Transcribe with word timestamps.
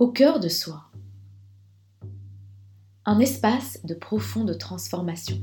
Au 0.00 0.08
cœur 0.08 0.40
de 0.40 0.48
soi. 0.48 0.90
Un 3.04 3.18
espace 3.18 3.84
de 3.84 3.92
profonde 3.92 4.56
transformation, 4.56 5.36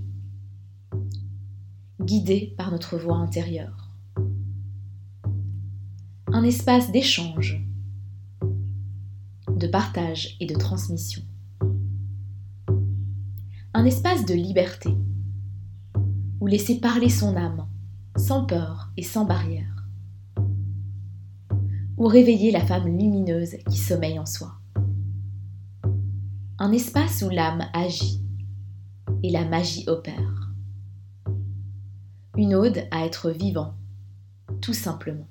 guidé 2.01 2.55
par 2.57 2.71
notre 2.71 2.97
voix 2.97 3.17
intérieure. 3.17 3.91
Un 6.33 6.41
espace 6.41 6.91
d'échange, 6.91 7.63
de 9.47 9.67
partage 9.67 10.37
et 10.39 10.47
de 10.47 10.55
transmission. 10.55 11.21
Un 13.75 13.85
espace 13.85 14.25
de 14.25 14.33
liberté, 14.33 14.89
où 16.39 16.47
laisser 16.47 16.79
parler 16.79 17.09
son 17.09 17.35
âme, 17.35 17.67
sans 18.15 18.43
peur 18.43 18.91
et 18.97 19.03
sans 19.03 19.25
barrière 19.25 19.76
ou 21.97 22.05
réveiller 22.05 22.51
la 22.51 22.65
femme 22.65 22.85
lumineuse 22.85 23.57
qui 23.69 23.77
sommeille 23.77 24.19
en 24.19 24.25
soi. 24.25 24.53
Un 26.59 26.71
espace 26.71 27.23
où 27.23 27.29
l'âme 27.29 27.65
agit 27.73 28.21
et 29.23 29.29
la 29.29 29.45
magie 29.45 29.83
opère. 29.87 30.51
Une 32.35 32.53
ode 32.53 32.87
à 32.91 33.05
être 33.05 33.31
vivant, 33.31 33.73
tout 34.61 34.73
simplement. 34.73 35.27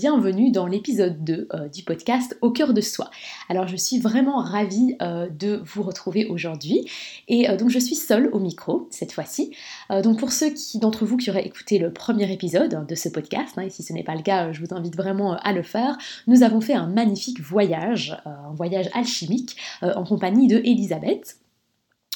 Bienvenue 0.00 0.50
dans 0.50 0.66
l'épisode 0.66 1.22
2 1.24 1.48
euh, 1.52 1.68
du 1.68 1.82
podcast 1.82 2.34
Au 2.40 2.50
cœur 2.50 2.72
de 2.72 2.80
soi. 2.80 3.10
Alors 3.50 3.68
je 3.68 3.76
suis 3.76 3.98
vraiment 3.98 4.38
ravie 4.38 4.96
euh, 5.02 5.28
de 5.28 5.60
vous 5.66 5.82
retrouver 5.82 6.24
aujourd'hui 6.24 6.86
et 7.28 7.50
euh, 7.50 7.56
donc 7.58 7.68
je 7.68 7.78
suis 7.78 7.96
seule 7.96 8.30
au 8.32 8.38
micro 8.38 8.88
cette 8.90 9.12
fois-ci. 9.12 9.54
donc 10.02 10.18
pour 10.18 10.32
ceux 10.32 10.54
d'entre 10.76 11.04
vous 11.04 11.18
qui 11.18 11.28
auraient 11.28 11.44
écouté 11.44 11.78
le 11.78 11.92
premier 11.92 12.32
épisode 12.32 12.86
de 12.86 12.94
ce 12.94 13.10
podcast, 13.10 13.58
hein, 13.58 13.62
et 13.62 13.68
si 13.68 13.82
ce 13.82 13.92
n'est 13.92 14.02
pas 14.02 14.14
le 14.14 14.22
cas, 14.22 14.52
je 14.52 14.64
vous 14.64 14.74
invite 14.74 14.96
vraiment 14.96 15.36
à 15.36 15.52
le 15.52 15.62
faire, 15.62 15.98
nous 16.26 16.42
avons 16.42 16.62
fait 16.62 16.72
un 16.72 16.86
magnifique 16.86 17.40
voyage, 17.42 18.16
un 18.24 18.54
voyage 18.54 18.88
alchimique 18.94 19.56
en 19.82 20.04
compagnie 20.04 20.48
de 20.48 20.56
Elisabeth 20.64 21.39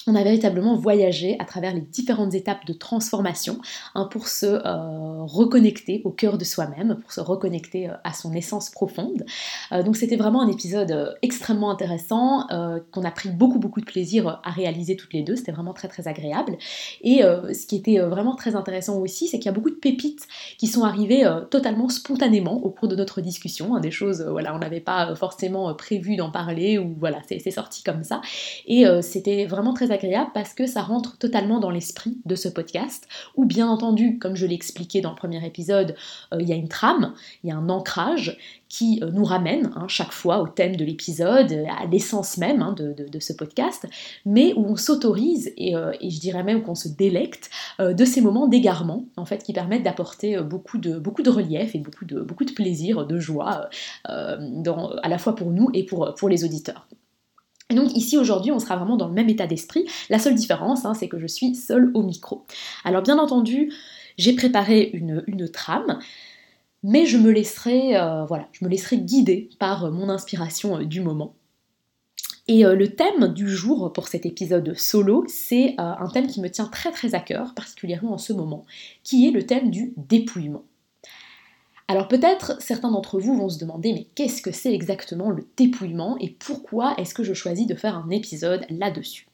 on 0.06 0.14
a 0.14 0.22
véritablement 0.22 0.76
voyagé 0.76 1.36
à 1.38 1.44
travers 1.44 1.74
les 1.74 1.80
différentes 1.80 2.34
étapes 2.34 2.66
de 2.66 2.72
transformation 2.72 3.58
hein, 3.94 4.08
pour 4.10 4.28
se 4.28 4.46
euh, 4.46 5.24
reconnecter 5.24 6.02
au 6.04 6.10
cœur 6.10 6.38
de 6.38 6.44
soi-même, 6.44 6.98
pour 7.00 7.12
se 7.12 7.20
reconnecter 7.20 7.88
euh, 7.88 7.94
à 8.04 8.12
son 8.12 8.32
essence 8.34 8.70
profonde. 8.70 9.24
Euh, 9.72 9.82
donc 9.82 9.96
c'était 9.96 10.16
vraiment 10.16 10.42
un 10.42 10.48
épisode 10.48 11.16
extrêmement 11.22 11.70
intéressant, 11.70 12.46
qu'on 12.92 13.04
a 13.04 13.10
pris 13.10 13.30
beaucoup 13.30 13.58
beaucoup 13.58 13.80
de 13.80 13.84
plaisir 13.84 14.40
à 14.44 14.50
réaliser 14.50 14.96
toutes 14.96 15.12
les 15.12 15.22
deux, 15.22 15.36
c'était 15.36 15.52
vraiment 15.52 15.72
très 15.72 15.88
très 15.88 16.08
agréable. 16.08 16.56
Et 17.02 17.22
ce 17.22 17.66
qui 17.66 17.76
était 17.76 17.98
vraiment 17.98 18.34
très 18.34 18.56
intéressant 18.56 18.98
aussi, 18.98 19.28
c'est 19.28 19.38
qu'il 19.38 19.46
y 19.46 19.48
a 19.48 19.52
beaucoup 19.52 19.70
de 19.70 19.76
pépites 19.76 20.26
qui 20.58 20.66
sont 20.66 20.82
arrivées 20.82 21.24
totalement 21.50 21.88
spontanément 21.88 22.62
au 22.62 22.70
cours 22.70 22.88
de 22.88 22.96
notre 22.96 23.20
discussion, 23.20 23.74
hein, 23.74 23.80
des 23.80 23.90
choses, 23.90 24.24
on 24.28 24.58
n'avait 24.58 24.80
pas 24.80 25.14
forcément 25.14 25.72
prévu 25.74 26.16
d'en 26.16 26.30
parler, 26.30 26.78
ou 26.78 26.94
voilà, 26.98 27.20
c'est 27.26 27.50
sorti 27.50 27.82
comme 27.82 28.04
ça. 28.04 28.20
Et 28.66 28.84
c'était 29.02 29.46
vraiment 29.46 29.74
très 29.74 29.92
agréable 29.94 30.30
parce 30.34 30.52
que 30.52 30.66
ça 30.66 30.82
rentre 30.82 31.16
totalement 31.16 31.60
dans 31.60 31.70
l'esprit 31.70 32.18
de 32.24 32.34
ce 32.34 32.48
podcast, 32.48 33.08
où 33.36 33.44
bien 33.44 33.68
entendu, 33.68 34.18
comme 34.18 34.36
je 34.36 34.46
l'ai 34.46 34.54
expliqué 34.54 35.00
dans 35.00 35.10
le 35.10 35.16
premier 35.16 35.44
épisode, 35.46 35.94
euh, 36.32 36.38
il 36.40 36.48
y 36.48 36.52
a 36.52 36.56
une 36.56 36.68
trame, 36.68 37.14
il 37.42 37.50
y 37.50 37.52
a 37.52 37.56
un 37.56 37.68
ancrage 37.68 38.38
qui 38.68 39.00
euh, 39.02 39.10
nous 39.10 39.24
ramène 39.24 39.72
hein, 39.76 39.86
chaque 39.88 40.12
fois 40.12 40.40
au 40.42 40.48
thème 40.48 40.76
de 40.76 40.84
l'épisode, 40.84 41.52
à 41.52 41.86
l'essence 41.86 42.36
même 42.36 42.60
hein, 42.62 42.74
de, 42.76 43.18
ce 43.20 43.32
podcast, 43.32 43.86
mais 44.26 44.52
où 44.54 44.66
on 44.66 44.76
s'autorise 44.76 45.52
et, 45.56 45.76
euh, 45.76 45.92
je 46.02 46.20
dirais 46.20 46.42
même 46.42 46.62
qu'on 46.62 46.74
se 46.74 46.88
délecte 46.88 47.50
de 47.78 48.04
ces 48.04 48.20
moments 48.20 48.46
d'égarement, 48.46 49.06
en 49.16 49.24
fait, 49.24 49.42
qui 49.42 49.52
permettent 49.52 49.84
d'apporter 49.84 50.38
beaucoup 50.42 50.78
de, 50.78 51.30
relief 51.30 51.74
et 51.74 51.78
beaucoup 51.78 52.04
de, 52.04 52.52
plaisir, 52.54 53.06
de 53.06 53.18
joie, 53.18 53.68
à 54.04 55.08
la 55.08 55.18
fois 55.18 55.34
pour 55.34 55.50
nous 55.50 55.70
et 55.72 55.84
pour 55.84 56.28
les 56.28 56.44
auditeurs. 56.44 56.86
Et 57.70 57.74
donc 57.74 57.96
ici 57.96 58.18
aujourd'hui 58.18 58.52
on 58.52 58.58
sera 58.58 58.76
vraiment 58.76 58.96
dans 58.96 59.08
le 59.08 59.14
même 59.14 59.28
état 59.28 59.46
d'esprit. 59.46 59.86
La 60.10 60.18
seule 60.18 60.34
différence 60.34 60.84
hein, 60.84 60.94
c'est 60.94 61.08
que 61.08 61.18
je 61.18 61.26
suis 61.26 61.54
seule 61.54 61.90
au 61.94 62.02
micro. 62.02 62.44
Alors 62.84 63.02
bien 63.02 63.18
entendu 63.18 63.72
j'ai 64.18 64.34
préparé 64.34 64.90
une, 64.92 65.48
trame, 65.52 65.98
mais 66.82 67.06
je 67.06 67.18
me 67.18 67.30
laisserai, 67.30 67.96
euh, 67.96 68.26
guider 68.92 69.50
par 69.58 69.90
mon 69.90 70.08
inspiration 70.08 70.78
euh, 70.78 70.84
du 70.84 71.00
moment. 71.00 71.34
Et 72.46 72.64
euh, 72.64 72.74
le 72.74 72.94
thème 72.94 73.28
du 73.28 73.48
jour 73.48 73.92
pour 73.92 74.08
cet 74.08 74.26
épisode 74.26 74.74
solo, 74.76 75.24
c'est 75.28 75.74
un 75.78 76.08
thème 76.12 76.26
qui 76.26 76.40
me 76.40 76.50
tient 76.50 76.66
très 76.66 76.92
très 76.92 77.14
à 77.14 77.20
cœur, 77.20 77.54
particulièrement 77.54 78.12
en 78.12 78.18
ce 78.18 78.32
moment, 78.32 78.64
qui 79.02 79.26
est 79.26 79.30
le 79.30 79.46
thème 79.46 79.70
du 79.70 79.94
dépouillement. 79.96 80.64
Alors 81.86 82.08
peut-être 82.08 82.60
certains 82.62 82.90
d'entre 82.90 83.20
vous 83.20 83.36
vont 83.36 83.50
se 83.50 83.58
demander 83.58 83.92
mais 83.92 84.06
qu'est-ce 84.14 84.40
que 84.40 84.52
c'est 84.52 84.72
exactement 84.72 85.30
le 85.30 85.46
dépouillement 85.56 86.16
et 86.18 86.30
pourquoi 86.30 86.94
est-ce 86.96 87.12
que 87.12 87.24
je 87.24 87.34
choisis 87.34 87.66
de 87.66 87.74
faire 87.74 87.96
un 87.96 88.08
épisode 88.08 88.64
là-dessus? 88.70 89.26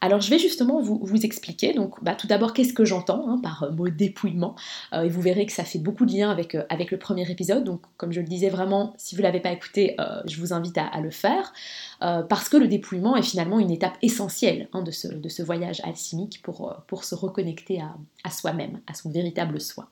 Alors 0.00 0.20
je 0.20 0.28
vais 0.28 0.38
justement 0.38 0.82
vous, 0.82 1.24
expliquer, 1.24 1.72
donc 1.72 2.02
bah, 2.02 2.14
tout 2.14 2.26
d'abord 2.26 2.52
qu'est-ce 2.52 2.74
que 2.74 2.84
j'entends 2.84 3.26
hein, 3.28 3.40
par 3.42 3.72
mot 3.72 3.88
dépouillement, 3.88 4.54
euh, 4.92 5.04
et 5.04 5.08
vous 5.08 5.22
verrez 5.22 5.46
que 5.46 5.52
ça 5.52 5.64
fait 5.64 5.78
beaucoup 5.78 6.04
de 6.04 6.12
liens 6.12 6.30
avec, 6.30 6.54
euh, 6.54 6.64
avec 6.68 6.90
le 6.90 6.98
premier 6.98 7.30
épisode, 7.30 7.64
donc 7.64 7.80
comme 7.96 8.12
je 8.12 8.20
le 8.20 8.26
disais 8.26 8.50
vraiment, 8.50 8.92
si 8.98 9.14
vous 9.14 9.22
ne 9.22 9.26
l'avez 9.26 9.40
pas 9.40 9.52
écouté, 9.52 9.94
euh, 10.00 10.20
je 10.26 10.38
vous 10.40 10.52
invite 10.52 10.76
à, 10.76 11.00
le 11.00 11.10
faire, 11.10 11.54
parce 12.00 12.50
que 12.50 12.58
le 12.58 12.68
dépouillement 12.68 13.16
est 13.16 13.22
finalement 13.22 13.58
une 13.58 13.70
étape 13.70 13.96
essentielle 14.02 14.68
hein, 14.74 14.82
de, 14.82 14.90
ce, 14.90 15.08
de, 15.08 15.28
ce, 15.30 15.42
voyage 15.42 15.80
alchimique 15.84 16.42
pour 16.42 17.04
se 17.04 17.14
reconnecter 17.14 17.80
à 18.24 18.30
soi-même, 18.30 18.80
à 18.86 18.92
son 18.92 19.10
véritable 19.10 19.58
soi. 19.58 19.88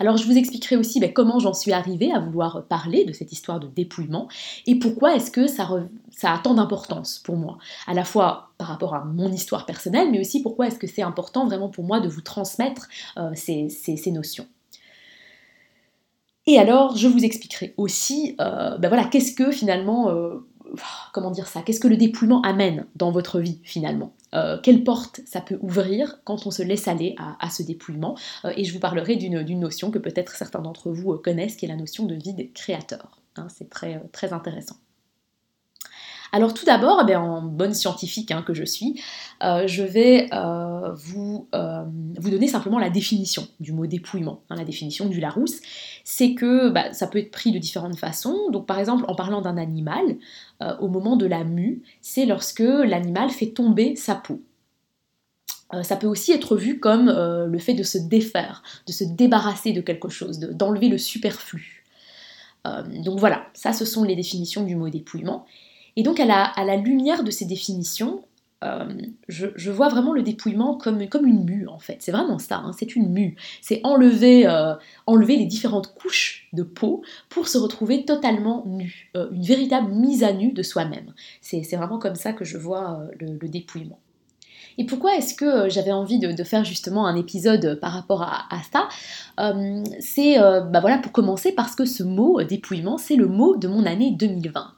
Alors 0.00 0.16
je 0.16 0.26
vous 0.26 0.36
expliquerai 0.36 0.76
aussi 0.76 1.00
ben, 1.00 1.12
comment 1.12 1.38
j'en 1.38 1.54
suis 1.54 1.72
arrivée 1.72 2.12
à 2.12 2.18
vouloir 2.18 2.64
parler 2.66 3.04
de 3.04 3.12
cette 3.12 3.32
histoire 3.32 3.60
de 3.60 3.68
dépouillement 3.68 4.28
et 4.66 4.78
pourquoi 4.78 5.14
est-ce 5.14 5.30
que 5.30 5.46
ça, 5.46 5.68
a 6.22 6.38
tant 6.38 6.54
d'importance 6.54 7.18
pour 7.18 7.36
moi, 7.36 7.58
à 7.86 7.94
la 7.94 8.04
fois 8.04 8.50
par 8.58 8.68
rapport 8.68 8.94
à 8.94 9.04
mon 9.04 9.30
histoire 9.30 9.66
personnelle, 9.66 10.10
mais 10.10 10.20
aussi 10.20 10.42
pourquoi 10.42 10.66
est-ce 10.66 10.78
que 10.78 10.86
c'est 10.86 11.02
important 11.02 11.46
vraiment 11.46 11.68
pour 11.68 11.84
moi 11.84 12.00
de 12.00 12.08
vous 12.08 12.22
transmettre 12.22 12.88
euh, 13.16 13.30
ces, 13.34 14.10
notions. 14.10 14.46
Et 16.46 16.58
alors, 16.58 16.96
je 16.96 17.08
vous 17.08 17.24
expliquerai 17.24 17.74
aussi, 17.78 18.36
euh, 18.40 18.76
ben 18.78 18.88
voilà, 18.88 19.04
qu'est-ce 19.04 19.34
que 19.34 19.50
finalement 19.50 20.10
euh, 20.10 20.46
comment 21.12 21.30
dire 21.30 21.46
ça 21.46 21.62
Qu'est-ce 21.62 21.80
que 21.80 21.88
le 21.88 21.96
dépouillement 21.96 22.42
amène 22.42 22.86
dans 22.96 23.10
votre 23.10 23.40
vie 23.40 23.60
finalement 23.62 24.12
euh, 24.34 24.58
Quelle 24.62 24.84
porte 24.84 25.20
ça 25.26 25.40
peut 25.40 25.58
ouvrir 25.60 26.20
quand 26.24 26.46
on 26.46 26.50
se 26.50 26.62
laisse 26.62 26.88
aller 26.88 27.14
à, 27.18 27.50
ce 27.50 27.62
dépouillement 27.62 28.16
euh, 28.44 28.52
Et 28.56 28.64
je 28.64 28.72
vous 28.72 28.80
parlerai 28.80 29.16
d'une 29.16 29.42
notion 29.58 29.90
que 29.90 29.98
peut-être 29.98 30.32
certains 30.32 30.60
d'entre 30.60 30.90
vous 30.90 31.12
euh, 31.12 31.18
connaissent, 31.18 31.56
qui 31.56 31.64
est 31.64 31.68
la 31.68 31.76
notion 31.76 32.06
de 32.06 32.14
vide 32.14 32.52
créateur. 32.52 33.20
Hein, 33.36 33.48
c'est 33.48 33.68
très, 33.68 34.00
très 34.12 34.32
intéressant. 34.32 34.76
Alors 36.34 36.52
tout 36.52 36.64
d'abord, 36.64 37.06
eh 37.08 37.14
en 37.14 37.42
bonne 37.42 37.74
scientifique 37.74 38.32
hein, 38.32 38.42
que 38.42 38.54
je 38.54 38.64
suis, 38.64 39.00
euh, 39.44 39.68
je 39.68 39.84
vais 39.84 40.26
euh, 40.32 40.92
vous, 40.92 41.46
euh, 41.54 41.84
vous, 42.18 42.28
donner 42.28 42.48
simplement 42.48 42.80
la 42.80 42.90
définition 42.90 43.46
du 43.60 43.72
mot 43.72 43.86
dépouillement, 43.86 44.42
hein, 44.50 44.56
la 44.56 44.64
définition 44.64 45.06
du 45.06 45.20
Larousse. 45.20 45.60
C'est 46.02 46.34
que 46.34 46.70
bah, 46.70 46.92
ça 46.92 47.06
peut 47.06 47.20
être 47.20 47.30
pris 47.30 47.52
de 47.52 47.58
différentes 47.60 47.96
façons. 47.96 48.50
Donc 48.50 48.66
par 48.66 48.80
exemple, 48.80 49.04
en 49.06 49.14
parlant 49.14 49.42
d'un 49.42 49.56
animal, 49.56 50.16
au 50.80 50.88
moment 50.88 51.14
de 51.14 51.26
la 51.26 51.44
mue, 51.44 51.82
c'est 52.02 52.26
lorsque 52.26 52.58
l'animal 52.58 53.30
fait 53.30 53.50
tomber 53.50 53.94
sa 53.94 54.16
peau. 54.16 54.42
Ça 55.82 55.94
peut 55.94 56.08
aussi 56.08 56.32
être 56.32 56.56
vu 56.56 56.80
comme 56.80 57.10
le 57.10 57.58
fait 57.58 57.74
de 57.74 57.84
se 57.84 57.98
défaire, 57.98 58.64
de 58.88 58.92
se 58.92 59.04
débarrasser 59.04 59.72
de 59.72 59.80
quelque 59.80 60.08
chose, 60.08 60.40
d'enlever 60.40 60.88
le 60.88 60.98
superflu. 60.98 61.84
donc 63.04 63.20
voilà, 63.20 63.46
ça 63.54 63.72
ce 63.72 63.84
sont 63.84 64.02
les 64.02 64.16
définitions 64.16 64.64
du 64.64 64.74
mot 64.74 64.88
dépouillement. 64.88 65.46
Et 65.96 66.02
donc 66.02 66.20
à 66.20 66.26
la, 66.26 66.76
lumière 66.76 67.22
de 67.22 67.30
ces 67.30 67.44
définitions, 67.44 68.24
euh, 68.64 68.84
je, 69.28 69.70
vois 69.70 69.88
vraiment 69.88 70.12
le 70.12 70.22
dépouillement 70.22 70.76
comme, 70.76 71.00
une 71.00 71.44
mue 71.44 71.68
en 71.68 71.78
fait. 71.78 71.98
C'est 72.00 72.12
vraiment 72.12 72.38
ça, 72.38 72.58
hein, 72.58 72.72
c'est 72.76 72.96
une 72.96 73.10
mue. 73.10 73.36
C'est 73.60 73.80
enlever, 73.84 74.46
euh, 74.46 74.74
enlever 75.06 75.36
les 75.36 75.46
différentes 75.46 75.94
couches 75.94 76.48
de 76.52 76.62
peau 76.62 77.02
pour 77.28 77.48
se 77.48 77.58
retrouver 77.58 78.04
totalement 78.04 78.64
nu. 78.66 79.10
Euh, 79.16 79.28
une 79.32 79.42
véritable 79.42 79.92
mise 79.92 80.24
à 80.24 80.32
nu 80.32 80.52
de 80.52 80.62
soi-même. 80.62 81.12
C'est 81.40 81.62
vraiment 81.76 81.98
comme 81.98 82.16
ça 82.16 82.32
que 82.32 82.44
je 82.44 82.58
vois 82.58 83.00
le, 83.20 83.48
dépouillement. 83.48 83.98
Et 84.76 84.86
pourquoi 84.86 85.14
est-ce 85.14 85.36
que 85.36 85.68
j'avais 85.68 85.92
envie 85.92 86.18
de, 86.18 86.42
faire 86.42 86.64
justement 86.64 87.06
un 87.06 87.14
épisode 87.14 87.78
par 87.80 87.92
rapport 87.92 88.22
à, 88.22 88.48
ça 88.72 88.88
C'est 90.00 90.36
bah 90.36 90.80
voilà, 90.80 90.98
pour 90.98 91.12
commencer 91.12 91.52
parce 91.52 91.76
que 91.76 91.84
ce 91.84 92.02
mot 92.02 92.42
dépouillement, 92.42 92.98
c'est 92.98 93.14
le 93.14 93.28
mot 93.28 93.54
de 93.54 93.68
mon 93.68 93.86
année 93.86 94.10
2020. 94.10 94.74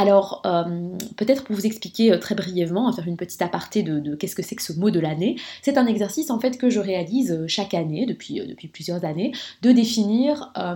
Alors, 0.00 0.40
euh, 0.46 0.96
peut-être 1.18 1.44
pour 1.44 1.54
vous 1.54 1.66
expliquer 1.66 2.10
euh, 2.10 2.18
très 2.18 2.34
brièvement, 2.34 2.90
faire 2.90 3.06
une 3.06 3.18
petite 3.18 3.42
aparté 3.42 3.82
de, 3.82 4.14
qu'est-ce 4.14 4.34
que 4.34 4.42
c'est 4.42 4.56
que 4.56 4.62
ce 4.62 4.72
mot 4.72 4.88
de 4.88 4.98
l'année, 4.98 5.36
c'est 5.60 5.76
un 5.76 5.84
exercice 5.84 6.30
en 6.30 6.40
fait 6.40 6.56
que 6.56 6.70
je 6.70 6.80
réalise 6.80 7.32
euh, 7.32 7.44
chaque 7.46 7.74
année, 7.74 8.06
depuis, 8.06 8.40
plusieurs 8.72 9.04
années, 9.04 9.32
de 9.60 9.72
définir 9.72 10.52
un 10.54 10.74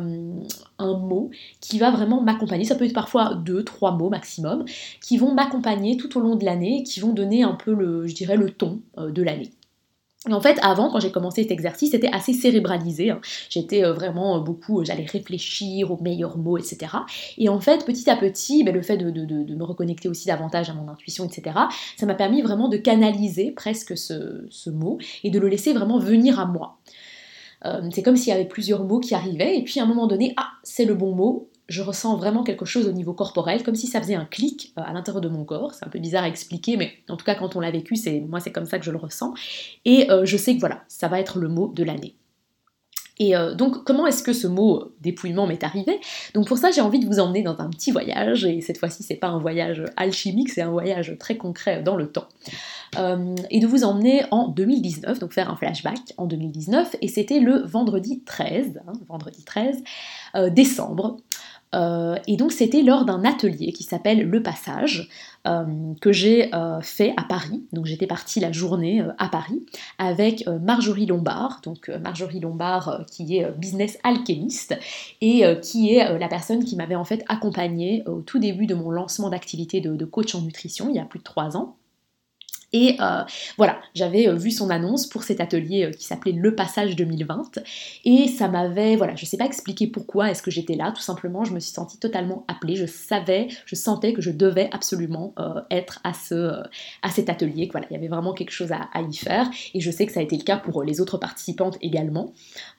mot 0.78 1.30
qui 1.62 1.78
va 1.78 1.90
vraiment 1.90 2.20
m'accompagner. 2.20 2.66
Ça 2.66 2.74
peut 2.74 2.84
être 2.84 2.92
parfois 2.92 3.34
deux, 3.34 3.64
trois 3.64 3.92
mots 3.92 4.10
maximum, 4.10 4.66
qui 5.00 5.16
vont 5.16 5.32
m'accompagner 5.32 5.96
tout 5.96 6.18
au 6.18 6.20
long 6.20 6.36
de 6.36 6.44
l'année, 6.44 6.82
qui 6.82 7.00
vont 7.00 7.14
donner 7.14 7.44
un 7.44 7.54
peu 7.54 7.72
le, 7.72 8.06
je 8.06 8.14
dirais, 8.14 8.36
le 8.36 8.50
ton 8.50 8.82
de 8.98 9.22
l'année. 9.22 9.52
En 10.30 10.40
fait, 10.40 10.58
avant, 10.62 10.90
quand 10.90 11.00
j'ai 11.00 11.12
commencé 11.12 11.42
cet 11.42 11.50
exercice, 11.50 11.90
c'était 11.90 12.08
assez 12.10 12.32
cérébralisé. 12.32 13.10
Hein. 13.10 13.20
J'étais 13.50 13.84
euh, 13.84 13.92
vraiment 13.92 14.36
euh, 14.36 14.40
beaucoup, 14.40 14.80
euh, 14.80 14.84
j'allais 14.84 15.04
réfléchir 15.04 15.90
aux 15.90 16.00
meilleurs 16.00 16.38
mots, 16.38 16.56
etc. 16.56 16.92
Et 17.36 17.50
en 17.50 17.60
fait, 17.60 17.84
petit 17.84 18.08
à 18.08 18.16
petit, 18.16 18.64
ben, 18.64 18.74
le 18.74 18.80
fait 18.80 18.96
de, 18.96 19.54
me 19.54 19.64
reconnecter 19.64 20.08
aussi 20.08 20.26
davantage 20.28 20.70
à 20.70 20.74
mon 20.74 20.88
intuition, 20.88 21.26
etc., 21.26 21.56
ça 21.98 22.06
m'a 22.06 22.14
permis 22.14 22.40
vraiment 22.40 22.68
de 22.68 22.78
canaliser 22.78 23.50
presque 23.50 23.98
ce, 23.98 24.70
mot 24.70 24.98
et 25.22 25.30
de 25.30 25.38
le 25.38 25.48
laisser 25.48 25.74
vraiment 25.74 25.98
venir 25.98 26.40
à 26.40 26.46
moi. 26.46 26.78
c'est 27.92 28.02
comme 28.02 28.16
s'il 28.16 28.30
y 28.30 28.32
avait 28.32 28.46
plusieurs 28.46 28.84
mots 28.84 28.98
qui 28.98 29.14
arrivaient, 29.14 29.58
et 29.58 29.62
puis 29.62 29.78
à 29.78 29.84
un 29.84 29.86
moment 29.86 30.06
donné, 30.06 30.32
ah, 30.36 30.48
c'est 30.62 30.84
le 30.86 30.94
bon 30.94 31.14
mot, 31.14 31.48
je 31.68 31.82
ressens 31.82 32.16
vraiment 32.16 32.42
quelque 32.42 32.64
chose 32.64 32.86
au 32.86 32.92
niveau 32.92 33.14
corporel, 33.14 33.62
comme 33.62 33.74
si 33.74 33.86
ça 33.86 34.00
faisait 34.00 34.14
un 34.14 34.26
clic 34.26 34.72
euh, 34.78 34.82
à 34.84 34.92
l'intérieur 34.92 35.20
de 35.20 35.28
mon 35.28 35.44
corps. 35.44 35.72
C'est 35.74 35.84
un 35.84 35.88
peu 35.88 35.98
bizarre 35.98 36.24
à 36.24 36.28
expliquer, 36.28 36.76
mais 36.76 36.92
en 37.08 37.16
tout 37.16 37.24
cas 37.24 37.34
quand 37.34 37.56
on 37.56 37.60
l'a 37.60 37.70
vécu, 37.70 37.96
c'est 37.96 38.20
moi 38.20 38.40
c'est 38.40 38.52
comme 38.52 38.66
ça 38.66 38.78
que 38.78 38.84
je 38.84 38.90
le 38.90 38.98
ressens. 38.98 39.34
Et 39.84 40.10
euh, 40.10 40.24
je 40.24 40.36
sais 40.36 40.54
que 40.54 40.60
voilà, 40.60 40.82
ça 40.88 41.08
va 41.08 41.20
être 41.20 41.38
le 41.38 41.48
mot 41.48 41.72
de 41.74 41.84
l'année. 41.84 42.16
Et 43.20 43.36
euh, 43.36 43.54
donc, 43.54 43.84
comment 43.84 44.08
est-ce 44.08 44.24
que 44.24 44.32
ce 44.32 44.48
mot 44.48 44.92
dépouillement 45.00 45.46
m'est 45.46 45.62
arrivé? 45.62 46.00
Donc, 46.34 46.48
pour 46.48 46.58
ça, 46.58 46.72
j'ai 46.72 46.80
envie 46.80 46.98
de 46.98 47.06
vous 47.06 47.20
emmener 47.20 47.42
dans 47.42 47.56
un 47.60 47.70
petit 47.70 47.92
voyage, 47.92 48.44
et 48.44 48.60
cette 48.60 48.76
fois-ci, 48.76 49.04
c'est 49.04 49.14
pas 49.14 49.28
un 49.28 49.38
voyage 49.38 49.84
alchimique, 49.96 50.48
c'est 50.48 50.62
un 50.62 50.70
voyage 50.72 51.16
très 51.20 51.36
concret 51.36 51.80
dans 51.80 51.94
le 51.94 52.10
temps. 52.10 52.26
et 52.96 53.60
de 53.60 53.66
vous 53.68 53.84
emmener 53.84 54.24
en 54.32 54.48
2019, 54.48 55.20
donc 55.20 55.32
faire 55.32 55.48
un 55.48 55.54
flashback 55.54 56.12
en 56.16 56.26
2019, 56.26 56.96
et 57.02 57.06
c'était 57.06 57.38
le 57.38 57.62
vendredi 57.64 58.24
13, 58.24 58.80
hein, 58.84 58.92
vendredi 59.08 59.44
13 59.44 59.84
décembre. 60.50 61.18
Euh, 61.74 62.16
et 62.26 62.36
donc 62.36 62.52
c'était 62.52 62.82
lors 62.82 63.04
d'un 63.04 63.24
atelier 63.24 63.72
qui 63.72 63.82
s'appelle 63.82 64.28
Le 64.28 64.42
Passage 64.42 65.08
euh, 65.46 65.64
que 66.00 66.12
j'ai 66.12 66.54
euh, 66.54 66.80
fait 66.80 67.12
à 67.16 67.24
Paris. 67.24 67.64
Donc 67.72 67.86
j'étais 67.86 68.06
partie 68.06 68.40
la 68.40 68.52
journée 68.52 69.02
à 69.18 69.28
Paris 69.28 69.64
avec 69.98 70.46
Marjorie 70.62 71.06
Lombard, 71.06 71.60
donc 71.62 71.88
Marjorie 71.88 72.40
Lombard 72.40 73.04
qui 73.10 73.36
est 73.36 73.50
business 73.58 73.98
alchimiste 74.02 74.78
et 75.20 75.44
qui 75.62 75.94
est 75.94 76.18
la 76.18 76.28
personne 76.28 76.64
qui 76.64 76.76
m'avait 76.76 76.94
en 76.94 77.04
fait 77.04 77.24
accompagnée 77.28 78.02
au 78.06 78.20
tout 78.20 78.38
début 78.38 78.66
de 78.66 78.74
mon 78.74 78.90
lancement 78.90 79.30
d'activité 79.30 79.80
de 79.80 80.04
coach 80.04 80.34
en 80.34 80.42
nutrition 80.42 80.88
il 80.88 80.96
y 80.96 80.98
a 80.98 81.04
plus 81.04 81.18
de 81.18 81.24
trois 81.24 81.56
ans. 81.56 81.76
Et 82.74 82.96
euh, 83.00 83.22
voilà, 83.56 83.78
j'avais 83.94 84.28
euh, 84.28 84.34
vu 84.34 84.50
son 84.50 84.68
annonce 84.68 85.06
pour 85.06 85.22
cet 85.22 85.40
atelier 85.40 85.84
euh, 85.84 85.90
qui 85.92 86.04
s'appelait 86.04 86.32
Le 86.32 86.56
Passage 86.56 86.96
2020. 86.96 87.60
Et 88.04 88.26
ça 88.26 88.48
m'avait, 88.48 88.96
voilà, 88.96 89.14
je 89.14 89.24
ne 89.24 89.28
sais 89.28 89.36
pas 89.36 89.44
expliquer 89.44 89.86
pourquoi 89.86 90.32
est-ce 90.32 90.42
que 90.42 90.50
j'étais 90.50 90.74
là. 90.74 90.90
Tout 90.90 91.00
simplement, 91.00 91.44
je 91.44 91.52
me 91.52 91.60
suis 91.60 91.72
sentie 91.72 91.98
totalement 91.98 92.44
appelée. 92.48 92.74
Je 92.74 92.86
savais, 92.86 93.46
je 93.64 93.76
sentais 93.76 94.12
que 94.12 94.20
je 94.20 94.32
devais 94.32 94.68
absolument 94.72 95.34
être 95.70 96.00
à, 96.02 96.14
ce, 96.14 96.62
à 97.02 97.10
cet 97.10 97.30
atelier. 97.30 97.68
Voilà, 97.70 97.86
il 97.90 97.94
y 97.94 97.96
avait 97.96 98.08
vraiment 98.08 98.32
quelque 98.32 98.50
chose 98.50 98.72
à, 98.72 99.00
y 99.00 99.16
faire. 99.16 99.48
Et 99.72 99.80
je 99.80 99.90
sais 99.92 100.04
que 100.04 100.12
ça 100.12 100.18
a 100.18 100.22
été 100.24 100.36
le 100.36 100.42
cas 100.42 100.56
pour 100.56 100.82
les 100.82 101.00
autres 101.00 101.16
participantes 101.16 101.78
également. 101.80 102.32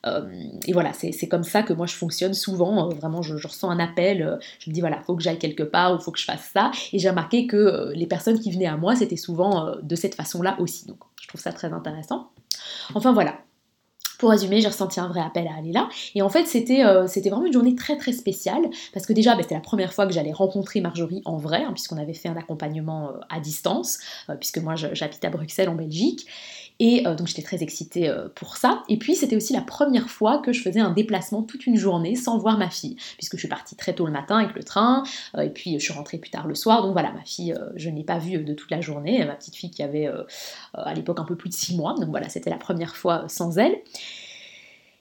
et 0.04 0.72
voilà, 0.74 0.92
c'est 0.92 1.28
comme 1.28 1.44
ça 1.44 1.62
que 1.62 1.72
moi 1.72 1.86
je 1.86 1.94
fonctionne 1.94 2.34
souvent. 2.34 2.90
vraiment, 2.90 3.22
je, 3.22 3.38
je, 3.38 3.48
ressens 3.48 3.70
un 3.70 3.78
appel. 3.78 4.38
je 4.58 4.68
me 4.68 4.74
dis, 4.74 4.80
voilà, 4.80 5.00
faut 5.06 5.16
que 5.16 5.22
j'aille 5.22 5.38
quelque 5.38 5.62
part 5.62 5.94
ou 5.94 5.98
faut 5.98 6.12
que 6.12 6.18
je 6.18 6.26
fasse 6.26 6.50
ça. 6.52 6.70
Et 6.92 6.98
j'ai 6.98 7.08
remarqué 7.08 7.46
que 7.46 7.92
les 7.94 8.06
personnes 8.06 8.38
qui 8.38 8.50
venaient 8.50 8.66
à 8.66 8.76
moi, 8.76 8.94
c'était 8.94 9.16
souvent 9.16 9.76
de 9.86 9.96
cette 9.96 10.14
façon-là 10.14 10.56
aussi. 10.60 10.86
Donc 10.86 10.98
je 11.20 11.28
trouve 11.28 11.40
ça 11.40 11.52
très 11.52 11.72
intéressant. 11.72 12.30
Enfin 12.94 13.12
voilà, 13.12 13.38
pour 14.18 14.30
résumer, 14.30 14.60
j'ai 14.60 14.68
ressenti 14.68 14.98
un 14.98 15.08
vrai 15.08 15.20
appel 15.20 15.46
à 15.46 15.56
aller 15.56 15.72
là. 15.72 15.88
Et 16.14 16.22
en 16.22 16.28
fait, 16.28 16.46
c'était 16.46 16.84
euh, 16.84 17.06
vraiment 17.06 17.44
une 17.44 17.52
journée 17.52 17.74
très 17.74 17.96
très 17.96 18.12
spéciale 18.12 18.62
parce 18.92 19.06
que 19.06 19.12
déjà, 19.12 19.34
bah, 19.34 19.42
c'était 19.42 19.54
la 19.54 19.60
première 19.60 19.92
fois 19.92 20.06
que 20.06 20.12
j'allais 20.12 20.32
rencontrer 20.32 20.80
Marjorie 20.80 21.22
en 21.24 21.36
vrai, 21.36 21.64
hein, 21.64 21.72
puisqu'on 21.72 21.98
avait 21.98 22.14
fait 22.14 22.28
un 22.28 22.36
accompagnement 22.36 23.10
euh, 23.10 23.20
à 23.28 23.40
distance, 23.40 23.98
euh, 24.30 24.36
puisque 24.36 24.58
moi 24.58 24.74
j'habite 24.74 25.24
à 25.24 25.30
Bruxelles 25.30 25.68
en 25.68 25.74
Belgique. 25.74 26.26
Et 26.78 27.06
euh, 27.06 27.14
donc 27.14 27.26
j'étais 27.26 27.42
très 27.42 27.62
excitée 27.62 28.08
euh, 28.08 28.28
pour 28.34 28.56
ça. 28.56 28.82
Et 28.88 28.98
puis 28.98 29.14
c'était 29.14 29.36
aussi 29.36 29.52
la 29.52 29.62
première 29.62 30.10
fois 30.10 30.38
que 30.38 30.52
je 30.52 30.62
faisais 30.62 30.80
un 30.80 30.90
déplacement 30.90 31.42
toute 31.42 31.66
une 31.66 31.76
journée 31.76 32.16
sans 32.16 32.38
voir 32.38 32.58
ma 32.58 32.68
fille, 32.68 32.96
puisque 33.16 33.34
je 33.36 33.40
suis 33.40 33.48
partie 33.48 33.76
très 33.76 33.94
tôt 33.94 34.06
le 34.06 34.12
matin 34.12 34.38
avec 34.38 34.54
le 34.54 34.62
train, 34.62 35.04
euh, 35.36 35.42
et 35.42 35.50
puis 35.50 35.78
je 35.78 35.84
suis 35.84 35.94
rentrée 35.94 36.18
plus 36.18 36.30
tard 36.30 36.46
le 36.46 36.54
soir. 36.54 36.82
Donc 36.82 36.92
voilà, 36.92 37.12
ma 37.12 37.24
fille, 37.24 37.54
je 37.76 37.88
ne 37.88 37.96
l'ai 37.96 38.04
pas 38.04 38.18
vue 38.18 38.38
de 38.38 38.54
toute 38.54 38.70
la 38.70 38.80
journée. 38.80 39.24
Ma 39.24 39.34
petite 39.34 39.56
fille 39.56 39.70
qui 39.70 39.82
avait 39.82 40.10
à 40.74 40.94
l'époque 40.94 41.18
un 41.20 41.24
peu 41.24 41.36
plus 41.36 41.48
de 41.48 41.54
6 41.54 41.76
mois. 41.76 41.94
Donc 41.94 42.10
voilà, 42.10 42.28
c'était 42.28 42.50
la 42.50 42.58
première 42.58 42.96
fois 42.96 43.24
sans 43.28 43.58
elle. 43.58 43.76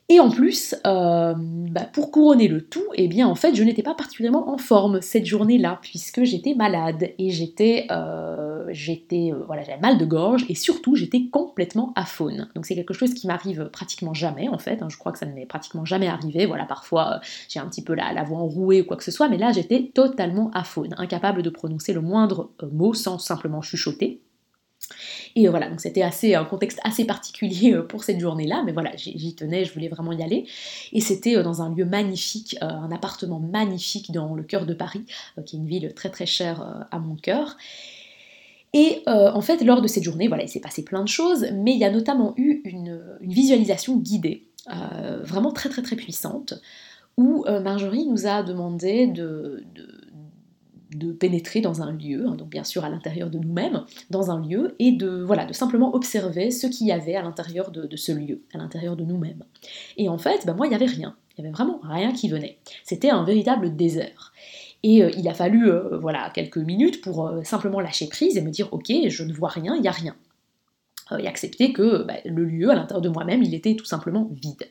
Et 0.07 0.19
en 0.19 0.29
plus, 0.29 0.75
euh, 0.85 1.33
bah, 1.35 1.85
pour 1.91 2.11
couronner 2.11 2.47
le 2.47 2.61
tout, 2.61 2.85
eh 2.93 3.07
bien 3.07 3.27
en 3.27 3.33
fait, 3.33 3.55
je 3.55 3.63
n'étais 3.63 3.81
pas 3.81 3.95
particulièrement 3.95 4.51
en 4.51 4.59
forme 4.59 5.01
cette 5.01 5.25
journée-là, 5.25 5.79
puisque 5.81 6.23
j'étais 6.23 6.53
malade 6.53 7.09
et 7.17 7.31
j'étais, 7.31 7.87
euh, 7.89 8.67
j'étais, 8.69 9.31
euh, 9.33 9.43
voilà, 9.47 9.63
j'avais 9.63 9.79
mal 9.79 9.97
de 9.97 10.05
gorge 10.05 10.45
et 10.47 10.53
surtout 10.53 10.95
j'étais 10.95 11.27
complètement 11.31 11.91
aphone. 11.95 12.49
Donc 12.53 12.67
c'est 12.67 12.75
quelque 12.75 12.93
chose 12.93 13.15
qui 13.15 13.25
m'arrive 13.25 13.69
pratiquement 13.73 14.13
jamais 14.13 14.47
en 14.47 14.59
fait. 14.59 14.83
Hein. 14.83 14.89
je 14.91 14.97
crois 14.97 15.11
que 15.11 15.17
ça 15.17 15.25
ne 15.25 15.33
m'est 15.33 15.47
pratiquement 15.47 15.85
jamais 15.85 16.07
arrivé. 16.07 16.45
Voilà, 16.45 16.65
parfois 16.65 17.19
j'ai 17.49 17.59
un 17.59 17.67
petit 17.67 17.83
peu 17.83 17.95
la, 17.95 18.13
la, 18.13 18.21
voix 18.21 18.37
enrouée 18.37 18.81
ou 18.81 18.85
quoi 18.85 18.97
que 18.97 19.03
ce 19.03 19.11
soit, 19.11 19.27
mais 19.27 19.39
là 19.39 19.53
j'étais 19.53 19.89
totalement 19.91 20.51
aphone, 20.51 20.93
incapable 20.99 21.41
de 21.41 21.49
prononcer 21.49 21.93
le 21.93 22.01
moindre 22.01 22.51
mot 22.71 22.93
sans 22.93 23.17
simplement 23.17 23.63
chuchoter. 23.63 24.21
Et 25.35 25.47
euh, 25.47 25.49
voilà, 25.49 25.69
donc 25.69 25.81
c'était 25.81 26.01
assez 26.01 26.35
un 26.35 26.45
contexte 26.45 26.79
assez 26.83 27.05
particulier 27.05 27.73
euh, 27.73 27.83
pour 27.83 28.03
cette 28.03 28.19
journée-là, 28.19 28.63
mais 28.65 28.71
voilà, 28.71 28.91
j'y 28.95 29.35
tenais, 29.35 29.65
je 29.65 29.73
voulais 29.73 29.87
vraiment 29.87 30.11
y 30.11 30.23
aller. 30.23 30.45
Et 30.93 31.01
c'était 31.01 31.35
euh, 31.35 31.43
dans 31.43 31.61
un 31.61 31.73
lieu 31.73 31.85
magnifique, 31.85 32.57
un 32.61 32.91
appartement 32.91 33.39
magnifique 33.39 34.11
dans 34.11 34.33
le 34.33 34.43
cœur 34.43 34.65
de 34.65 34.73
Paris, 34.73 35.05
qui 35.45 35.55
est 35.55 35.59
une 35.59 35.67
ville 35.67 35.93
très 35.93 36.09
très 36.09 36.25
chère 36.25 36.87
à 36.91 36.99
mon 36.99 37.15
cœur. 37.15 37.57
Et 38.73 39.03
en 39.07 39.39
fait, 39.41 39.63
lors 39.63 39.81
de 39.81 39.87
cette 39.87 40.03
journée, 40.03 40.27
voilà, 40.27 40.43
il 40.43 40.49
s'est 40.49 40.59
passé 40.59 40.83
plein 40.83 41.01
de 41.01 41.07
choses, 41.07 41.47
mais 41.53 41.71
il 41.71 41.77
y 41.77 41.85
a 41.85 41.91
notamment 41.91 42.33
eu 42.35 42.61
une, 42.65 43.01
visualisation 43.21 43.97
guidée, 43.97 44.47
vraiment 45.23 45.51
très 45.51 45.69
très 45.69 45.81
très 45.81 45.95
puissante, 45.95 46.55
où 47.17 47.45
Marjorie 47.45 48.05
nous 48.05 48.27
a 48.27 48.43
demandé 48.43 49.07
de 49.07 49.63
de 49.73 50.04
pénétrer 51.19 51.61
dans 51.61 51.81
un 51.81 51.91
lieu, 51.91 52.25
hein, 52.27 52.35
donc 52.35 52.49
bien 52.49 52.63
sûr 52.63 52.85
à 52.85 52.89
l'intérieur 52.89 53.29
de 53.29 53.37
nous-mêmes, 53.37 53.83
dans 54.09 54.31
un 54.31 54.39
lieu, 54.39 54.75
et 54.79 54.91
de, 54.91 55.23
voilà, 55.23 55.45
de 55.45 55.53
simplement 55.53 55.95
observer 55.95 56.51
ce 56.51 56.67
qu'il 56.67 56.87
y 56.87 56.91
avait 56.91 57.15
à 57.15 57.21
l'intérieur 57.21 57.71
de, 57.71 57.95
ce 57.95 58.11
lieu, 58.11 58.41
à 58.53 58.57
l'intérieur 58.57 58.95
de 58.95 59.03
nous-mêmes. 59.03 59.43
Et 59.97 60.09
en 60.09 60.17
fait, 60.17 60.45
ben 60.45 60.53
moi, 60.53 60.67
il 60.67 60.69
n'y 60.69 60.75
avait 60.75 60.85
rien. 60.85 61.15
Il 61.37 61.41
n'y 61.41 61.47
avait 61.47 61.55
vraiment 61.55 61.79
rien 61.83 62.13
qui 62.13 62.29
venait. 62.29 62.57
C'était 62.83 63.09
un 63.09 63.23
véritable 63.23 63.75
désert. 63.75 64.33
Et 64.83 65.03
euh, 65.03 65.11
il 65.17 65.27
a 65.27 65.33
fallu 65.33 65.69
euh, 65.69 65.97
voilà, 65.97 66.29
quelques 66.33 66.57
minutes 66.57 67.01
pour 67.01 67.27
euh, 67.27 67.43
simplement 67.43 67.79
lâcher 67.79 68.07
prise 68.07 68.37
et 68.37 68.41
me 68.41 68.51
dire, 68.51 68.69
ok, 68.71 68.91
je 69.07 69.23
ne 69.23 69.33
vois 69.33 69.49
rien, 69.49 69.75
il 69.75 69.81
n'y 69.81 69.87
a 69.87 69.91
rien. 69.91 70.15
et 71.19 71.27
accepter 71.27 71.73
que 71.73 72.03
ben, 72.03 72.17
le 72.25 72.45
lieu, 72.45 72.69
à 72.69 72.75
l'intérieur 72.75 73.01
de 73.01 73.09
moi-même, 73.09 73.43
il 73.43 73.53
était 73.53 73.75
tout 73.75 73.85
simplement 73.85 74.29
vide. 74.31 74.69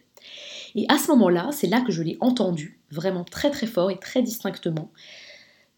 Et 0.74 0.86
à 0.88 0.98
ce 0.98 1.08
moment-là, 1.12 1.50
c'est 1.52 1.68
là 1.68 1.80
que 1.80 1.92
je 1.92 2.02
l'ai 2.02 2.16
entendu, 2.20 2.80
vraiment 2.90 3.24
très 3.24 3.50
très 3.50 3.66
fort 3.66 3.90
et 3.90 3.98
très 3.98 4.22
distinctement, 4.22 4.90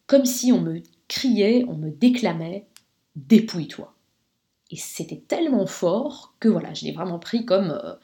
comme 0.07 0.25
si 0.25 0.53
on 0.53 0.61
me 0.61 0.83
criait, 1.09 1.65
on 1.69 1.75
me 1.75 1.91
déclamait 1.91 2.67
dépouille-toi. 3.17 3.93
Et 4.71 4.77
c'était 4.77 5.23
tellement 5.29 5.67
fort 5.67 6.35
que 6.41 6.49
voilà, 6.49 6.75
je 6.75 6.85
l'ai 6.85 6.93
vraiment 6.93 7.19
pris 7.19 7.45
comme 7.45 7.71
euh, 7.71 7.95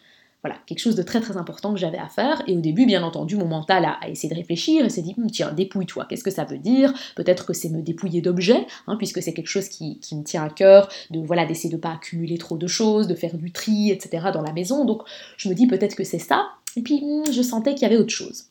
voilà, 0.42 0.59
quelque 0.66 0.78
chose 0.78 0.97
de 0.97 1.02
très 1.02 1.21
très 1.21 1.37
important 1.37 1.73
que 1.73 1.78
j'avais 1.78 1.99
à 1.99 2.09
faire. 2.09 2.42
Et 2.47 2.56
au 2.56 2.61
début, 2.61 2.87
bien 2.87 3.02
entendu, 3.02 3.37
mon 3.37 3.47
mental 3.47 3.85
a, 3.85 4.09
essayé 4.09 4.28
de 4.28 4.38
réfléchir 4.38 4.85
et 4.85 4.88
s'est 4.88 5.02
dit, 5.02 5.14
tiens, 5.30 5.52
dépouille-toi, 5.52 6.06
qu'est-ce 6.09 6.25
que 6.25 6.30
ça 6.30 6.44
veut 6.44 6.59
dire? 6.59 6.92
Peut-être 7.14 7.47
que 7.47 7.52
c'est 7.52 7.68
me 7.68 7.82
dépouiller 7.82 8.21
d'objets, 8.21 8.66
hein, 8.87 8.97
puisque 8.97 9.23
c'est 9.23 9.35
quelque 9.35 9.49
chose 9.49 9.68
qui, 9.68 10.00
me 10.12 10.23
tient 10.23 10.44
à 10.44 10.50
cœur, 10.50 10.88
de 11.11 11.21
voilà, 11.21 11.47
d'essayer 11.47 11.71
de 11.71 11.76
ne 11.76 11.80
pas 11.80 11.92
accumuler 11.92 12.38
trop 12.38 12.56
de 12.56 12.66
choses, 12.66 13.06
de 13.06 13.14
faire 13.14 13.37
du 13.37 13.52
tri, 13.52 13.90
etc. 13.90 14.28
dans 14.32 14.42
la 14.42 14.52
maison. 14.52 14.85
Donc 14.85 15.02
je 15.37 15.49
me 15.49 15.54
dis 15.54 15.66
peut-être 15.66 15.94
que 15.94 16.04
c'est 16.04 16.18
ça. 16.18 16.49
Et 16.76 16.82
puis 16.82 17.00
hum, 17.02 17.32
je 17.32 17.42
sentais 17.42 17.75
qu'il 17.75 17.82
y 17.82 17.87
avait 17.87 17.99
autre 17.99 18.14
chose. 18.14 18.47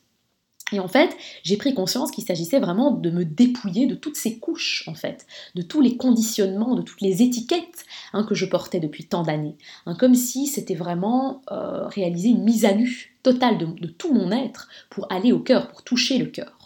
Et 0.72 0.80
en 0.80 0.88
fait, 0.88 1.16
j'ai 1.42 1.56
pris 1.56 1.74
conscience 1.74 2.10
qu'il 2.10 2.24
s'agissait 2.24 2.60
vraiment 2.60 2.90
de 2.90 3.10
me 3.10 3.24
dépouiller 3.24 3.86
de 3.86 3.94
toutes 3.94 4.16
ces 4.16 4.38
couches, 4.38 4.84
en 4.86 4.94
fait, 4.94 5.26
de 5.54 5.62
tous 5.62 5.80
les 5.80 5.96
conditionnements, 5.96 6.74
de 6.74 6.82
toutes 6.82 7.00
les 7.00 7.22
étiquettes 7.22 7.84
hein, 8.12 8.24
que 8.24 8.34
je 8.34 8.46
portais 8.46 8.80
depuis 8.80 9.06
tant 9.06 9.22
d'années. 9.22 9.56
Hein, 9.86 9.94
comme 9.98 10.14
si 10.14 10.46
c'était 10.46 10.74
vraiment 10.74 11.42
réaliser 11.88 12.30
une 12.30 12.44
mise 12.44 12.64
à 12.64 12.74
nu 12.74 13.12
totale 13.22 13.58
de, 13.58 13.86
tout 13.86 14.12
mon 14.12 14.30
être 14.32 14.68
pour 14.90 15.10
aller 15.10 15.32
au 15.32 15.40
cœur, 15.40 15.68
pour 15.68 15.82
toucher 15.82 16.18
le 16.18 16.26
cœur. 16.26 16.56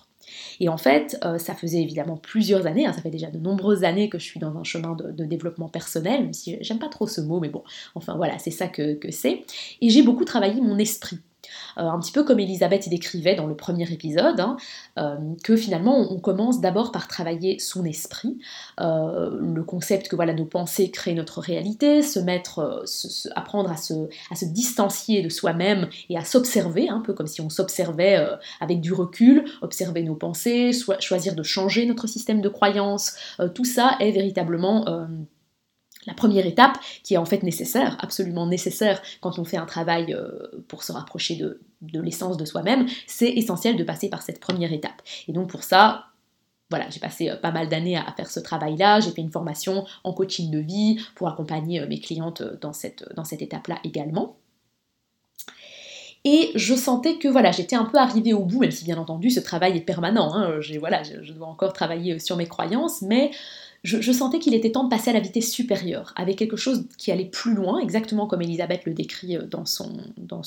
Et 0.59 0.69
en 0.69 0.79
fait, 0.79 1.19
euh, 1.25 1.39
ça 1.39 1.55
faisait 1.55 1.83
évidemment 1.83 2.17
plusieurs 2.17 2.67
années, 2.67 2.87
hein, 2.87 2.93
ça 2.93 3.03
fait 3.03 3.11
déjà 3.11 3.31
de 3.31 3.39
nombreuses 3.39 3.85
années 3.85 4.09
que 4.09 4.19
je 4.19 4.25
suis 4.25 4.41
dans 4.41 4.57
un 4.57 4.65
chemin 4.65 4.97
de, 4.97 5.25
développement 5.25 5.69
personnel, 5.69 6.23
même 6.23 6.33
si 6.33 6.57
j'aime 6.63 6.79
pas 6.79 6.89
trop 6.89 7.07
ce 7.07 7.21
mot, 7.21 7.41
mais 7.41 7.51
bon, 7.51 7.63
enfin 7.95 8.17
voilà, 8.17 8.39
c'est 8.39 8.51
ça 8.51 8.69
que 8.69 8.99
c'est. 9.11 9.45
Et 9.83 9.91
j'ai 9.91 10.03
beaucoup 10.03 10.25
travaillé 10.25 10.61
mon 10.61 10.79
esprit. 10.79 11.19
Euh, 11.79 11.83
un 11.83 11.99
petit 11.99 12.13
peu 12.13 12.25
comme 12.25 12.41
Elisabeth 12.41 12.89
décrivait 12.89 13.35
dans 13.35 13.47
le 13.47 13.55
premier 13.55 13.91
épisode, 13.91 14.41
hein, 14.41 14.57
euh, 14.99 15.17
que 15.43 15.57
finalement 15.57 16.13
on 16.13 16.19
commence 16.19 16.61
d'abord 16.61 16.93
par 16.93 17.09
travailler 17.09 17.59
son 17.59 17.85
esprit, 17.85 18.39
euh, 18.81 19.39
le 19.41 19.63
concept 19.63 20.09
que 20.09 20.17
voilà 20.17 20.35
nos 20.35 20.45
pensées 20.45 20.91
créent 20.91 21.15
notre 21.15 21.41
réalité, 21.41 22.03
se 22.03 22.19
mettre, 22.19 22.85
apprendre 23.35 23.71
à 23.71 23.77
se, 23.77 24.45
distancier 24.45 25.23
de 25.23 25.29
soi-même 25.29 25.89
et 26.09 26.17
à 26.17 26.25
s'observer, 26.25 26.89
un 26.89 27.01
peu 27.01 27.13
comme 27.13 27.27
si 27.27 27.41
on 27.41 27.51
s'observait 27.51 28.25
avec 28.61 28.81
du 28.81 28.93
recul, 28.93 29.45
observer 29.63 30.03
nos 30.03 30.15
pensées, 30.15 30.71
choisir 31.01 31.35
de 31.35 31.43
changer 31.43 31.87
notre 31.87 32.07
système 32.07 32.41
de 32.41 32.49
croyance, 32.49 33.17
tout 33.55 33.65
ça 33.65 33.97
est 34.01 34.13
véritablement 34.13 34.85
la 36.07 36.15
première 36.15 36.47
étape, 36.47 36.79
qui 37.03 37.15
est 37.15 37.19
en 37.19 37.25
fait 37.25 37.43
nécessaire, 37.43 37.97
absolument 38.01 38.47
nécessaire 38.47 39.03
quand 39.21 39.39
on 39.39 39.45
fait 39.45 39.57
un 39.57 39.67
travail 39.67 40.15
euh, 40.15 40.65
pour 40.69 40.85
se 40.85 40.93
rapprocher 40.93 41.37
de, 41.37 41.61
l'essence 42.01 42.37
de 42.37 42.45
soi-même, 42.45 42.87
c'est 43.07 43.31
essentiel 43.31 43.77
de 43.77 43.85
passer 43.85 44.09
par 44.09 44.23
cette 44.23 44.41
première 44.41 44.73
étape. 44.73 45.03
Et 45.29 45.33
donc 45.33 45.51
pour 45.51 45.65
ça, 45.65 46.07
voilà, 46.71 46.89
j'ai 46.91 47.01
passé 47.01 47.31
euh, 47.31 47.37
pas 47.37 47.51
mal 47.51 47.69
d'années 47.69 47.97
à, 47.97 48.13
faire 48.17 48.31
ce 48.31 48.41
travail-là, 48.41 49.01
j'ai 49.01 49.11
fait 49.11 49.21
une 49.21 49.33
formation 49.33 49.85
en 50.05 50.13
coaching 50.13 50.51
de 50.51 50.59
vie 50.59 51.01
pour 51.15 51.29
accompagner 51.29 51.81
euh, 51.81 51.89
mes 51.89 52.01
clientes 52.01 52.43
dans 52.61 52.73
cette, 52.73 53.03
étape-là 53.31 53.79
également. 53.85 54.37
Et 56.25 56.51
je 56.57 56.75
sentais 56.75 57.19
que 57.19 57.29
voilà, 57.29 57.53
j'étais 57.53 57.77
un 57.77 57.85
peu 57.85 57.99
arrivée 57.99 58.33
au 58.33 58.45
bout, 58.45 58.59
même 58.59 58.73
si 58.73 58.85
bien 58.85 58.99
entendu 58.99 59.31
ce 59.31 59.39
travail 59.39 59.77
est 59.77 59.83
permanent. 59.83 60.35
Hein, 60.35 60.59
voilà, 60.81 61.05
je, 61.05 61.33
dois 61.33 61.47
encore 61.47 61.73
travailler 61.73 62.19
sur 62.19 62.37
mes 62.37 62.49
croyances, 62.49 63.01
mais 63.03 63.31
je, 63.85 64.13
sentais 64.13 64.39
qu'il 64.39 64.55
était 64.55 64.73
temps 64.73 64.85
de 64.85 64.89
passer 64.89 65.11
à 65.11 65.13
la 65.13 65.21
vitesse 65.21 65.51
supérieure, 65.51 66.13
avec 66.17 66.37
quelque 66.37 66.57
chose 66.57 66.87
qui 66.99 67.13
allait 67.13 67.27
plus 67.27 67.55
loin, 67.55 67.79
exactement 67.79 68.27
comme 68.27 68.43
Elisabeth 68.43 68.85
le 68.85 68.95
décrit 68.95 69.37
euh, 69.37 69.43
dans 69.43 69.65
son, 69.65 69.93
dans 70.17 70.43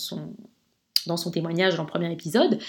dans 1.07 1.17
son 1.17 1.31
témoignage 1.31 1.75
dans 1.75 1.83
le 1.83 1.89
premier 1.89 2.11
épisode, 2.11 2.59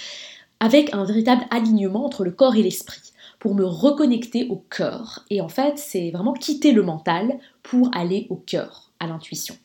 avec 0.61 0.95
un 0.95 1.05
véritable 1.05 1.43
alignement 1.51 2.05
entre 2.05 2.25
le 2.25 2.31
corps 2.31 2.55
et 2.55 2.63
l'esprit, 2.63 3.13
pour 3.39 3.55
me 3.55 3.65
reconnecter 3.65 4.47
au 4.49 4.57
cœur. 4.57 5.25
Et 5.31 5.41
en 5.41 5.49
fait, 5.49 5.79
c'est 5.79 6.11
vraiment 6.11 6.35
quitter 6.35 6.73
le 6.73 6.83
mental 6.83 7.39
pour 7.63 7.91
aller 7.95 8.27
au 8.31 8.37
cœur, 8.37 8.93
à 9.01 9.07
l'intuition. 9.07 9.57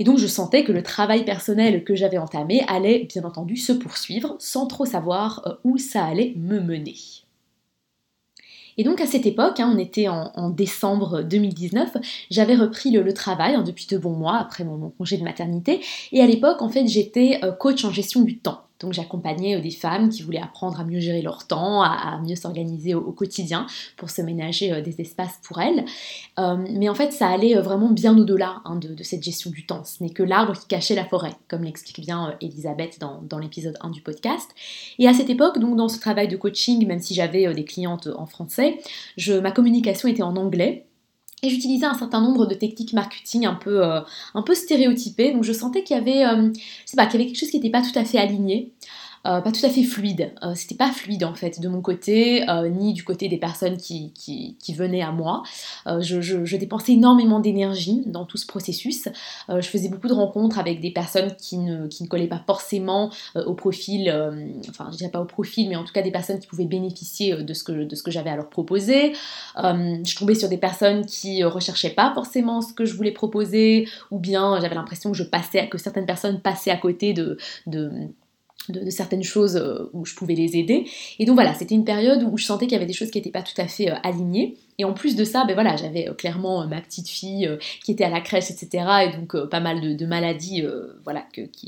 Et 0.00 0.04
donc 0.04 0.16
je 0.18 0.26
sentais 0.26 0.64
que 0.64 0.72
le 0.72 0.82
travail 0.82 1.26
personnel 1.26 1.84
que 1.84 1.94
j'avais 1.94 2.16
entamé 2.16 2.64
allait 2.68 3.04
bien 3.04 3.22
entendu 3.24 3.56
se 3.56 3.72
poursuivre 3.72 4.34
sans 4.38 4.66
trop 4.66 4.86
savoir 4.86 5.42
euh, 5.46 5.54
où 5.62 5.76
ça 5.76 6.04
allait 6.04 6.32
me 6.36 6.58
mener. 6.58 6.96
Et 8.76 8.84
donc 8.84 9.00
à 9.00 9.06
cette 9.06 9.26
époque, 9.26 9.60
hein, 9.60 9.72
on 9.74 9.78
était 9.78 10.08
en, 10.08 10.50
décembre 10.50 11.22
2019, 11.22 11.96
j'avais 12.30 12.56
repris 12.56 12.90
le, 12.90 13.12
travail 13.12 13.54
hein, 13.54 13.62
depuis 13.62 13.86
de 13.86 13.98
bons 13.98 14.16
mois 14.16 14.38
après 14.38 14.64
mon, 14.64 14.90
congé 14.90 15.16
de 15.16 15.24
maternité. 15.24 15.80
Et 16.12 16.20
à 16.20 16.26
l'époque, 16.26 16.62
en 16.62 16.68
fait, 16.68 16.86
j'étais 16.86 17.40
euh, 17.42 17.52
coach 17.52 17.84
en 17.84 17.90
gestion 17.90 18.22
du 18.22 18.38
temps. 18.38 18.62
Donc 18.80 18.92
j'accompagnais 18.92 19.56
euh, 19.56 19.60
des 19.60 19.70
femmes 19.70 20.08
qui 20.08 20.22
voulaient 20.22 20.40
apprendre 20.40 20.80
à 20.80 20.84
mieux 20.84 21.00
gérer 21.00 21.22
leur 21.22 21.46
temps, 21.46 21.82
à, 21.82 22.20
mieux 22.24 22.34
s'organiser 22.34 22.94
au, 22.94 23.12
quotidien 23.12 23.66
pour 23.96 24.10
se 24.10 24.22
ménager 24.22 24.72
euh, 24.72 24.80
des 24.80 25.00
espaces 25.00 25.38
pour 25.42 25.60
elles. 25.60 25.84
Euh, 26.38 26.56
mais 26.72 26.88
en 26.88 26.94
fait, 26.94 27.12
ça 27.12 27.28
allait 27.28 27.54
vraiment 27.56 27.90
bien 27.90 28.16
au-delà 28.16 28.62
hein, 28.64 28.76
de, 28.76 29.02
cette 29.02 29.22
gestion 29.22 29.50
du 29.50 29.66
temps. 29.66 29.84
Ce 29.84 30.02
n'est 30.02 30.10
que 30.10 30.22
l'arbre 30.22 30.54
qui 30.58 30.66
cachait 30.66 30.94
la 30.94 31.04
forêt, 31.04 31.32
comme 31.48 31.62
l'explique 31.62 32.00
bien 32.00 32.34
Elisabeth 32.40 32.98
dans, 32.98 33.38
l'épisode 33.38 33.76
1 33.80 33.90
du 33.90 34.00
podcast. 34.00 34.50
Et 34.98 35.06
à 35.06 35.14
cette 35.14 35.30
époque, 35.30 35.58
donc 35.58 35.76
dans 35.76 35.88
ce 35.88 35.98
travail 35.98 36.28
de 36.28 36.36
coaching, 36.36 36.86
même 36.86 37.00
si 37.00 37.14
j'avais 37.14 37.52
des 37.54 37.64
clientes 37.64 38.08
en 38.16 38.26
français, 38.26 38.78
ma 39.42 39.50
communication 39.50 40.08
était 40.08 40.22
en 40.22 40.36
anglais. 40.36 40.86
Et 41.42 41.48
j'utilisais 41.48 41.86
un 41.86 41.94
certain 41.94 42.20
nombre 42.20 42.46
de 42.46 42.54
techniques 42.54 42.92
marketing 42.92 43.46
un 43.46 43.54
peu, 43.54 43.84
euh, 43.84 44.00
stéréotypées. 44.54 45.32
Donc 45.32 45.44
je 45.44 45.52
sentais 45.52 45.82
qu'il 45.82 45.96
y 45.96 46.00
euh, 46.24 46.50
qu'il 47.06 47.18
y 47.18 47.22
avait 47.22 47.30
quelque 47.30 47.40
chose 47.40 47.50
qui 47.50 47.56
n'était 47.56 47.70
pas 47.70 47.82
tout 47.82 47.98
à 47.98 48.04
fait 48.04 48.18
aligné. 48.18 48.72
Euh, 49.26 49.40
pas 49.40 49.52
tout 49.52 49.64
à 49.64 49.68
fait 49.68 49.82
fluide. 49.82 50.32
Euh, 50.42 50.54
c'était 50.54 50.76
pas 50.76 50.90
fluide 50.92 51.24
en 51.24 51.34
fait 51.34 51.60
de 51.60 51.68
mon 51.68 51.82
côté, 51.82 52.48
euh, 52.48 52.68
ni 52.70 52.94
du 52.94 53.04
côté 53.04 53.28
des 53.28 53.36
personnes 53.36 53.76
qui, 53.76 54.12
venaient 54.76 55.02
à 55.02 55.10
moi. 55.10 55.42
Je, 55.86 56.56
dépensais 56.56 56.92
énormément 56.92 57.40
d'énergie 57.40 58.02
dans 58.06 58.24
tout 58.24 58.36
ce 58.36 58.46
processus. 58.46 59.08
je 59.48 59.66
faisais 59.66 59.88
beaucoup 59.88 60.06
de 60.08 60.12
rencontres 60.12 60.58
avec 60.58 60.80
des 60.80 60.92
personnes 60.92 61.34
qui 61.36 61.58
ne, 61.58 61.88
collaient 62.08 62.28
pas 62.28 62.42
forcément 62.46 63.10
au 63.34 63.54
profil, 63.54 64.10
enfin 64.68 64.88
je 64.92 64.96
dirais 64.96 65.10
pas 65.10 65.20
au 65.20 65.24
profil, 65.24 65.68
mais 65.68 65.76
en 65.76 65.84
tout 65.84 65.92
cas 65.92 66.02
des 66.02 66.12
personnes 66.12 66.38
qui 66.38 66.46
pouvaient 66.46 66.66
bénéficier 66.66 67.42
de 67.42 67.54
ce 67.54 67.64
que, 67.64 68.10
j'avais 68.10 68.30
à 68.30 68.36
leur 68.36 68.48
proposer. 68.48 69.12
je 69.56 70.16
tombais 70.16 70.34
sur 70.34 70.48
des 70.48 70.58
personnes 70.58 71.04
qui 71.04 71.42
recherchaient 71.42 71.94
pas 71.94 72.12
forcément 72.14 72.62
ce 72.62 72.72
que 72.72 72.84
je 72.84 72.94
voulais 72.94 73.12
proposer, 73.12 73.88
ou 74.10 74.18
bien 74.18 74.60
j'avais 74.60 74.76
l'impression 74.76 75.10
que 75.10 75.16
je 75.16 75.24
passais, 75.24 75.68
que 75.68 75.78
certaines 75.78 76.06
personnes 76.06 76.40
passaient 76.40 76.70
à 76.70 76.76
côté 76.76 77.12
de 77.12 77.36
de, 78.70 78.90
certaines 78.90 79.22
choses 79.22 79.56
euh, 79.56 79.90
où 79.92 80.04
je 80.04 80.14
pouvais 80.14 80.34
les 80.34 80.56
aider. 80.56 80.86
Et 81.18 81.24
donc 81.24 81.34
voilà, 81.34 81.54
c'était 81.54 81.74
une 81.74 81.84
période 81.84 82.22
où 82.30 82.36
je 82.36 82.44
sentais 82.44 82.66
qu'il 82.66 82.74
y 82.74 82.76
avait 82.76 82.86
des 82.86 82.92
choses 82.92 83.10
qui 83.10 83.18
n'étaient 83.18 83.30
pas 83.30 83.42
tout 83.42 83.60
à 83.60 83.66
fait 83.66 83.90
euh, 83.90 83.94
alignées. 84.02 84.56
Et 84.80 84.84
en 84.84 84.94
plus 84.94 85.14
de 85.14 85.24
ça, 85.24 85.44
ben 85.44 85.52
voilà, 85.52 85.76
j'avais 85.76 86.08
euh, 86.08 86.14
clairement 86.14 86.66
ma 86.66 86.80
petite 86.80 87.08
fille 87.08 87.46
qui 87.84 87.92
était 87.92 88.04
à 88.04 88.08
la 88.08 88.22
crèche, 88.22 88.50
etc. 88.50 88.86
Et 89.04 89.16
donc 89.16 89.36
pas 89.50 89.60
mal 89.60 89.80
de, 89.96 90.06
maladies 90.06 90.64
voilà, 91.04 91.22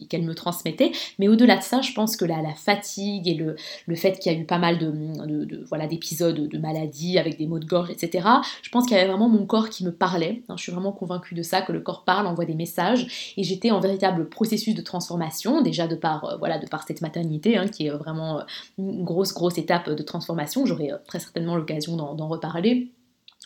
qu'elle 0.08 0.22
me 0.22 0.34
transmettait. 0.34 0.92
Mais 1.18 1.28
au-delà 1.28 1.58
de 1.58 1.62
ça, 1.62 1.82
je 1.82 1.92
pense 1.92 2.16
que 2.16 2.24
la, 2.24 2.40
la 2.40 2.54
fatigue 2.54 3.28
et 3.28 3.34
le, 3.34 3.56
le 3.86 3.94
fait 3.96 4.18
qu'il 4.18 4.32
y 4.32 4.34
a 4.34 4.38
eu 4.38 4.44
pas 4.44 4.56
mal 4.56 4.78
de, 4.78 5.64
voilà, 5.68 5.86
d'épisodes 5.86 6.48
de 6.48 6.58
maladies 6.58 7.18
avec 7.18 7.36
des 7.36 7.46
maux 7.46 7.58
de 7.58 7.66
gorge, 7.66 7.90
etc. 7.90 8.26
Je 8.62 8.70
pense 8.70 8.86
qu'il 8.86 8.96
y 8.96 8.98
avait 8.98 9.08
vraiment 9.08 9.28
mon 9.28 9.44
corps 9.44 9.68
qui 9.68 9.84
me 9.84 9.92
parlait. 9.92 10.42
Hein, 10.48 10.54
je 10.56 10.62
suis 10.62 10.72
vraiment 10.72 10.92
convaincue 10.92 11.34
de 11.34 11.42
ça, 11.42 11.60
que 11.60 11.72
le 11.72 11.80
corps 11.80 12.04
parle, 12.04 12.26
envoie 12.26 12.46
des 12.46 12.54
messages. 12.54 13.34
Et 13.36 13.42
j'étais 13.42 13.70
en 13.70 13.80
véritable 13.80 14.28
processus 14.30 14.74
de 14.74 14.82
transformation, 14.82 15.60
déjà 15.60 15.86
de 15.86 15.96
par, 15.96 16.38
voilà, 16.38 16.58
de 16.58 16.66
par 16.66 16.86
cette 16.86 17.02
maternité, 17.02 17.58
hein, 17.58 17.68
qui 17.68 17.86
est 17.86 17.90
vraiment 17.90 18.40
une 18.78 19.04
grosse, 19.04 19.34
grosse 19.34 19.58
étape 19.58 19.90
de 19.90 20.02
transformation. 20.02 20.64
J'aurai 20.64 20.90
très 21.06 21.20
certainement 21.20 21.56
l'occasion 21.56 21.96
d'en 21.96 22.28
reparler 22.28 22.90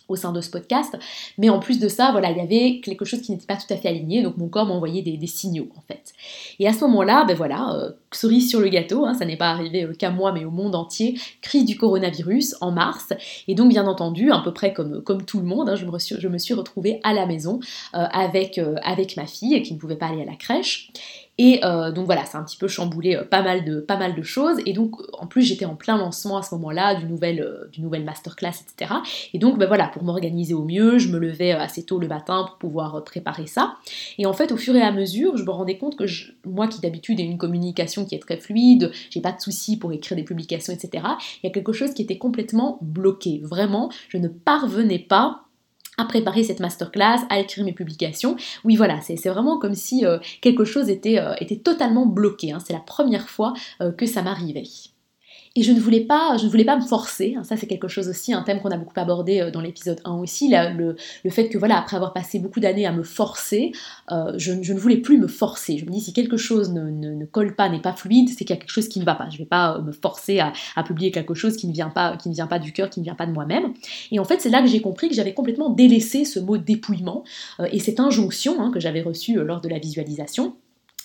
au 0.08 0.16
sein 0.16 0.32
de 0.32 0.40
ce 0.40 0.50
podcast. 0.50 0.96
Mais 1.38 1.48
en 1.48 1.58
plus 1.58 1.78
de 1.78 1.88
ça, 1.88 2.10
voilà, 2.12 2.30
il 2.30 2.36
y 2.36 2.40
avait 2.40 2.80
quelque 2.80 3.04
chose 3.04 3.20
qui 3.22 3.32
n'était 3.32 3.46
pas 3.46 3.56
tout 3.56 3.72
à 3.72 3.76
fait 3.76 3.88
aligné, 3.88 4.22
donc 4.22 4.36
mon 4.36 4.48
corps 4.48 4.66
m'envoyait 4.66 5.02
des, 5.02 5.26
signaux 5.26 5.68
en 5.76 5.80
fait. 5.80 6.12
Et 6.60 6.68
à 6.68 6.72
ce 6.72 6.80
moment-là, 6.82 7.24
ben 7.26 7.36
voilà, 7.36 7.74
euh, 7.74 7.90
cerise 8.12 8.48
sur 8.48 8.60
le 8.60 8.68
gâteau, 8.68 9.04
hein, 9.04 9.14
ça 9.14 9.24
n'est 9.24 9.36
pas 9.36 9.50
arrivé 9.50 9.82
euh, 9.82 9.92
qu'à 9.92 10.10
moi 10.10 10.32
mais 10.32 10.44
au 10.44 10.50
monde 10.50 10.76
entier, 10.76 11.18
crise 11.42 11.64
du 11.64 11.76
coronavirus 11.76 12.56
en 12.60 12.70
mars. 12.70 13.12
Et 13.48 13.54
donc 13.54 13.70
bien 13.70 13.86
entendu, 13.86 14.30
à 14.30 14.38
peu 14.38 14.52
près 14.52 14.72
comme, 14.72 15.02
comme 15.02 15.24
tout 15.24 15.40
le 15.40 15.46
monde, 15.46 15.68
hein, 15.68 15.74
je, 15.74 15.84
me 15.84 15.98
suis, 15.98 16.14
je 16.18 16.28
me 16.28 16.38
suis 16.38 16.54
retrouvée 16.54 17.00
à 17.02 17.12
la 17.12 17.26
maison 17.26 17.58
euh, 17.94 18.06
avec, 18.12 18.60
avec 18.82 19.16
ma 19.16 19.26
fille 19.26 19.60
qui 19.62 19.74
ne 19.74 19.78
pouvait 19.78 19.96
pas 19.96 20.06
aller 20.06 20.22
à 20.22 20.26
la 20.26 20.36
crèche. 20.36 20.92
Et 21.38 21.60
euh, 21.64 21.92
donc 21.92 22.06
voilà, 22.06 22.24
c'est 22.24 22.38
un 22.38 22.44
petit 22.44 22.56
peu 22.56 22.68
chamboulé 22.68 23.16
euh, 23.16 23.24
pas, 23.24 23.42
mal 23.42 23.64
de, 23.64 23.80
pas 23.80 23.96
mal 23.96 24.14
de 24.14 24.22
choses. 24.22 24.58
Et 24.64 24.72
donc 24.72 24.96
en 25.12 25.26
plus 25.26 25.42
j'étais 25.42 25.66
en 25.66 25.76
plein 25.76 25.98
lancement 25.98 26.38
à 26.38 26.42
ce 26.42 26.54
moment-là 26.54 26.94
du 26.94 27.06
nouvel, 27.06 27.40
euh, 27.40 27.68
du 27.72 27.82
nouvel 27.82 28.04
masterclass, 28.04 28.62
etc. 28.62 28.94
Et 29.34 29.38
donc 29.38 29.58
ben 29.58 29.66
voilà, 29.66 29.88
pour 29.88 30.02
m'organiser 30.02 30.54
au 30.54 30.64
mieux, 30.64 30.98
je 30.98 31.08
me 31.08 31.18
levais 31.18 31.52
assez 31.52 31.84
tôt 31.84 31.98
le 31.98 32.08
matin 32.08 32.44
pour 32.46 32.56
pouvoir 32.56 33.04
préparer 33.04 33.46
ça. 33.46 33.76
Et 34.18 34.26
en 34.26 34.32
fait 34.32 34.50
au 34.52 34.56
fur 34.56 34.74
et 34.76 34.82
à 34.82 34.92
mesure, 34.92 35.36
je 35.36 35.44
me 35.44 35.50
rendais 35.50 35.76
compte 35.76 35.96
que 35.96 36.04
moi 36.46 36.68
qui 36.68 36.80
d'habitude 36.80 37.20
ai 37.20 37.24
une 37.24 37.38
communication 37.38 38.04
qui 38.06 38.14
est 38.14 38.20
très 38.20 38.38
fluide, 38.38 38.90
j'ai 39.10 39.20
pas 39.20 39.32
de 39.32 39.40
soucis 39.40 39.76
pour 39.78 39.92
écrire 39.92 40.16
des 40.16 40.24
publications, 40.24 40.72
etc. 40.72 41.04
Il 41.42 41.46
y 41.46 41.50
a 41.50 41.52
quelque 41.52 41.72
chose 41.72 41.92
qui 41.92 42.02
était 42.02 42.18
complètement 42.18 42.78
bloqué. 42.80 43.40
Vraiment, 43.42 43.90
je 44.08 44.16
ne 44.16 44.28
parvenais 44.28 44.98
pas 44.98 45.45
à 45.98 46.04
préparer 46.04 46.44
cette 46.44 46.60
masterclass, 46.60 47.26
à 47.30 47.38
écrire 47.38 47.64
mes 47.64 47.72
publications. 47.72 48.36
Oui, 48.64 48.76
voilà, 48.76 49.00
c'est 49.00 49.16
vraiment 49.28 49.58
comme 49.58 49.74
si 49.74 50.04
euh, 50.04 50.18
quelque 50.40 50.64
chose 50.64 50.88
était, 50.88 51.18
euh, 51.18 51.34
était 51.40 51.56
totalement 51.56 52.06
bloqué. 52.06 52.52
Hein. 52.52 52.58
C'est 52.64 52.72
la 52.72 52.80
première 52.80 53.28
fois 53.28 53.54
euh, 53.80 53.92
que 53.92 54.06
ça 54.06 54.22
m'arrivait. 54.22 54.64
Et 55.56 55.62
je 55.62 55.72
ne 55.72 55.80
voulais 55.80 56.02
pas, 56.02 56.36
ne 56.36 56.76
me 56.76 56.86
forcer. 56.86 57.34
Hein. 57.36 57.42
ça, 57.42 57.56
c'est 57.56 57.66
quelque 57.66 57.88
chose 57.88 58.08
aussi, 58.08 58.34
un 58.34 58.42
thème 58.42 58.60
qu'on 58.60 58.70
a 58.70 58.76
beaucoup 58.76 58.92
abordé 58.96 59.40
euh, 59.40 59.50
dans 59.50 59.62
l'épisode 59.62 60.00
1 60.04 60.16
aussi. 60.18 60.50
le, 60.50 60.94
fait 61.30 61.48
que, 61.48 61.56
voilà, 61.56 61.78
après 61.78 61.96
avoir 61.96 62.12
passé 62.12 62.38
beaucoup 62.38 62.60
d'années 62.60 62.84
à 62.86 62.92
me 62.92 63.02
forcer, 63.02 63.72
euh, 64.12 64.34
je, 64.36 64.52
ne 64.52 64.78
voulais 64.78 64.98
plus 64.98 65.18
me 65.18 65.26
forcer. 65.26 65.78
Je 65.78 65.86
me 65.86 65.90
dis, 65.90 66.02
si 66.02 66.12
quelque 66.12 66.36
chose 66.36 66.72
ne, 66.72 67.24
colle 67.24 67.56
pas, 67.56 67.70
n'est 67.70 67.80
pas 67.80 67.94
fluide, 67.94 68.28
c'est 68.28 68.44
qu'il 68.44 68.50
y 68.50 68.52
a 68.52 68.56
quelque 68.56 68.70
chose 68.70 68.88
qui 68.88 69.00
ne 69.00 69.04
va 69.04 69.14
pas. 69.14 69.28
Je 69.30 69.36
ne 69.36 69.38
vais 69.38 69.46
pas 69.46 69.76
euh, 69.76 69.82
me 69.82 69.92
forcer 69.92 70.40
à, 70.40 70.52
publier 70.84 71.10
quelque 71.10 71.34
chose 71.34 71.56
qui 71.56 71.66
ne 71.66 71.72
vient 71.72 71.88
pas, 71.88 72.16
qui 72.18 72.28
ne 72.28 72.34
vient 72.34 72.46
pas 72.46 72.58
du 72.58 72.72
cœur, 72.72 72.90
qui 72.90 73.00
ne 73.00 73.04
vient 73.04 73.14
pas 73.14 73.26
de 73.26 73.32
moi-même. 73.32 73.72
Et 74.12 74.18
en 74.18 74.24
fait, 74.24 74.40
c'est 74.42 74.50
là 74.50 74.60
que 74.60 74.68
j'ai 74.68 74.82
compris 74.82 75.08
que 75.08 75.14
j'avais 75.14 75.34
complètement 75.34 75.70
délaissé 75.70 76.26
ce 76.26 76.38
mot 76.38 76.58
dépouillement 76.58 77.24
et 77.72 77.78
cette 77.78 77.98
injonction 77.98 78.60
hein, 78.60 78.70
que 78.72 78.78
j'avais 78.78 79.02
reçue 79.02 79.34
lors 79.36 79.60
de 79.60 79.68
la 79.68 79.78
visualisation 79.78 80.54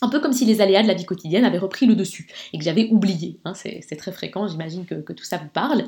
un 0.02 0.10
peu 0.10 0.20
comme 0.20 0.34
si 0.34 0.46
les 0.46 0.62
aléas 0.62 0.82
de 0.82 0.88
la 0.88 0.96
vie 0.96 1.06
quotidienne 1.06 1.46
avaient 1.46 1.60
repris 1.60 1.86
le 1.86 1.96
dessus 1.96 2.28
et 2.54 2.58
que 2.58 2.64
j'avais 2.64 2.90
oublié. 2.90 3.40
Hein, 3.46 3.54
c'est 3.54 3.96
très 3.98 4.12
fréquent, 4.12 4.48
j'imagine 4.48 4.86
que, 4.86 5.14
tout 5.14 5.24
ça 5.24 5.38
vous 5.38 5.50
parle. 5.50 5.84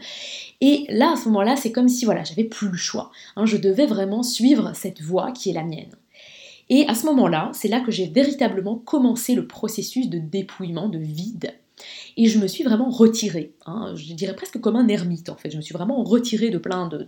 Et 0.61 0.85
là, 0.89 1.13
à 1.13 1.15
ce 1.15 1.25
moment-là, 1.29 1.55
c'est 1.55 1.71
comme 1.71 1.89
si 1.89 2.05
voilà, 2.05 2.23
j'avais 2.23 2.43
plus 2.43 2.69
le 2.69 2.77
choix. 2.77 3.11
Hein, 3.35 3.45
je 3.45 3.57
devais 3.57 3.87
vraiment 3.87 4.21
suivre 4.21 4.71
cette 4.75 5.01
voie 5.01 5.31
qui 5.31 5.49
est 5.49 5.53
la 5.53 5.63
mienne. 5.63 5.95
Et 6.69 6.87
à 6.87 6.95
ce 6.95 7.05
moment-là, 7.07 7.51
c'est 7.53 7.67
là 7.67 7.81
que 7.81 7.91
j'ai 7.91 8.07
véritablement 8.07 8.75
commencé 8.75 9.35
le 9.35 9.47
processus 9.47 10.09
de 10.09 10.19
dépouillement, 10.19 10.89
de 10.89 10.99
vide. 10.99 11.53
Et 12.17 12.27
je 12.27 12.39
me 12.39 12.47
suis 12.47 12.63
vraiment 12.63 12.89
retirée, 12.89 13.53
hein, 13.65 13.93
je 13.95 14.13
dirais 14.13 14.35
presque 14.35 14.59
comme 14.59 14.75
un 14.75 14.87
ermite 14.87 15.29
en 15.29 15.35
fait. 15.35 15.49
Je 15.49 15.57
me 15.57 15.61
suis 15.61 15.73
vraiment 15.73 16.03
retirée 16.03 16.49
de 16.49 16.57
plein 16.57 16.87
de, 16.87 17.05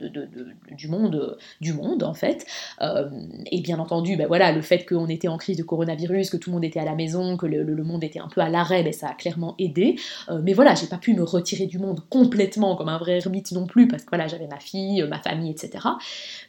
du 0.72 0.88
monde, 0.88 1.38
du 1.62 1.74
monde 1.74 2.04
en 2.04 2.14
fait. 2.14 2.46
Euh, 2.82 3.10
et 3.52 3.62
bien 3.62 3.80
entendu, 3.80 4.18
ben 4.18 4.28
voilà, 4.28 4.52
le 4.52 4.62
fait 4.62 4.86
qu'on 4.86 5.08
était 5.08 5.28
en 5.28 5.38
crise 5.38 5.58
de 5.58 5.64
coronavirus, 5.64 6.30
que 6.30 6.38
tout 6.38 6.50
le 6.50 6.56
monde 6.56 6.66
était 6.66 6.80
à 6.80 6.86
la 6.86 6.96
maison, 6.96 7.38
que 7.38 7.46
le, 7.46 7.84
monde 7.84 8.04
était 8.04 8.20
un 8.20 8.28
peu 8.28 8.42
à 8.42 8.50
l'arrêt, 8.50 8.84
ben 8.84 8.94
ça 8.94 9.10
a 9.10 9.14
clairement 9.14 9.56
aidé. 9.60 9.96
Euh, 10.30 10.42
mais 10.44 10.54
voilà, 10.54 10.76
j'ai 10.76 10.88
pas 10.88 10.98
pu 10.98 11.14
me 11.14 11.24
retirer 11.24 11.68
du 11.68 11.78
monde 11.78 12.02
complètement 12.10 12.76
comme 12.76 12.90
un 12.90 12.98
vrai 12.98 13.18
ermite 13.18 13.52
non 13.52 13.68
plus, 13.68 13.88
parce 13.88 14.04
que 14.04 14.10
voilà, 14.10 14.28
j'avais 14.28 14.48
ma 14.48 14.60
fille, 14.60 15.04
ma 15.08 15.20
famille, 15.20 15.52
etc. 15.52 15.88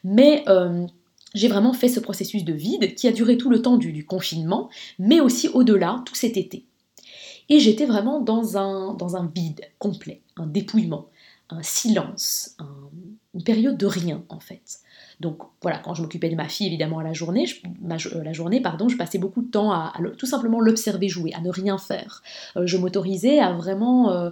Mais 0.03 0.45
euh, 0.49 0.87
j'ai 1.35 1.49
vraiment 1.49 1.73
fait 1.73 1.89
ce 1.89 2.01
processus 2.01 2.45
de 2.45 2.53
vide 2.53 2.95
qui 2.95 3.07
a 3.07 3.13
duré 3.13 3.37
tout 3.37 3.51
le 3.51 3.61
temps 3.61 3.77
du 3.77 4.07
confinement, 4.07 4.71
mais 4.99 5.21
aussi 5.21 5.49
au-delà, 5.49 6.03
tout 6.07 6.15
cet 6.15 6.37
été. 6.37 6.65
Et 7.49 7.61
j'étais 7.61 7.87
vraiment 7.87 8.21
dans 8.21 8.57
un, 8.57 9.31
vide 9.35 9.61
complet, 9.79 10.23
un 10.37 10.47
dépouillement, 10.47 11.07
un 11.51 11.63
silence, 11.63 12.57
une 13.35 13.43
période 13.45 13.77
de 13.77 13.87
rien 13.87 14.25
en 14.29 14.41
fait. 14.41 14.81
Donc 15.21 15.39
voilà, 15.63 15.79
quand 15.79 15.95
je 15.95 16.03
m'occupais 16.03 16.29
de 16.29 16.35
ma 16.35 16.49
fille 16.49 16.67
évidemment 16.67 16.99
à 16.99 17.03
la 17.03 17.13
journée, 17.13 17.47
je, 17.47 17.57
euh, 18.15 18.23
la 18.23 18.33
journée 18.33 18.61
pardon, 18.61 18.89
je 18.89 18.97
passais 18.97 19.19
beaucoup 19.19 19.43
de 19.43 19.51
temps 19.51 19.73
à, 19.73 19.93
tout 20.19 20.27
simplement 20.27 20.61
l'observer 20.61 21.09
jouer, 21.09 21.33
à 21.35 21.41
ne 21.41 21.51
rien 21.51 21.79
faire. 21.79 22.23
Euh, 22.57 22.67
je 22.67 22.77
m'autorisais 22.77 23.39
à 23.39 23.53
vraiment, 23.53 24.11
euh, 24.11 24.31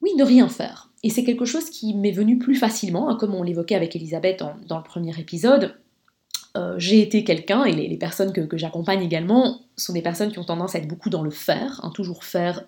oui, 0.00 0.14
ne 0.16 0.24
rien 0.24 0.48
faire. 0.48 0.90
Et 1.02 1.10
c'est 1.10 1.24
quelque 1.24 1.44
chose 1.44 1.70
qui 1.70 1.94
m'est 1.94 2.12
venu 2.12 2.38
plus 2.38 2.54
facilement, 2.54 3.08
hein, 3.10 3.16
comme 3.16 3.34
on 3.34 3.42
l'évoquait 3.42 3.74
avec 3.74 3.94
Elisabeth 3.94 4.42
dans 4.66 4.78
le 4.78 4.84
premier 4.84 5.18
épisode. 5.18 5.74
Euh, 6.58 6.74
j'ai 6.78 7.00
été 7.00 7.24
quelqu'un, 7.24 7.64
et 7.64 7.72
les, 7.72 7.96
personnes 7.96 8.32
que, 8.32 8.56
j'accompagne 8.56 9.02
également 9.02 9.60
sont 9.76 9.92
des 9.92 10.02
personnes 10.02 10.32
qui 10.32 10.38
ont 10.38 10.44
tendance 10.44 10.74
à 10.74 10.78
être 10.78 10.88
beaucoup 10.88 11.10
dans 11.10 11.22
le 11.22 11.30
faire, 11.30 11.80
hein, 11.84 11.90
toujours 11.94 12.24
faire, 12.24 12.64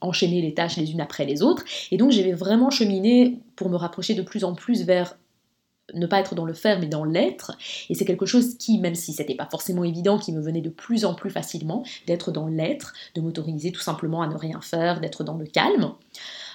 enchaîner 0.00 0.40
les 0.40 0.54
tâches 0.54 0.76
les 0.76 0.92
unes 0.92 1.00
après 1.00 1.26
les 1.26 1.42
autres, 1.42 1.64
et 1.90 1.98
donc 1.98 2.10
j'ai 2.10 2.32
vraiment 2.32 2.70
cheminé 2.70 3.38
pour 3.54 3.68
me 3.68 3.76
rapprocher 3.76 4.14
de 4.14 4.22
plus 4.22 4.44
en 4.44 4.54
plus 4.54 4.84
vers 4.84 5.16
ne 5.94 6.06
pas 6.06 6.20
être 6.20 6.34
dans 6.34 6.44
le 6.44 6.52
faire 6.52 6.78
mais 6.80 6.86
dans 6.86 7.04
l'être, 7.04 7.56
et 7.90 7.94
c'est 7.94 8.04
quelque 8.04 8.26
chose 8.26 8.56
qui, 8.56 8.78
même 8.78 8.94
si 8.94 9.12
c'était 9.12 9.34
pas 9.34 9.48
forcément 9.50 9.84
évident, 9.84 10.18
qui 10.18 10.32
me 10.32 10.40
venait 10.40 10.62
de 10.62 10.70
plus 10.70 11.04
en 11.04 11.14
plus 11.14 11.30
facilement, 11.30 11.82
d'être 12.06 12.32
dans 12.32 12.46
l'être, 12.46 12.94
de 13.14 13.20
m'autoriser 13.20 13.72
tout 13.72 13.80
simplement 13.80 14.22
à 14.22 14.28
ne 14.28 14.36
rien 14.36 14.60
faire, 14.62 15.00
d'être 15.00 15.22
dans 15.22 15.36
le 15.36 15.46
calme. 15.46 15.92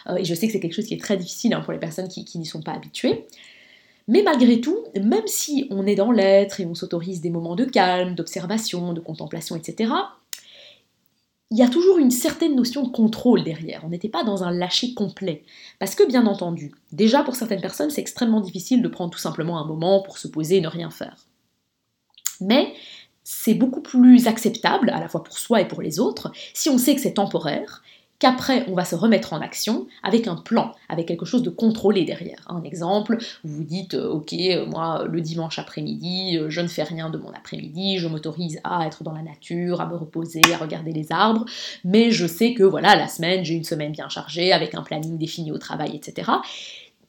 Euh, 0.08 0.16
et 0.16 0.26
je 0.26 0.34
sais 0.34 0.48
que 0.48 0.54
c'est 0.54 0.60
quelque 0.60 0.74
chose 0.74 0.88
qui 0.88 0.96
est 0.96 1.02
très 1.02 1.18
difficile 1.18 1.54
hein, 1.54 1.62
pour 1.62 1.74
les 1.74 1.80
personnes 1.80 2.08
qui 2.08 2.38
n'y 2.40 2.46
sont 2.46 2.62
pas 2.62 2.74
habituées. 2.74 3.26
Mais 4.08 4.22
malgré 4.24 4.60
tout, 4.60 4.78
même 5.02 5.28
si 5.28 5.68
on 5.70 5.86
est 5.86 5.96
dans 5.96 6.12
l'être 6.12 6.60
et 6.60 6.66
on 6.66 6.76
s'autorise 6.76 7.22
des 7.22 7.30
moments 7.30 7.56
de 7.56 7.66
calme, 7.66 8.16
d'observation, 8.16 8.94
de 8.94 9.00
contemplation, 9.00 9.56
etc., 9.56 9.94
il 11.52 11.58
y 11.58 11.62
a 11.62 11.70
toujours 11.70 12.00
une 12.00 12.10
certaine 12.10 12.56
notion 12.56 12.82
de 12.82 12.90
contrôle 12.90 13.44
derrière. 13.44 13.84
On 13.86 13.90
n'était 13.90 14.10
pas 14.10 14.24
dans 14.24 14.44
un 14.44 14.52
lâcher 14.52 14.96
complet. 14.96 15.44
Parce 15.78 15.94
que, 15.94 16.06
bien 16.08 16.26
entendu, 16.26 16.74
déjà 16.92 17.22
pour 17.22 17.36
certaines 17.36 17.62
personnes, 17.62 17.92
c'est 17.92 18.02
extrêmement 18.02 18.42
difficile 18.42 18.82
de 18.82 18.88
prendre 18.88 19.12
tout 19.12 19.20
simplement 19.20 19.60
un 19.60 19.66
moment 19.66 20.02
pour 20.02 20.18
se 20.18 20.28
poser 20.28 20.58
et 20.58 20.62
ne 20.62 20.68
rien 20.68 20.90
faire. 20.90 21.28
Mais 22.42 22.74
c'est 23.24 23.54
beaucoup 23.54 23.82
plus 23.82 24.28
acceptable, 24.28 24.90
à 24.90 25.00
la 25.00 25.08
fois 25.08 25.24
pour 25.24 25.38
soi 25.38 25.62
et 25.62 25.68
pour 25.68 25.84
les 25.84 26.00
autres, 26.00 26.32
si 26.56 26.70
on 26.70 26.80
sait 26.80 26.96
que 26.96 27.02
c'est 27.02 27.14
temporaire 27.14 27.84
qu'après 28.24 28.64
on 28.70 28.74
va 28.74 28.86
se 28.86 28.96
remettre 28.96 29.34
en 29.34 29.42
action 29.42 29.86
avec 30.02 30.28
un 30.28 30.38
plan, 30.38 30.72
avec 30.88 31.10
quelque 31.10 31.26
chose 31.26 31.44
de 31.44 31.50
contrôlé 31.50 32.06
derrière. 32.06 32.40
Un 32.48 32.64
exemple, 32.64 33.18
vous 33.44 33.58
vous 33.58 33.64
dites, 33.66 33.96
euh, 33.96 34.08
ok, 34.08 34.32
euh, 34.32 34.66
moi 34.66 35.04
le 35.06 35.20
dimanche 35.20 35.60
après-midi, 35.60 36.38
euh, 36.38 36.50
je 36.50 36.62
ne 36.62 36.70
fais 36.70 36.84
rien 36.84 37.10
de 37.10 37.18
mon 37.18 37.32
après-midi, 37.32 37.98
je 37.98 38.08
m'autorise 38.08 38.62
à 38.64 38.88
être 38.88 39.04
dans 39.04 39.12
la 39.12 39.24
nature, 39.24 39.82
à 39.82 39.88
me 39.88 39.98
reposer, 39.98 40.42
à 40.54 40.58
regarder 40.58 40.94
les 40.94 41.12
arbres, 41.12 41.44
mais 41.84 42.12
je 42.12 42.26
sais 42.26 42.54
que 42.54 42.64
voilà, 42.64 42.96
la 42.96 43.10
semaine, 43.10 43.44
j'ai 43.44 43.56
une 43.56 43.66
semaine 43.66 43.92
bien 43.92 44.08
chargée, 44.08 44.54
avec 44.54 44.74
un 44.74 44.84
planning 44.84 45.18
défini 45.18 45.52
au 45.52 45.58
travail, 45.58 45.94
etc. 45.94 46.32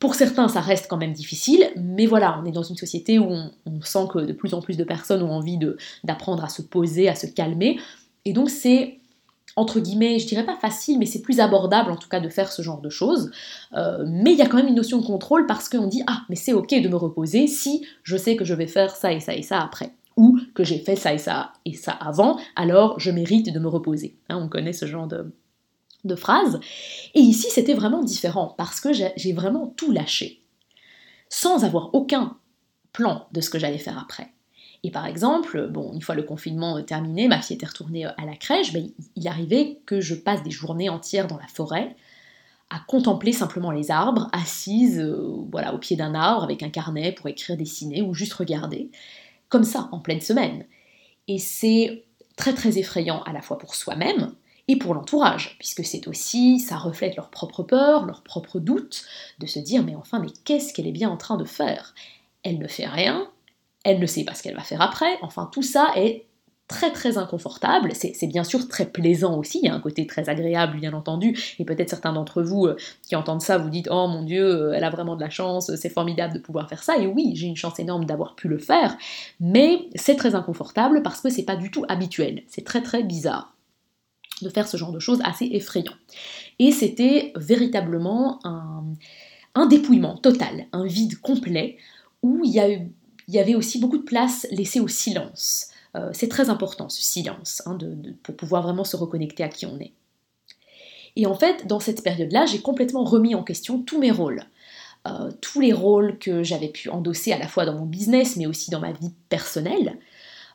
Pour 0.01 0.17
certains, 0.17 0.49
ça 0.49 0.61
reste 0.61 0.89
quand 0.91 0.97
même 0.97 1.13
difficile, 1.13 1.71
mais 1.77 2.07
voilà, 2.07 2.41
on 2.43 2.45
est 2.45 2.53
dans 2.53 2.65
une 2.65 2.77
société 2.77 3.21
où 3.21 3.31
on, 3.31 3.53
on 3.67 3.81
sent 3.83 4.09
que 4.13 4.19
de 4.19 4.33
plus 4.33 4.53
en 4.53 4.61
plus 4.61 4.77
de 4.77 4.83
personnes 4.83 5.23
ont 5.23 5.31
envie 5.31 5.61
d'apprendre 6.03 6.43
à 6.43 6.49
se 6.49 6.61
poser, 6.61 7.09
à 7.09 7.15
se 7.15 7.29
calmer, 7.29 7.79
et 8.25 8.33
donc 8.33 8.51
c'est 8.51 8.99
entre 9.57 9.81
guillemets, 9.81 10.19
je 10.19 10.27
dirais 10.27 10.45
pas 10.45 10.57
facile, 10.57 10.99
mais 10.99 11.07
c'est 11.07 11.23
plus 11.23 11.41
abordable 11.41 11.91
en 11.91 11.97
tout 11.97 12.09
cas 12.09 12.21
de 12.21 12.29
faire 12.29 12.51
ce 12.51 12.63
genre 12.63 12.81
de 12.81 12.91
choses. 12.91 13.31
Euh, 13.75 14.05
mais 14.07 14.33
il 14.33 14.39
y 14.39 14.43
a 14.43 14.47
quand 14.47 14.57
même 14.57 14.69
une 14.69 14.75
notion 14.75 14.99
de 15.01 15.07
contrôle 15.07 15.47
parce 15.47 15.69
qu'on 15.69 15.87
dit 15.87 16.03
ah 16.07 16.23
mais 16.29 16.37
c'est 16.37 16.53
ok 16.53 16.71
de 16.71 16.89
me 16.89 16.97
reposer 16.97 17.47
si 17.47 17.87
je 18.03 18.17
sais 18.17 18.37
que 18.37 18.45
je 18.45 18.55
vais 18.55 18.67
faire 18.67 18.95
ça 18.97 19.13
et 19.13 19.21
ça 19.21 19.35
et 19.35 19.43
ça 19.43 19.61
après. 19.61 19.93
Ou 20.17 20.39
que 20.55 20.63
j'ai 20.63 20.79
fait 20.79 20.97
ça 20.97 21.13
et 21.13 21.19
ça 21.19 21.53
et 21.65 21.75
ça 21.75 21.93
avant, 21.93 22.39
alors 22.57 22.99
je 23.01 23.11
mérite 23.11 23.53
de 23.53 23.59
me 23.59 23.69
reposer. 23.69 24.17
Hein, 24.29 24.41
on 24.43 24.49
connaît 24.49 24.73
ce 24.73 24.87
genre 24.87 25.07
de, 25.07 25.33
de 26.05 26.15
phrase. 26.15 26.61
Et 27.15 27.21
ici 27.21 27.49
c'était 27.51 27.75
vraiment 27.75 28.03
différent 28.03 28.55
parce 28.57 28.81
que 28.81 28.93
j'ai 28.93 29.33
vraiment 29.33 29.73
tout 29.77 29.93
lâché. 29.93 30.41
Sans 31.29 31.65
avoir 31.65 31.95
aucun 31.95 32.37
plan 32.93 33.27
de 33.33 33.41
ce 33.41 33.51
que 33.51 33.59
j'allais 33.59 33.79
faire 33.79 33.99
après. 33.99 34.31
Et 34.85 34.91
par 34.91 35.07
exemple, 35.07 35.67
bon, 35.69 35.95
une 35.95 36.03
fois 36.03 36.15
le 36.15 36.23
confinement 36.23 36.81
terminé, 36.83 37.27
ma 37.27 37.41
fille 37.41 37.57
était 37.57 37.67
retournée 37.67 38.05
à 38.05 38.27
la 38.27 38.37
crèche, 38.37 38.73
ben, 38.75 38.87
il 39.17 39.27
arrivait 39.27 39.81
que 39.87 40.01
je 40.01 40.15
passe 40.15 40.43
des 40.43 40.51
journées 40.51 40.91
entières 40.91 41.27
dans 41.27 41.39
la 41.39 41.47
forêt 41.47 41.97
à 42.71 42.81
contempler 42.87 43.33
simplement 43.33 43.71
les 43.71 43.91
arbres, 43.91 44.29
assise 44.33 44.99
euh, 44.99 45.45
voilà, 45.51 45.75
au 45.75 45.79
pied 45.79 45.97
d'un 45.97 46.15
arbre 46.15 46.45
avec 46.45 46.63
un 46.63 46.71
carnet 46.71 47.13
pour 47.13 47.29
écrire, 47.29 47.57
dessiner 47.57 48.03
ou 48.03 48.15
juste 48.15 48.35
regarder, 48.35 48.91
comme 49.49 49.65
ça, 49.65 49.89
en 49.91 50.01
pleine 50.01 50.21
semaine. 50.21 50.65
Et 51.29 51.39
c'est 51.39 52.05
très 52.37 52.53
très 52.53 52.79
effrayant 52.79 53.23
à 53.23 53.33
la 53.33 53.41
fois 53.41 53.59
pour 53.59 53.75
soi-même 53.75 54.35
et 54.69 54.77
pour 54.77 54.95
l'entourage, 54.95 55.57
puisque 55.59 55.85
c'est 55.85 56.09
aussi, 56.09 56.59
ça 56.59 56.77
reflète 56.77 57.17
leur 57.17 57.31
propre 57.31 57.63
peur, 57.63 58.07
leurs 58.07 58.23
propres 58.23 58.59
doutes, 58.59 59.05
de 59.39 59.47
se 59.47 59.59
dire 59.61 59.83
mais 59.83 59.95
enfin 59.95 60.19
mais 60.19 60.33
qu'est-ce 60.45 60.75
qu'elle 60.75 60.87
est 60.87 60.93
bien 60.93 61.11
en 61.11 61.17
train 61.17 61.37
de 61.37 61.45
faire? 61.45 61.95
Elle 62.43 62.59
ne 62.59 62.69
fait 62.69 62.87
rien, 62.87 63.31
elle 63.85 64.01
ne 64.01 64.07
sait 64.07 64.25
pas 64.25 64.35
ce 64.35 64.43
qu'elle 64.43 64.57
va 64.57 64.63
faire 64.63 64.83
après, 64.83 65.19
enfin 65.23 65.49
tout 65.53 65.63
ça 65.63 65.93
est 65.97 66.27
très 66.67 66.91
très 66.91 67.19
inconfortable, 67.19 67.93
c'est 67.95 68.27
bien 68.27 68.43
sûr 68.43 68.69
très 68.69 68.87
plaisant 68.87 69.37
aussi, 69.37 69.61
il 69.63 69.67
y 69.67 69.69
a 69.69 69.75
un 69.75 69.81
côté 69.81 70.07
très 70.07 70.31
agréable 70.31 70.79
bien 70.81 70.95
entendu, 70.95 71.39
et 71.59 71.65
peut-être 71.65 71.91
certains 71.91 72.15
d'entre 72.15 72.43
vous 72.43 72.65
euh, 72.65 72.77
qui 73.03 73.17
entendent 73.17 73.43
ça 73.43 73.59
vous 73.59 73.69
dites 73.69 73.89
oh 73.91 74.09
mon 74.09 74.23
dieu, 74.23 74.45
euh, 74.45 74.73
elle 74.73 74.85
a 74.85 74.89
vraiment 74.89 75.15
de 75.15 75.21
la 75.21 75.29
chance, 75.29 75.75
c'est 75.77 75.91
formidable 75.91 76.33
de 76.33 76.39
pouvoir 76.39 76.69
faire 76.69 76.83
ça, 76.83 76.97
et 76.97 77.07
oui, 77.07 77.33
j'ai 77.35 77.47
une 77.47 77.57
chance 77.57 77.79
énorme 77.79 78.07
d'avoir 78.07 78.35
pu 78.35 78.49
le 78.49 78.59
faire, 78.59 78.97
mais 79.41 79.89
c'est 79.95 80.17
très 80.17 80.35
inconfortable 80.35 81.03
parce 81.03 81.21
que 81.21 81.29
c'est 81.29 81.43
pas 81.43 81.57
du 81.57 81.71
tout 81.71 81.85
habituel, 81.89 82.43
c'est 82.49 82.65
très 82.65 82.83
très 82.83 83.03
bizarre 83.03 83.55
de 84.41 84.49
faire 84.49 84.67
ce 84.67 84.77
genre 84.77 84.93
de 84.93 84.99
choses 84.99 85.21
assez 85.23 85.49
effrayant. 85.53 85.93
Et 86.59 86.73
c'était 86.73 87.33
véritablement 87.37 88.41
un, 88.45 88.85
un 89.55 89.67
dépouillement 89.67 90.17
total, 90.17 90.67
un 90.73 90.85
vide 90.87 91.21
complet, 91.21 91.77
où 92.23 92.41
il 92.43 92.53
y 92.53 92.59
a 92.59 92.71
eu 92.71 92.91
il 93.29 93.35
y 93.35 93.39
avait 93.39 93.55
aussi 93.55 93.79
beaucoup 93.79 93.99
de 93.99 94.03
place 94.03 94.47
laissée 94.51 94.81
au 94.81 94.89
silence. 94.89 95.69
Euh, 95.97 96.11
c'est 96.13 96.29
très 96.29 96.51
important 96.51 96.89
ce 96.89 97.03
silence 97.03 97.63
hein, 97.67 97.79
pour 98.23 98.37
pouvoir 98.37 98.63
vraiment 98.63 98.85
se 98.85 98.97
reconnecter 98.97 99.43
à 99.43 99.49
qui 99.49 99.67
on 99.67 99.79
est. 99.79 99.93
Et 101.17 101.27
en 101.27 101.35
fait, 101.35 101.67
dans 101.67 101.81
cette 101.81 102.03
période-là, 102.03 102.47
j'ai 102.47 102.61
complètement 102.61 103.05
remis 103.05 103.35
en 103.35 103.45
question 103.45 103.81
tous 103.81 103.99
mes 103.99 104.11
rôles. 104.11 104.45
Euh, 105.07 105.31
tous 105.41 105.61
les 105.61 105.73
rôles 105.73 106.19
que 106.19 106.43
j'avais 106.43 106.69
pu 106.69 106.89
endosser 106.89 107.33
à 107.33 107.39
la 107.39 107.47
fois 107.47 107.67
dans 107.67 107.75
mon 107.75 107.87
business, 107.87 108.37
mais 108.37 108.47
aussi 108.47 108.71
dans 108.71 108.81
ma 108.81 108.93
vie 108.93 109.13
personnelle. 109.29 109.99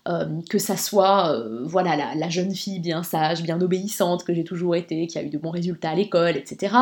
Euh, 0.10 0.26
que 0.50 0.58
ça 0.58 0.76
soit 0.76 1.36
euh, 1.36 1.62
voilà 1.66 2.16
la, 2.16 2.30
jeune 2.30 2.56
fille 2.56 2.80
bien 2.80 3.04
sage, 3.04 3.44
bien 3.44 3.62
obéissante 3.62 4.24
que 4.24 4.34
j'ai 4.34 4.44
toujours 4.44 4.76
été, 4.76 5.06
qui 5.06 5.20
a 5.20 5.24
eu 5.24 5.30
de 5.30 5.38
bons 5.38 5.52
résultats 5.52 5.92
à 5.92 5.96
l'école, 5.96 6.36
etc. 6.36 6.76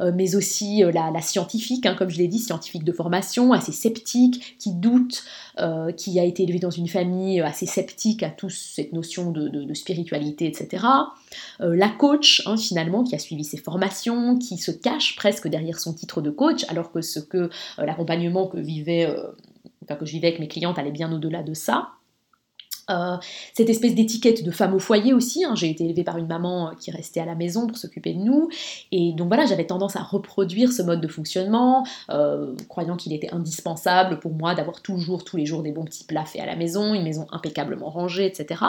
Euh, 0.00 0.12
mais 0.14 0.36
aussi 0.36 0.82
la, 0.92 1.20
scientifique, 1.22 1.86
hein, 1.86 1.94
comme 1.96 2.10
je 2.10 2.18
l'ai 2.18 2.28
dit, 2.28 2.38
scientifique 2.38 2.84
de 2.84 2.92
formation, 2.92 3.52
assez 3.52 3.72
sceptique, 3.72 4.56
qui 4.58 4.72
doute, 4.74 5.24
qui 5.96 6.20
a 6.20 6.24
été 6.24 6.42
élevée 6.42 6.58
dans 6.58 6.70
une 6.70 6.88
famille 6.88 7.40
assez 7.40 7.64
sceptique 7.64 8.22
à 8.22 8.28
toute 8.28 8.50
cette 8.50 8.92
notion 8.92 9.30
de, 9.30 9.74
spiritualité, 9.74 10.46
etc. 10.46 10.84
la 11.60 11.88
coach, 11.88 12.42
hein, 12.46 12.56
finalement, 12.56 13.04
qui 13.04 13.14
a 13.14 13.18
suivi 13.18 13.44
ses 13.44 13.56
formations, 13.56 14.36
qui 14.38 14.58
se 14.58 14.70
cache 14.70 15.16
presque 15.16 15.48
derrière 15.48 15.80
son 15.80 15.94
titre 15.94 16.20
de 16.20 16.30
coach, 16.30 16.64
alors 16.68 16.92
que 16.92 17.00
ce 17.00 17.20
que 17.20 17.48
l'accompagnement 17.78 18.46
que 18.46 18.58
vivait, 18.58 19.14
que 19.88 20.04
je 20.04 20.12
vivais 20.12 20.28
avec 20.28 20.40
mes 20.40 20.48
clientes 20.48 20.78
allait 20.78 20.90
bien 20.90 21.10
au-delà 21.12 21.42
de 21.42 21.54
ça. 21.54 21.95
Euh, 22.88 23.16
cette 23.52 23.68
espèce 23.68 23.94
d'étiquette 23.96 24.44
de 24.44 24.50
femme 24.52 24.72
au 24.74 24.78
foyer 24.78 25.12
aussi, 25.12 25.44
hein. 25.44 25.54
j'ai 25.56 25.68
été 25.68 25.84
élevée 25.84 26.04
par 26.04 26.18
une 26.18 26.28
maman 26.28 26.68
euh, 26.68 26.72
qui 26.78 26.92
restait 26.92 27.18
à 27.18 27.24
la 27.24 27.34
maison 27.34 27.66
pour 27.66 27.76
s'occuper 27.76 28.14
de 28.14 28.20
nous, 28.20 28.48
et 28.92 29.12
donc 29.12 29.26
voilà, 29.26 29.44
j'avais 29.44 29.66
tendance 29.66 29.96
à 29.96 30.02
reproduire 30.02 30.72
ce 30.72 30.82
mode 30.82 31.00
de 31.00 31.08
fonctionnement, 31.08 31.84
euh, 32.10 32.54
croyant 32.68 32.96
qu'il 32.96 33.12
était 33.12 33.32
indispensable 33.32 34.20
pour 34.20 34.32
moi 34.32 34.54
d'avoir 34.54 34.82
toujours, 34.82 35.24
tous 35.24 35.36
les 35.36 35.46
jours, 35.46 35.64
des 35.64 35.72
bons 35.72 35.84
petits 35.84 36.04
plats 36.04 36.24
faits 36.24 36.42
à 36.42 36.46
la 36.46 36.54
maison, 36.54 36.94
une 36.94 37.02
maison 37.02 37.26
impeccablement 37.32 37.90
rangée, 37.90 38.26
etc. 38.26 38.60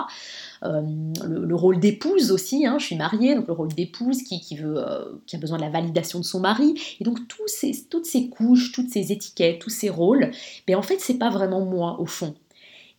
le, 0.63 1.55
rôle 1.55 1.79
d'épouse 1.79 2.31
aussi, 2.31 2.65
hein, 2.65 2.77
je 2.79 2.85
suis 2.85 2.95
mariée, 2.95 3.35
donc 3.35 3.47
le 3.47 3.53
rôle 3.53 3.69
d'épouse 3.69 4.23
qui, 4.23 4.57
a 4.59 5.37
besoin 5.37 5.57
de 5.57 5.63
la 5.63 5.69
validation 5.69 6.19
de 6.19 6.25
son 6.25 6.39
mari, 6.39 6.73
et 6.99 7.03
donc 7.03 7.19
toutes 7.27 7.49
ces 7.49 8.29
couches, 8.29 8.71
toutes 8.71 8.89
ces 8.89 9.11
étiquettes, 9.11 9.59
tous 9.59 9.69
ces 9.69 9.89
rôles, 9.89 10.31
mais 10.67 10.73
en 10.73 10.81
fait 10.81 10.99
c'est 10.99 11.19
pas 11.19 11.29
vraiment 11.29 11.61
moi 11.61 11.99
au 11.99 12.07
fond. 12.07 12.33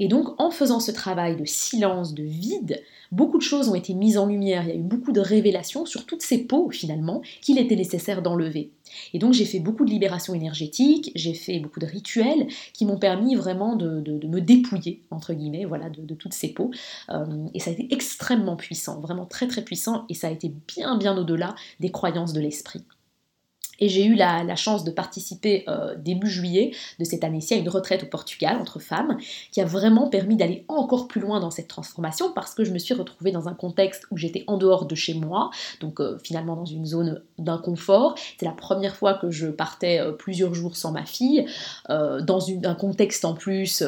Et 0.00 0.08
donc, 0.08 0.40
en 0.40 0.50
faisant 0.50 0.80
ce 0.80 0.90
travail 0.90 1.36
de 1.36 1.44
silence, 1.44 2.14
de 2.14 2.22
vide, 2.22 2.82
beaucoup 3.10 3.38
de 3.38 3.42
choses 3.42 3.68
ont 3.68 3.74
été 3.74 3.94
mises 3.94 4.16
en 4.16 4.26
lumière. 4.26 4.62
Il 4.64 4.68
y 4.68 4.72
a 4.72 4.76
eu 4.76 4.82
beaucoup 4.82 5.12
de 5.12 5.20
révélations 5.20 5.86
sur 5.86 6.06
toutes 6.06 6.22
ces 6.22 6.44
peaux, 6.44 6.70
finalement, 6.70 7.22
qu'il 7.40 7.58
était 7.58 7.76
nécessaire 7.76 8.22
d'enlever. 8.22 8.70
Et 9.12 9.18
donc, 9.18 9.32
j'ai 9.32 9.44
fait 9.44 9.58
beaucoup 9.58 9.84
de 9.84 9.90
libération 9.90 10.34
énergétique, 10.34 11.10
j'ai 11.14 11.34
fait 11.34 11.58
beaucoup 11.58 11.80
de 11.80 11.86
rituels 11.86 12.46
qui 12.72 12.86
m'ont 12.86 12.98
permis 12.98 13.34
vraiment 13.34 13.76
de, 13.76 14.02
me 14.26 14.40
dépouiller, 14.40 15.02
entre 15.10 15.34
guillemets, 15.34 15.64
voilà, 15.64 15.90
de, 15.90 16.14
toutes 16.14 16.34
ces 16.34 16.52
peaux. 16.52 16.70
Euh, 17.10 17.24
et 17.54 17.60
ça 17.60 17.70
a 17.70 17.72
été 17.72 17.88
extrêmement 17.92 18.56
puissant, 18.56 19.00
vraiment 19.00 19.26
très 19.26 19.46
très 19.46 19.62
puissant, 19.62 20.04
et 20.08 20.14
ça 20.14 20.28
a 20.28 20.30
été 20.30 20.52
bien 20.76 20.96
bien 20.96 21.16
au-delà 21.16 21.54
des 21.80 21.90
croyances 21.90 22.32
de 22.32 22.40
l'esprit. 22.40 22.82
Et 23.78 23.88
j'ai 23.88 24.04
eu 24.04 24.14
la, 24.14 24.56
chance 24.56 24.82
de 24.82 24.90
participer 24.90 25.64
euh, 25.68 25.94
début 25.96 26.28
juillet 26.28 26.72
de 26.98 27.04
cette 27.04 27.22
année-ci 27.22 27.54
à 27.54 27.56
une 27.58 27.68
retraite 27.68 28.02
au 28.02 28.06
Portugal 28.06 28.56
entre 28.60 28.80
femmes, 28.80 29.16
qui 29.52 29.60
a 29.60 29.64
vraiment 29.64 30.08
permis 30.08 30.36
d'aller 30.36 30.64
encore 30.68 31.06
plus 31.06 31.20
loin 31.20 31.38
dans 31.38 31.50
cette 31.50 31.68
transformation 31.68 32.32
parce 32.32 32.54
que 32.54 32.64
je 32.64 32.72
me 32.72 32.78
suis 32.78 32.94
retrouvée 32.94 33.30
dans 33.30 33.48
un 33.48 33.54
contexte 33.54 34.06
où 34.10 34.16
j'étais 34.16 34.44
en 34.48 34.56
dehors 34.56 34.86
de 34.86 34.94
chez 34.94 35.14
moi, 35.14 35.50
donc 35.80 36.00
euh, 36.00 36.18
finalement 36.24 36.56
dans 36.56 36.64
une 36.64 36.86
zone 36.86 37.22
d'inconfort. 37.38 38.16
C'est 38.38 38.46
la 38.46 38.52
première 38.52 38.96
fois 38.96 39.14
que 39.14 39.30
je 39.30 39.46
partais 39.46 40.00
euh, 40.00 40.12
plusieurs 40.12 40.54
jours 40.54 40.76
sans 40.76 40.92
ma 40.92 41.04
fille, 41.04 41.46
dans 41.88 42.40
un 42.64 42.74
contexte 42.74 43.24
en 43.24 43.34
plus 43.34 43.82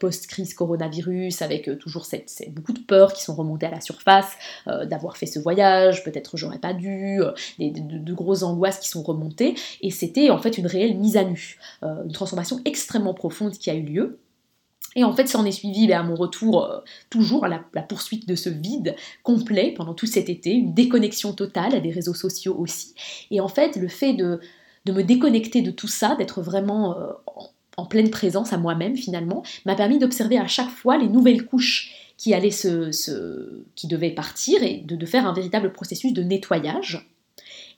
post-crise 0.00 0.54
coronavirus, 0.54 1.42
avec 1.42 1.78
toujours 1.78 2.06
beaucoup 2.50 2.72
de 2.72 2.80
peurs 2.80 3.12
qui 3.12 3.22
sont 3.22 3.34
remontées 3.34 3.66
à 3.66 3.70
la 3.70 3.80
surface, 3.80 4.36
d'avoir 4.66 5.16
fait 5.16 5.26
ce 5.26 5.38
voyage, 5.38 6.04
peut-être 6.04 6.36
j'aurais 6.36 6.58
pas 6.58 6.72
dû, 6.72 7.20
des, 7.58 7.70
de, 7.70 7.98
de 7.98 8.14
grosses 8.14 8.42
angoisses 8.42 8.78
qui 8.78 8.88
sont 8.88 9.02
et 9.80 9.90
c'était 9.90 10.30
en 10.30 10.38
fait 10.38 10.58
une 10.58 10.66
réelle 10.66 10.96
mise 10.96 11.16
à 11.16 11.24
nu, 11.24 11.58
euh, 11.82 12.04
une 12.04 12.12
transformation 12.12 12.60
extrêmement 12.64 13.14
profonde 13.14 13.52
qui 13.52 13.70
a 13.70 13.74
eu 13.74 13.82
lieu. 13.82 14.18
Et 14.94 15.04
en 15.04 15.12
fait, 15.12 15.26
ça 15.26 15.38
en 15.38 15.44
est 15.44 15.52
suivi 15.52 15.86
ben, 15.86 16.00
à 16.00 16.02
mon 16.02 16.14
retour, 16.14 16.64
euh, 16.64 16.78
toujours 17.10 17.46
la, 17.46 17.62
la, 17.74 17.82
poursuite 17.82 18.26
de 18.26 18.34
ce 18.34 18.48
vide 18.48 18.96
complet 19.22 19.74
pendant 19.76 19.92
tout 19.92 20.06
cet 20.06 20.30
été, 20.30 20.52
une 20.52 20.72
déconnexion 20.72 21.34
totale 21.34 21.74
à 21.74 21.80
des 21.80 21.90
réseaux 21.90 22.14
sociaux 22.14 22.56
aussi. 22.58 22.94
Et 23.30 23.40
en 23.40 23.48
fait, 23.48 23.76
le 23.76 23.88
fait 23.88 24.14
de, 24.14 24.40
de 24.86 24.92
me 24.92 25.02
déconnecter 25.02 25.62
de 25.62 25.72
tout 25.72 25.88
ça, 25.88 26.14
d'être 26.14 26.40
vraiment 26.40 26.96
euh, 26.96 27.12
en, 27.76 27.86
pleine 27.86 28.08
présence 28.08 28.52
à 28.52 28.56
moi-même 28.56 28.96
finalement, 28.96 29.42
m'a 29.66 29.74
permis 29.74 29.98
d'observer 29.98 30.38
à 30.38 30.46
chaque 30.46 30.70
fois 30.70 30.96
les 30.96 31.08
nouvelles 31.08 31.44
couches 31.44 31.92
qui 32.16 32.32
allaient 32.32 32.50
se, 32.50 33.64
qui 33.74 33.88
devaient 33.88 34.12
partir 34.12 34.62
et 34.62 34.78
de, 34.78 35.06
faire 35.06 35.26
un 35.26 35.34
véritable 35.34 35.72
processus 35.72 36.14
de 36.14 36.22
nettoyage. 36.22 37.10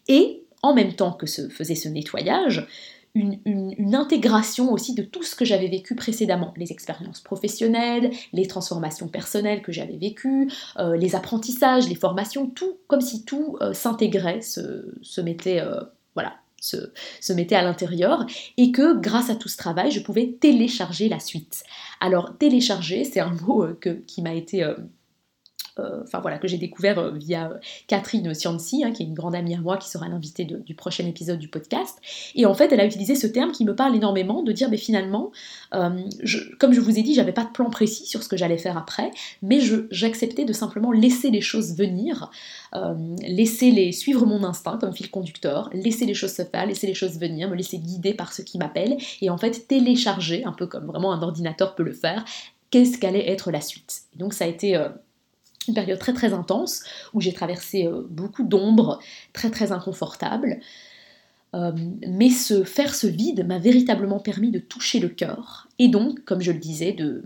Et 0.06 0.42
en 0.62 0.74
même 0.74 0.94
temps 0.94 1.12
que 1.12 1.26
se 1.26 1.48
faisait 1.48 1.74
ce 1.74 1.88
nettoyage, 1.88 2.66
une, 3.14 3.94
intégration 3.94 4.72
aussi 4.72 4.94
de 4.94 5.02
tout 5.02 5.22
ce 5.22 5.34
que 5.34 5.44
j'avais 5.44 5.68
vécu 5.68 5.94
précédemment, 5.94 6.52
les 6.56 6.72
expériences 6.72 7.20
professionnelles, 7.20 8.10
les 8.32 8.46
transformations 8.46 9.08
personnelles 9.08 9.62
que 9.62 9.72
j'avais 9.72 9.96
vécues, 9.96 10.50
euh, 10.78 10.96
les 10.96 11.16
apprentissages, 11.16 11.88
les 11.88 11.94
formations, 11.94 12.48
tout 12.48 12.78
comme 12.86 13.00
si 13.00 13.24
tout 13.24 13.56
euh, 13.60 13.72
s'intégrait, 13.72 14.40
se, 14.42 15.20
mettait, 15.20 15.60
euh, 15.60 15.80
voilà, 16.14 16.34
se, 16.60 17.32
mettait 17.32 17.56
à 17.56 17.62
l'intérieur, 17.62 18.24
et 18.56 18.70
que 18.72 18.98
grâce 18.98 19.30
à 19.30 19.34
tout 19.34 19.48
ce 19.48 19.56
travail, 19.56 19.90
je 19.90 20.00
pouvais 20.00 20.36
télécharger 20.40 21.08
la 21.08 21.18
suite. 21.18 21.64
Alors 22.00 22.36
télécharger, 22.38 23.04
c'est 23.04 23.20
un 23.20 23.34
mot 23.46 23.66
qui 24.06 24.22
m'a 24.22 24.34
été 24.34 24.64
enfin 26.02 26.20
voilà, 26.20 26.38
que 26.38 26.48
j'ai 26.48 26.58
découvert 26.58 26.98
euh, 26.98 27.12
via 27.12 27.52
Catherine 27.86 28.34
Cianci, 28.34 28.84
hein, 28.84 28.92
qui 28.92 29.02
est 29.02 29.06
une 29.06 29.14
grande 29.14 29.34
amie 29.34 29.54
à 29.54 29.60
moi, 29.60 29.76
qui 29.76 29.88
sera 29.88 30.08
l'invitée 30.08 30.44
du 30.44 30.74
prochain 30.74 31.06
épisode 31.06 31.38
du 31.38 31.48
podcast. 31.48 31.98
Et 32.34 32.46
en 32.46 32.54
fait, 32.54 32.72
elle 32.72 32.80
a 32.80 32.86
utilisé 32.86 33.14
ce 33.14 33.26
terme 33.26 33.52
qui 33.52 33.64
me 33.64 33.74
parle 33.74 33.94
énormément, 33.96 34.42
de 34.42 34.52
dire, 34.52 34.70
mais 34.70 34.76
finalement, 34.76 35.30
euh, 35.74 35.90
comme 36.58 36.72
je 36.72 36.80
vous 36.80 36.98
ai 36.98 37.02
dit, 37.02 37.14
j'avais 37.14 37.32
pas 37.32 37.44
de 37.44 37.50
plan 37.50 37.70
précis 37.70 38.06
sur 38.06 38.22
ce 38.22 38.28
que 38.28 38.36
j'allais 38.36 38.58
faire 38.58 38.76
après, 38.76 39.10
mais 39.42 39.60
j'acceptais 39.90 40.44
de 40.44 40.52
simplement 40.52 40.92
laisser 40.92 41.30
les 41.30 41.40
choses 41.40 41.76
venir, 41.76 42.30
laisser 43.22 43.70
les 43.70 43.92
suivre 43.92 44.26
mon 44.26 44.44
instinct 44.44 44.78
comme 44.78 44.92
fil 44.92 45.10
conducteur, 45.10 45.70
laisser 45.72 46.06
les 46.06 46.14
choses 46.14 46.32
se 46.32 46.42
faire, 46.42 46.66
laisser 46.66 46.86
les 46.86 46.94
choses 46.94 47.18
venir, 47.18 47.48
me 47.48 47.54
laisser 47.54 47.78
guider 47.78 48.14
par 48.14 48.32
ce 48.32 48.42
qui 48.42 48.58
m'appelle, 48.58 48.96
et 49.20 49.30
en 49.30 49.38
fait 49.38 49.66
télécharger, 49.68 50.44
un 50.44 50.52
peu 50.52 50.66
comme 50.66 50.86
vraiment 50.86 51.12
un 51.12 51.22
ordinateur 51.22 51.74
peut 51.74 51.82
le 51.82 51.92
faire, 51.92 52.24
qu'est-ce 52.70 52.98
qu'allait 52.98 53.28
être 53.28 53.50
la 53.50 53.60
suite. 53.60 54.02
Et 54.14 54.18
donc 54.18 54.34
ça 54.34 54.44
a 54.44 54.48
été 54.48 54.76
une 55.68 55.74
période 55.74 55.98
très 55.98 56.12
très 56.12 56.32
intense 56.32 56.82
où 57.14 57.20
j'ai 57.20 57.32
traversé 57.32 57.86
euh, 57.86 58.02
beaucoup 58.08 58.42
d'ombres 58.42 58.98
très 59.32 59.50
très 59.50 59.72
inconfortables. 59.72 60.60
Euh, 61.54 61.72
mais 62.06 62.28
ce, 62.28 62.62
faire 62.62 62.94
ce 62.94 63.06
vide 63.06 63.46
m'a 63.46 63.58
véritablement 63.58 64.18
permis 64.18 64.50
de 64.50 64.58
toucher 64.58 65.00
le 65.00 65.08
cœur 65.08 65.68
et 65.78 65.88
donc, 65.88 66.24
comme 66.24 66.42
je 66.42 66.52
le 66.52 66.58
disais, 66.58 66.92
de, 66.92 67.24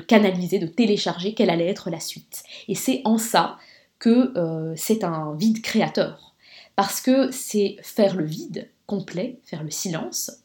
canaliser, 0.00 0.58
de 0.58 0.66
télécharger 0.66 1.34
quelle 1.34 1.50
allait 1.50 1.68
être 1.68 1.88
la 1.88 2.00
suite. 2.00 2.42
Et 2.68 2.74
c'est 2.74 3.00
en 3.04 3.16
ça 3.16 3.58
que 3.98 4.36
euh, 4.36 4.74
c'est 4.76 5.04
un 5.04 5.34
vide 5.34 5.62
créateur. 5.62 6.34
Parce 6.76 7.00
que 7.00 7.30
c'est 7.30 7.76
faire 7.82 8.16
le 8.16 8.24
vide 8.24 8.68
complet, 8.86 9.38
faire 9.44 9.62
le 9.62 9.70
silence, 9.70 10.41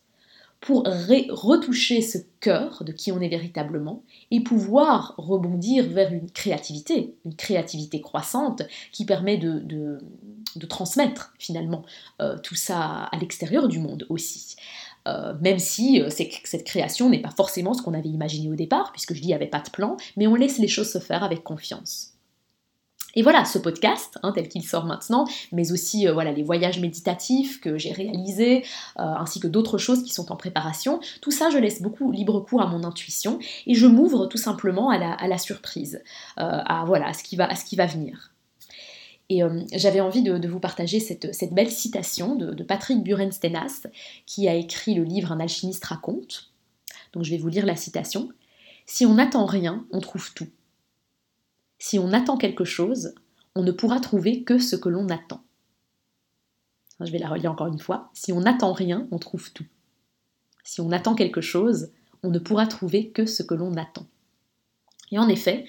pour 0.60 0.84
retoucher 0.86 2.02
ce 2.02 2.18
cœur 2.40 2.84
de 2.84 2.92
qui 2.92 3.12
on 3.12 3.22
est 3.22 3.30
véritablement 3.30 4.04
et 4.32 4.42
pouvoir 4.42 5.14
rebondir 5.18 5.88
vers 5.88 6.12
une 6.12 6.32
créativité, 6.32 7.16
une 7.26 7.36
créativité 7.36 8.02
croissante 8.02 8.64
qui 8.92 9.06
permet 9.06 9.38
de, 9.38 10.00
transmettre 10.68 11.34
finalement 11.38 11.84
euh, 12.22 12.38
tout 12.40 12.56
ça 12.56 13.04
à 13.04 13.18
l'extérieur 13.18 13.68
du 13.68 13.80
monde 13.80 14.06
aussi. 14.10 14.56
Euh, 15.08 15.34
même 15.42 15.60
si 15.60 16.02
euh, 16.02 16.10
cette 16.10 16.64
création 16.66 17.10
n'est 17.10 17.22
pas 17.22 17.32
forcément 17.32 17.74
ce 17.74 17.82
qu'on 17.82 17.94
avait 17.94 18.10
imaginé 18.10 18.50
au 18.50 18.56
départ, 18.56 18.92
puisque 18.92 19.14
je 19.14 19.22
dis 19.22 19.28
il 19.28 19.30
n'y 19.30 19.36
avait 19.36 19.48
pas 19.48 19.62
de 19.62 19.70
plan, 19.70 19.96
mais 20.18 20.28
on 20.28 20.36
laisse 20.36 20.58
les 20.58 20.68
choses 20.68 20.92
se 20.92 21.00
faire 21.00 21.24
avec 21.24 21.44
confiance. 21.44 22.17
Et 23.16 23.24
voilà, 23.24 23.46
ce 23.46 23.58
podcast, 23.58 24.20
hein, 24.22 24.32
tel 24.34 24.48
qu'il 24.48 24.64
sort 24.64 24.86
maintenant, 24.86 25.26
mais 25.52 25.72
aussi 25.72 26.08
euh, 26.08 26.14
voilà, 26.14 26.32
les 26.32 26.44
voyages 26.44 26.80
méditatifs 26.80 27.60
que 27.62 27.78
j'ai 27.78 27.92
réalisés, 27.92 28.64
euh, 29.00 29.04
ainsi 29.04 29.40
que 29.40 29.48
d'autres 29.48 29.78
choses 29.78 30.04
qui 30.04 30.14
sont 30.14 30.32
en 30.32 30.36
préparation, 30.36 31.00
tout 31.22 31.32
ça, 31.32 31.50
je 31.50 31.58
laisse 31.58 31.82
beaucoup 31.82 32.12
libre 32.12 32.40
cours 32.42 32.62
à 32.62 32.68
mon 32.68 32.84
intuition 32.84 33.40
et 33.66 33.74
je 33.74 33.88
m'ouvre 33.88 34.28
tout 34.28 34.38
simplement 34.38 34.90
à 34.90 35.28
la, 35.28 35.38
surprise, 35.38 36.04
euh, 36.38 36.44
à, 36.44 36.84
voilà, 36.86 37.14
ce 37.14 37.24
qui 37.24 37.36
va, 37.36 37.50
à 37.50 37.56
ce 37.56 37.66
qui 37.66 37.76
va 37.76 37.86
venir. 37.86 38.34
Et 39.30 39.42
j'avais 39.74 40.00
envie 40.00 40.22
de, 40.22 40.48
vous 40.48 40.62
partager 40.62 41.02
cette, 41.02 41.54
belle 41.54 41.70
citation 41.70 42.36
de, 42.36 42.54
de 42.54 42.64
Patrick 42.64 43.04
Burenstenas, 43.04 43.88
qui 44.26 44.48
a 44.48 44.54
écrit 44.54 44.94
le 44.94 45.04
livre 45.04 45.34
Un 45.34 45.42
alchimiste 45.42 45.84
raconte. 45.84 46.54
Donc 47.12 47.24
je 47.24 47.32
vais 47.32 47.38
vous 47.38 47.50
lire 47.50 47.66
la 47.66 47.76
citation. 47.76 48.30
Si 48.86 49.06
on 49.06 49.16
n'attend 49.16 49.46
rien, 49.46 49.86
on 49.92 50.00
trouve 50.00 50.34
tout. 50.34 50.48
Si 51.80 52.00
on 52.00 52.14
attend 52.14 52.38
quelque 52.38 52.66
chose, 52.66 53.14
on 53.56 53.64
ne 53.64 53.72
pourra 53.72 54.00
trouver 54.00 54.44
que 54.44 54.60
ce 54.60 54.76
que 54.76 54.90
l'on 54.90 55.10
attend. 55.10 55.42
Je 57.00 57.12
vais 57.12 57.20
la 57.20 57.30
relire 57.30 57.52
encore 57.52 57.68
une 57.68 57.80
fois. 57.80 58.10
Si 58.14 58.34
on 58.34 58.42
n'attend 58.42 58.74
rien, 58.74 59.08
on 59.12 59.20
trouve 59.20 59.52
tout. 59.54 59.66
Si 60.64 60.82
on 60.82 60.92
attend 60.92 61.16
quelque 61.16 61.42
chose, 61.42 61.92
on 62.24 62.30
ne 62.30 62.40
pourra 62.40 62.66
trouver 62.66 63.10
que 63.10 63.26
ce 63.26 63.44
que 63.44 63.54
l'on 63.54 63.76
attend. 63.76 64.08
Et 65.12 65.20
en 65.20 65.30
effet, 65.30 65.66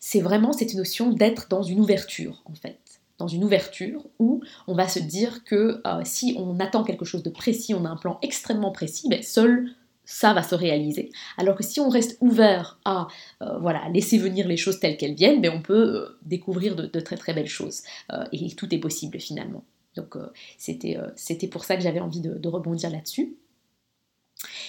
c'est 0.00 0.20
vraiment 0.20 0.52
cette 0.52 0.74
notion 0.74 1.10
d'être 1.10 1.48
dans 1.48 1.62
une 1.62 1.80
ouverture, 1.80 2.42
en 2.46 2.54
fait. 2.54 2.80
Dans 3.18 3.28
une 3.28 3.44
ouverture 3.44 4.04
où 4.18 4.42
on 4.66 4.74
va 4.74 4.88
se 4.88 4.98
dire 4.98 5.44
que 5.44 5.80
euh, 5.86 6.00
si 6.04 6.34
on 6.38 6.58
attend 6.58 6.82
quelque 6.82 7.04
chose 7.04 7.22
de 7.22 7.30
précis, 7.30 7.74
on 7.74 7.84
a 7.84 7.90
un 7.90 7.96
plan 7.96 8.18
extrêmement 8.22 8.72
précis, 8.72 9.06
mais 9.08 9.22
seul 9.22 9.70
ça 10.04 10.32
va 10.32 10.42
se 10.42 10.54
réaliser. 10.54 11.10
Alors 11.38 11.56
que 11.56 11.64
si 11.64 11.80
on 11.80 11.88
reste 11.88 12.16
ouvert 12.20 12.78
à 12.84 13.08
euh, 13.42 13.58
voilà, 13.58 13.88
laisser 13.92 14.18
venir 14.18 14.48
les 14.48 14.56
choses 14.56 14.80
telles 14.80 14.96
qu'elles 14.96 15.14
viennent, 15.14 15.40
ben 15.40 15.52
on 15.54 15.62
peut 15.62 15.96
euh, 15.96 16.18
découvrir 16.22 16.76
de, 16.76 17.00
très 17.00 17.16
très 17.16 17.34
belles 17.34 17.48
choses. 17.48 17.82
Euh, 18.12 18.24
et 18.32 18.50
tout 18.54 18.72
est 18.74 18.78
possible 18.78 19.18
finalement. 19.20 19.64
Donc 19.96 20.16
c'était 20.56 20.96
pour 21.50 21.64
ça 21.64 21.76
que 21.76 21.82
j'avais 21.82 22.00
envie 22.00 22.22
de 22.22 22.48
rebondir 22.48 22.88
là-dessus. 22.88 23.36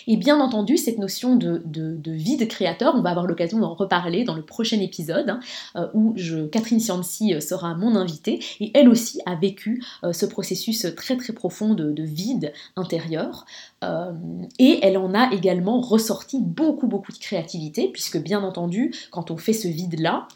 Et 0.08 0.17
bien 0.17 0.39
entendu, 0.39 0.78
cette 0.78 0.98
notion 0.98 1.36
de, 1.36 1.62
de, 1.65 2.12
vide 2.12 2.48
créateur, 2.48 2.93
on 2.96 3.02
va 3.02 3.12
avoir 3.12 3.26
l'occasion 3.26 3.60
d'en 3.60 3.74
reparler 3.74 4.24
dans 4.24 4.36
le 4.36 4.43
prochain 4.43 4.80
épisode, 4.80 5.30
hein, 5.76 5.91
où 5.93 6.13
je, 6.15 6.46
Catherine 6.46 6.80
euh, 6.80 7.39
sera 7.39 7.76
mon 7.76 7.96
invitée, 7.96 8.39
et 8.60 8.72
elle 8.74 8.89
aussi 8.89 9.19
a 9.26 9.36
vécu 9.36 9.84
ce 10.12 10.26
processus 10.26 10.86
très 10.96 11.17
très 11.17 11.34
profond 11.34 11.74
de, 11.74 12.04
vide 12.04 12.54
intérieur, 12.76 13.46
et 14.60 14.80
elle 14.82 14.98
en 14.98 15.13
a 15.13 15.32
également 15.34 15.82
ressorti 15.82 16.39
beaucoup 16.41 16.88
beaucoup 16.88 17.12
de 17.12 17.17
créativité, 17.17 17.89
puisque 17.91 18.22
bien 18.22 18.43
entendu, 18.43 18.93
quand 19.12 19.32
on 19.32 19.38
fait 19.38 19.54
ce 19.54 19.67
vide-là, 19.67 20.28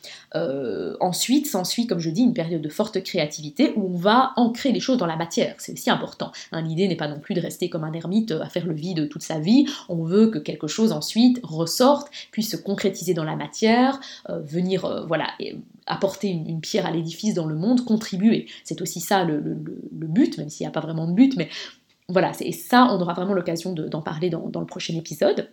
ensuite 0.99 1.47
s'ensuit, 1.47 1.87
comme 1.87 1.99
je 1.99 2.09
dis, 2.09 2.21
une 2.21 2.33
période 2.33 2.61
de 2.61 2.69
forte 2.69 3.03
créativité 3.03 3.73
où 3.75 3.93
on 3.93 3.97
va 3.97 4.33
ancrer 4.35 4.71
les 4.71 4.79
choses 4.79 4.97
dans 4.97 5.05
la 5.05 5.15
matière, 5.15 5.55
c'est 5.57 5.73
aussi 5.73 5.89
important. 5.89 6.31
Hein. 6.51 6.61
L'idée 6.61 6.87
n'est 6.87 6.95
pas 6.95 7.07
non 7.07 7.19
plus 7.19 7.35
de 7.35 7.41
rester 7.41 7.69
comme 7.69 7.83
un 7.83 7.93
ermite 7.93 8.31
à 8.31 8.49
faire 8.49 8.65
le 8.65 8.73
vide 8.73 9.09
toute 9.09 9.23
sa 9.23 9.39
vie, 9.39 9.65
on 9.89 10.03
veut 10.03 10.27
que 10.27 10.39
quelque 10.39 10.67
chose 10.67 10.91
ensuite 10.91 11.39
ressorte, 11.43 12.09
puisse 12.31 12.51
se 12.51 12.57
concrétiser 12.57 13.13
dans 13.13 13.23
la 13.23 13.35
matière, 13.35 13.99
euh, 14.29 14.39
venir 14.39 14.85
euh, 14.85 15.05
voilà, 15.05 15.27
apporter 15.85 16.29
une, 16.29 16.61
pierre 16.61 16.85
à 16.85 16.91
l'édifice 16.91 17.33
dans 17.33 17.45
le 17.45 17.55
monde, 17.55 17.85
contribuer. 17.85 18.47
C'est 18.63 18.81
aussi 18.81 18.99
ça 18.99 19.23
le, 19.23 19.39
but, 19.39 20.37
même 20.37 20.49
s'il 20.49 20.65
n'y 20.65 20.69
a 20.69 20.71
pas 20.71 20.79
vraiment 20.79 21.07
de 21.07 21.13
but, 21.13 21.35
mais 21.37 21.49
voilà, 22.09 22.31
et 22.39 22.53
ça, 22.53 22.87
on 22.91 23.01
aura 23.01 23.13
vraiment 23.13 23.33
l'occasion 23.33 23.73
d'en 23.73 24.01
parler 24.01 24.29
dans, 24.29 24.59
le 24.59 24.65
prochain 24.65 24.95
épisode. 24.95 25.49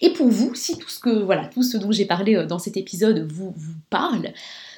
Et 0.00 0.12
pour 0.12 0.28
vous, 0.28 0.54
si 0.54 0.78
tout 0.78 0.88
ce 0.88 0.98
que 0.98 1.10
voilà, 1.10 1.46
tout 1.46 1.62
ce 1.62 1.76
dont 1.76 1.92
j'ai 1.92 2.06
parlé 2.06 2.46
dans 2.46 2.58
cet 2.58 2.76
épisode 2.76 3.30
vous, 3.30 3.54
parle, 3.90 4.32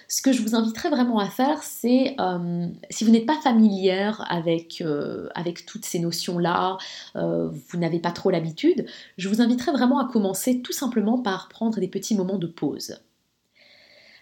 ce 0.08 0.22
que 0.22 0.32
je 0.32 0.42
vous 0.42 0.54
inviterais 0.54 0.88
vraiment 0.88 1.18
à 1.18 1.28
faire, 1.28 1.62
c'est, 1.62 2.16
euh, 2.18 2.66
si 2.90 3.04
vous 3.04 3.10
n'êtes 3.10 3.26
pas 3.26 3.40
familière 3.40 4.24
avec, 4.28 4.80
euh, 4.80 5.28
toutes 5.66 5.84
ces 5.84 5.98
notions-là, 5.98 6.78
euh, 7.16 7.50
vous 7.68 7.78
n'avez 7.78 8.00
pas 8.00 8.10
trop 8.10 8.30
l'habitude, 8.30 8.86
je 9.18 9.28
vous 9.28 9.40
inviterais 9.40 9.72
vraiment 9.72 9.98
à 9.98 10.10
commencer 10.10 10.62
tout 10.62 10.72
simplement 10.72 11.18
par 11.18 11.48
prendre 11.48 11.78
des 11.78 11.88
petits 11.88 12.16
moments 12.16 12.38
de 12.38 12.46
pause. 12.46 13.00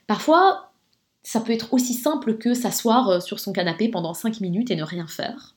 Parfois, 0.07 0.73
ça 1.23 1.41
peut 1.41 1.53
être 1.53 1.73
aussi 1.73 1.95
simple 1.95 2.37
que 2.37 2.53
s'asseoir 2.53 3.23
sur 3.23 3.41
son 3.41 3.53
canapé 3.53 3.89
pendant 3.89 4.15
5 4.15 4.41
minutes 4.41 4.71
et 4.71 4.77
ne 4.77 4.85
rien 4.85 5.07
faire. 5.07 5.56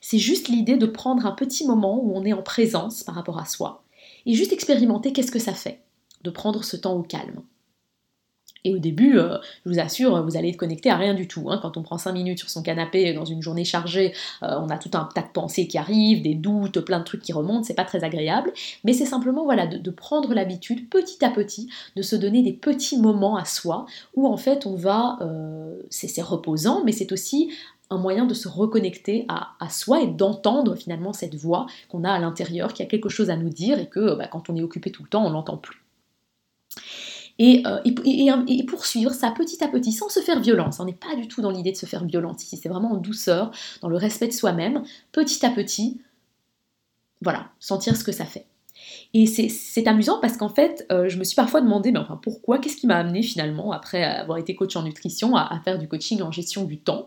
C'est 0.00 0.18
juste 0.18 0.48
l'idée 0.48 0.76
de 0.76 0.86
prendre 0.86 1.26
un 1.26 1.32
petit 1.32 1.66
moment 1.66 2.02
où 2.02 2.12
on 2.14 2.24
est 2.24 2.32
en 2.32 2.42
présence 2.42 3.02
par 3.02 3.14
rapport 3.14 3.38
à 3.38 3.46
soi 3.46 3.84
et 4.26 4.34
juste 4.34 4.52
expérimenter 4.52 5.12
qu'est-ce 5.12 5.32
que 5.32 5.38
ça 5.38 5.54
fait 5.54 5.80
de 6.22 6.30
prendre 6.30 6.64
ce 6.64 6.76
temps 6.76 6.94
au 6.94 7.02
calme. 7.02 7.42
Et 8.64 8.74
au 8.74 8.78
début, 8.78 9.18
euh, 9.18 9.38
je 9.64 9.70
vous 9.70 9.78
assure, 9.78 10.22
vous 10.24 10.36
allez 10.36 10.48
être 10.48 10.56
connecté 10.56 10.90
à 10.90 10.96
rien 10.96 11.14
du 11.14 11.28
tout. 11.28 11.48
Hein. 11.50 11.58
Quand 11.62 11.76
on 11.76 11.82
prend 11.82 11.96
5 11.96 12.12
minutes 12.12 12.40
sur 12.40 12.50
son 12.50 12.62
canapé 12.62 13.12
dans 13.12 13.24
une 13.24 13.40
journée 13.40 13.64
chargée, 13.64 14.12
euh, 14.42 14.58
on 14.60 14.68
a 14.68 14.78
tout 14.78 14.90
un 14.94 15.08
tas 15.14 15.22
de 15.22 15.28
pensées 15.32 15.68
qui 15.68 15.78
arrivent, 15.78 16.22
des 16.22 16.34
doutes, 16.34 16.80
plein 16.80 16.98
de 16.98 17.04
trucs 17.04 17.22
qui 17.22 17.32
remontent, 17.32 17.62
c'est 17.62 17.74
pas 17.74 17.84
très 17.84 18.02
agréable. 18.02 18.52
Mais 18.84 18.92
c'est 18.92 19.06
simplement 19.06 19.44
voilà, 19.44 19.66
de, 19.66 19.90
prendre 19.90 20.34
l'habitude 20.34 20.88
petit 20.90 21.24
à 21.24 21.30
petit 21.30 21.68
de 21.96 22.02
se 22.02 22.16
donner 22.16 22.42
des 22.42 22.52
petits 22.52 22.98
moments 22.98 23.36
à 23.36 23.44
soi 23.44 23.86
où 24.14 24.26
en 24.26 24.36
fait 24.36 24.66
on 24.66 24.74
va. 24.74 25.18
Euh, 25.22 25.76
c'est 25.90 26.20
reposant, 26.20 26.82
mais 26.84 26.92
c'est 26.92 27.12
aussi 27.12 27.50
un 27.90 27.98
moyen 27.98 28.26
de 28.26 28.34
se 28.34 28.48
reconnecter 28.48 29.26
à, 29.28 29.70
soi 29.70 30.02
et 30.02 30.06
d'entendre 30.06 30.74
finalement 30.74 31.12
cette 31.12 31.34
voix 31.34 31.66
qu'on 31.88 32.04
a 32.04 32.12
à 32.12 32.18
l'intérieur, 32.18 32.74
qui 32.74 32.82
a 32.82 32.86
quelque 32.86 33.08
chose 33.08 33.30
à 33.30 33.36
nous 33.36 33.48
dire 33.48 33.78
et 33.78 33.88
que 33.88 34.14
bah, 34.14 34.28
quand 34.28 34.50
on 34.50 34.56
est 34.56 34.62
occupé 34.62 34.90
tout 34.90 35.02
le 35.02 35.08
temps, 35.08 35.26
on 35.26 35.30
l'entend 35.30 35.56
plus. 35.56 35.82
Euh, 37.40 37.80
et, 37.84 38.64
poursuivre 38.66 39.12
ça 39.12 39.30
petit 39.30 39.62
à 39.62 39.68
petit 39.68 39.92
sans 39.92 40.08
se 40.08 40.20
faire 40.20 40.40
violence. 40.40 40.80
On 40.80 40.84
n'est 40.84 40.92
pas 40.92 41.14
du 41.14 41.28
tout 41.28 41.40
dans 41.40 41.50
l'idée 41.50 41.70
de 41.70 41.76
se 41.76 41.86
faire 41.86 42.04
violence 42.04 42.42
ici, 42.42 42.56
c'est 42.56 42.68
vraiment 42.68 42.92
en 42.92 42.96
douceur, 42.96 43.52
dans 43.80 43.88
le 43.88 43.96
respect 43.96 44.26
de 44.26 44.32
soi-même, 44.32 44.82
petit 45.12 45.46
à 45.46 45.50
petit, 45.50 46.00
voilà, 47.22 47.48
sentir 47.60 47.96
ce 47.96 48.04
que 48.04 48.12
ça 48.12 48.24
fait. 48.24 48.46
Et 49.14 49.24
c'est 49.26 49.88
amusant 49.88 50.18
parce 50.20 50.36
qu'en 50.36 50.50
fait, 50.50 50.86
euh, 50.92 51.08
je 51.08 51.18
me 51.18 51.24
suis 51.24 51.34
parfois 51.34 51.62
demandé, 51.62 51.92
mais 51.92 51.98
enfin, 51.98 52.20
pourquoi, 52.22 52.58
qu'est-ce 52.58 52.76
qui 52.76 52.86
m'a 52.86 52.96
amené 52.96 53.22
finalement, 53.22 53.72
après 53.72 54.04
avoir 54.04 54.36
été 54.36 54.54
coach 54.54 54.76
en 54.76 54.82
nutrition, 54.82 55.34
à, 55.34 55.58
faire 55.64 55.78
du 55.78 55.88
coaching 55.88 56.20
en 56.20 56.30
gestion 56.30 56.64
du 56.64 56.78
temps? 56.78 57.06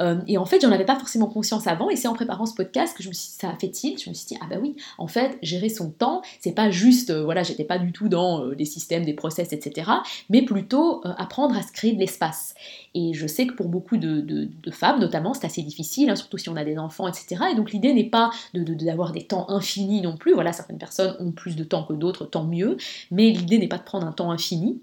Euh, 0.00 0.18
et 0.26 0.38
en 0.38 0.44
fait, 0.44 0.60
j'en 0.60 0.72
avais 0.72 0.84
pas 0.84 0.96
forcément 0.96 1.28
conscience 1.28 1.68
avant, 1.68 1.88
et 1.88 1.94
c'est 1.94 2.08
en 2.08 2.14
préparant 2.14 2.46
ce 2.46 2.54
podcast 2.54 2.96
que 2.96 3.04
je 3.04 3.08
me 3.08 3.14
suis 3.14 3.26
ça 3.26 3.50
a 3.50 3.56
fait 3.56 3.68
tilt, 3.68 4.02
je 4.02 4.08
me 4.10 4.14
suis 4.14 4.26
dit, 4.26 4.36
ah 4.42 4.46
bah 4.50 4.56
oui, 4.60 4.74
en 4.98 5.06
fait, 5.06 5.38
gérer 5.40 5.68
son 5.68 5.90
temps, 5.90 6.22
c'est 6.40 6.54
pas 6.54 6.70
juste, 6.70 7.10
euh, 7.10 7.22
voilà, 7.22 7.44
j'étais 7.44 7.64
pas 7.64 7.78
du 7.78 7.92
tout 7.92 8.08
dans 8.08 8.48
des 8.48 8.64
systèmes, 8.64 9.04
des 9.04 9.14
process, 9.14 9.52
etc., 9.52 9.88
mais 10.30 10.42
plutôt 10.42 11.02
apprendre 11.04 11.56
à 11.56 11.62
se 11.62 11.70
créer 11.70 11.92
de 11.92 12.00
l'espace. 12.00 12.54
Et 12.94 13.12
je 13.12 13.26
sais 13.26 13.46
que 13.46 13.52
pour 13.52 13.68
beaucoup 13.68 13.98
de, 13.98 14.48
femmes, 14.72 14.98
notamment, 14.98 15.34
c'est 15.34 15.46
assez 15.46 15.62
difficile, 15.62 16.08
hein, 16.10 16.16
surtout 16.16 16.38
si 16.38 16.48
on 16.48 16.56
a 16.56 16.64
des 16.64 16.78
enfants, 16.78 17.06
etc. 17.06 17.44
Et 17.52 17.54
donc 17.54 17.70
l'idée 17.70 17.92
n'est 17.92 18.08
pas 18.08 18.30
d'avoir 18.54 19.12
des 19.12 19.24
temps 19.26 19.48
infinis 19.50 20.00
non 20.00 20.16
plus. 20.16 20.32
Voilà, 20.32 20.52
certaines 20.52 20.78
personnes 20.78 21.14
ont 21.20 21.35
plus 21.36 21.54
de 21.54 21.62
temps 21.62 21.84
que 21.84 21.92
d'autres, 21.92 22.26
tant 22.26 22.44
mieux. 22.44 22.76
Mais 23.12 23.30
l'idée 23.30 23.58
n'est 23.58 23.68
pas 23.68 23.78
de 23.78 23.84
prendre 23.84 24.06
un 24.06 24.12
temps 24.12 24.32
infini. 24.32 24.82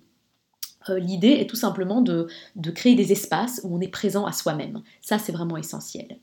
Euh, 0.89 0.99
l'idée 0.99 1.31
est 1.31 1.49
tout 1.49 1.55
simplement 1.55 2.01
de, 2.01 2.27
de 2.55 2.71
créer 2.71 2.95
des 2.95 3.11
espaces 3.11 3.61
où 3.63 3.75
on 3.75 3.81
est 3.81 3.87
présent 3.87 4.25
à 4.25 4.31
soi-même. 4.31 4.81
Ça, 5.01 5.19
c'est 5.19 5.31
vraiment 5.31 5.57
essentiel. 5.57 6.17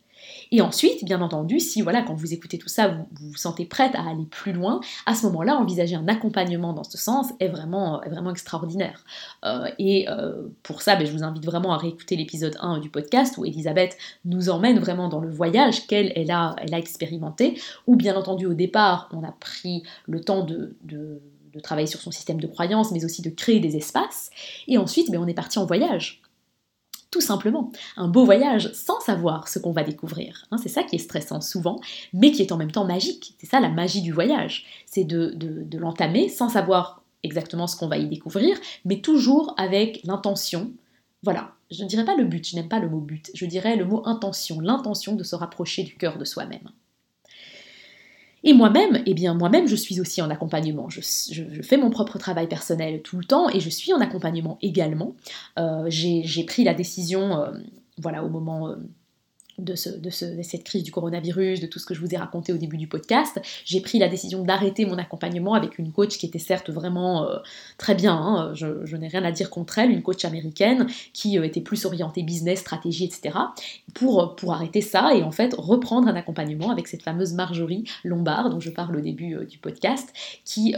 Et 0.52 0.60
ensuite, 0.60 1.04
bien 1.04 1.20
entendu, 1.20 1.60
si 1.60 1.80
voilà, 1.80 2.02
quand 2.02 2.14
vous 2.14 2.32
écoutez 2.32 2.58
tout 2.58 2.68
ça, 2.68 2.88
vous 2.88 3.06
vous, 3.12 3.36
sentez 3.36 3.64
prête 3.64 3.94
à 3.94 4.08
aller 4.08 4.26
plus 4.26 4.52
loin, 4.52 4.80
à 5.06 5.14
ce 5.14 5.26
moment-là, 5.26 5.56
envisager 5.56 5.94
un 5.94 6.08
accompagnement 6.08 6.72
dans 6.72 6.84
ce 6.84 6.98
sens 6.98 7.28
est 7.40 7.48
vraiment, 7.48 8.00
vraiment 8.06 8.30
extraordinaire. 8.30 9.04
Euh, 9.44 9.68
et 9.78 10.08
euh, 10.08 10.48
pour 10.62 10.82
ça, 10.82 10.96
ben, 10.96 11.06
je 11.06 11.12
vous 11.12 11.22
invite 11.22 11.44
vraiment 11.44 11.72
à 11.72 11.76
réécouter 11.76 12.16
l'épisode 12.16 12.56
1 12.60 12.78
du 12.78 12.90
podcast 12.90 13.38
où 13.38 13.44
Elisabeth 13.44 13.96
nous 14.24 14.50
emmène 14.50 14.78
vraiment 14.78 15.08
dans 15.08 15.20
le 15.20 15.30
voyage 15.30 15.86
qu'elle 15.86 16.12
elle 16.16 16.30
a, 16.30 16.56
elle 16.58 16.74
a 16.74 16.78
expérimenté, 16.78 17.60
où 17.86 17.96
bien 17.96 18.16
entendu 18.16 18.46
au 18.46 18.54
départ, 18.54 19.08
on 19.12 19.22
a 19.22 19.32
pris 19.32 19.84
le 20.06 20.20
temps 20.20 20.44
de, 20.44 20.76
de 21.52 21.60
travailler 21.60 21.86
sur 21.86 22.00
son 22.00 22.10
système 22.10 22.40
de 22.40 22.46
croyance, 22.46 22.92
mais 22.92 23.04
aussi 23.04 23.22
de 23.22 23.30
créer 23.30 23.60
des 23.60 23.76
espaces. 23.76 24.30
Et 24.68 24.78
ensuite, 24.78 25.10
ben, 25.10 25.20
on 25.20 25.26
est 25.26 25.34
parti 25.34 25.58
en 25.58 25.66
voyage 25.66 26.19
tout 27.10 27.20
simplement. 27.20 27.72
Un 27.96 28.08
beau 28.08 28.24
voyage 28.24 28.72
sans 28.72 29.00
savoir 29.00 29.48
ce 29.48 29.58
qu'on 29.58 29.72
va 29.72 29.82
découvrir. 29.82 30.46
Hein, 30.50 30.58
c'est 30.58 30.68
ça 30.68 30.82
qui 30.82 30.96
est 30.96 31.00
stressant 31.00 31.40
souvent, 31.40 31.80
mais 32.12 32.30
qui 32.30 32.42
est 32.42 32.52
en 32.52 32.56
même 32.56 32.70
temps 32.70 32.84
magique. 32.84 33.34
C'est 33.38 33.48
ça 33.48 33.60
la 33.60 33.68
magie 33.68 34.02
du 34.02 34.12
voyage. 34.12 34.66
C'est 34.86 35.04
de, 35.04 35.32
de, 35.34 35.78
l'entamer 35.78 36.28
sans 36.28 36.48
savoir 36.48 37.02
exactement 37.22 37.66
ce 37.66 37.76
qu'on 37.76 37.88
va 37.88 37.98
y 37.98 38.08
découvrir, 38.08 38.56
mais 38.84 39.00
toujours 39.00 39.54
avec 39.56 40.00
l'intention. 40.04 40.72
Voilà, 41.22 41.52
je 41.70 41.82
ne 41.82 41.88
dirais 41.88 42.04
pas 42.04 42.16
le 42.16 42.24
but, 42.24 42.48
je 42.48 42.56
n'aime 42.56 42.68
pas 42.68 42.78
le 42.78 42.88
mot 42.88 43.00
but, 43.00 43.30
je 43.34 43.44
dirais 43.44 43.76
le 43.76 43.84
mot 43.84 44.02
intention, 44.06 44.60
l'intention 44.60 45.16
de 45.16 45.24
se 45.24 45.36
rapprocher 45.36 45.82
du 45.82 45.96
cœur 45.96 46.16
de 46.16 46.24
soi-même. 46.24 46.70
Et 48.42 48.52
moi-même, 48.54 49.02
eh 49.06 49.14
bien 49.14 49.34
moi-même, 49.34 49.66
je 49.66 49.76
suis 49.76 50.00
aussi 50.00 50.22
en 50.22 50.30
accompagnement. 50.30 50.88
Je, 50.88 51.00
fais 51.62 51.76
mon 51.76 51.90
propre 51.90 52.18
travail 52.18 52.48
personnel 52.48 53.02
tout 53.02 53.18
le 53.18 53.24
temps 53.24 53.50
et 53.50 53.60
je 53.60 53.68
suis 53.68 53.92
en 53.92 54.00
accompagnement 54.00 54.58
également. 54.62 55.14
Euh, 55.58 55.84
j'ai 55.88 56.44
pris 56.44 56.64
la 56.64 56.74
décision, 56.74 57.38
euh, 57.38 57.50
voilà, 57.98 58.24
au 58.24 58.28
moment 58.28 58.74
de, 59.64 59.74
cette 59.74 60.64
crise 60.64 60.82
du 60.82 60.90
coronavirus, 60.90 61.60
de 61.60 61.66
tout 61.66 61.78
ce 61.78 61.86
que 61.86 61.94
je 61.94 62.00
vous 62.00 62.12
ai 62.14 62.16
raconté 62.16 62.52
au 62.52 62.56
début 62.56 62.76
du 62.76 62.86
podcast, 62.86 63.40
j'ai 63.64 63.80
pris 63.80 63.98
la 63.98 64.08
décision 64.08 64.42
d'arrêter 64.42 64.86
mon 64.86 64.98
accompagnement 64.98 65.54
avec 65.54 65.78
une 65.78 65.92
coach 65.92 66.18
qui 66.18 66.26
était 66.26 66.38
certes 66.38 66.70
vraiment 66.70 67.24
euh, 67.24 67.38
très 67.78 67.94
bien, 67.94 68.14
hein, 68.14 68.52
je, 68.54 68.96
n'ai 68.96 69.08
rien 69.08 69.24
à 69.24 69.32
dire 69.32 69.50
contre 69.50 69.78
elle, 69.78 69.90
une 69.90 70.02
coach 70.02 70.24
américaine 70.24 70.86
qui 71.12 71.38
euh, 71.38 71.44
était 71.44 71.60
plus 71.60 71.84
orientée 71.84 72.22
business, 72.22 72.60
stratégie, 72.60 73.04
etc. 73.04 73.36
Pour, 73.94 74.36
pour 74.36 74.52
arrêter 74.52 74.80
ça 74.80 75.14
et 75.14 75.22
en 75.22 75.30
fait 75.30 75.54
reprendre 75.56 76.08
un 76.08 76.14
accompagnement 76.14 76.70
avec 76.70 76.86
cette 76.86 77.02
fameuse 77.02 77.32
Marjorie 77.32 77.84
Lombard 78.04 78.50
dont 78.50 78.60
je 78.60 78.70
parle 78.70 78.96
au 78.96 79.00
début 79.00 79.36
euh, 79.36 79.44
du 79.44 79.58
podcast, 79.58 80.12
qui, 80.44 80.74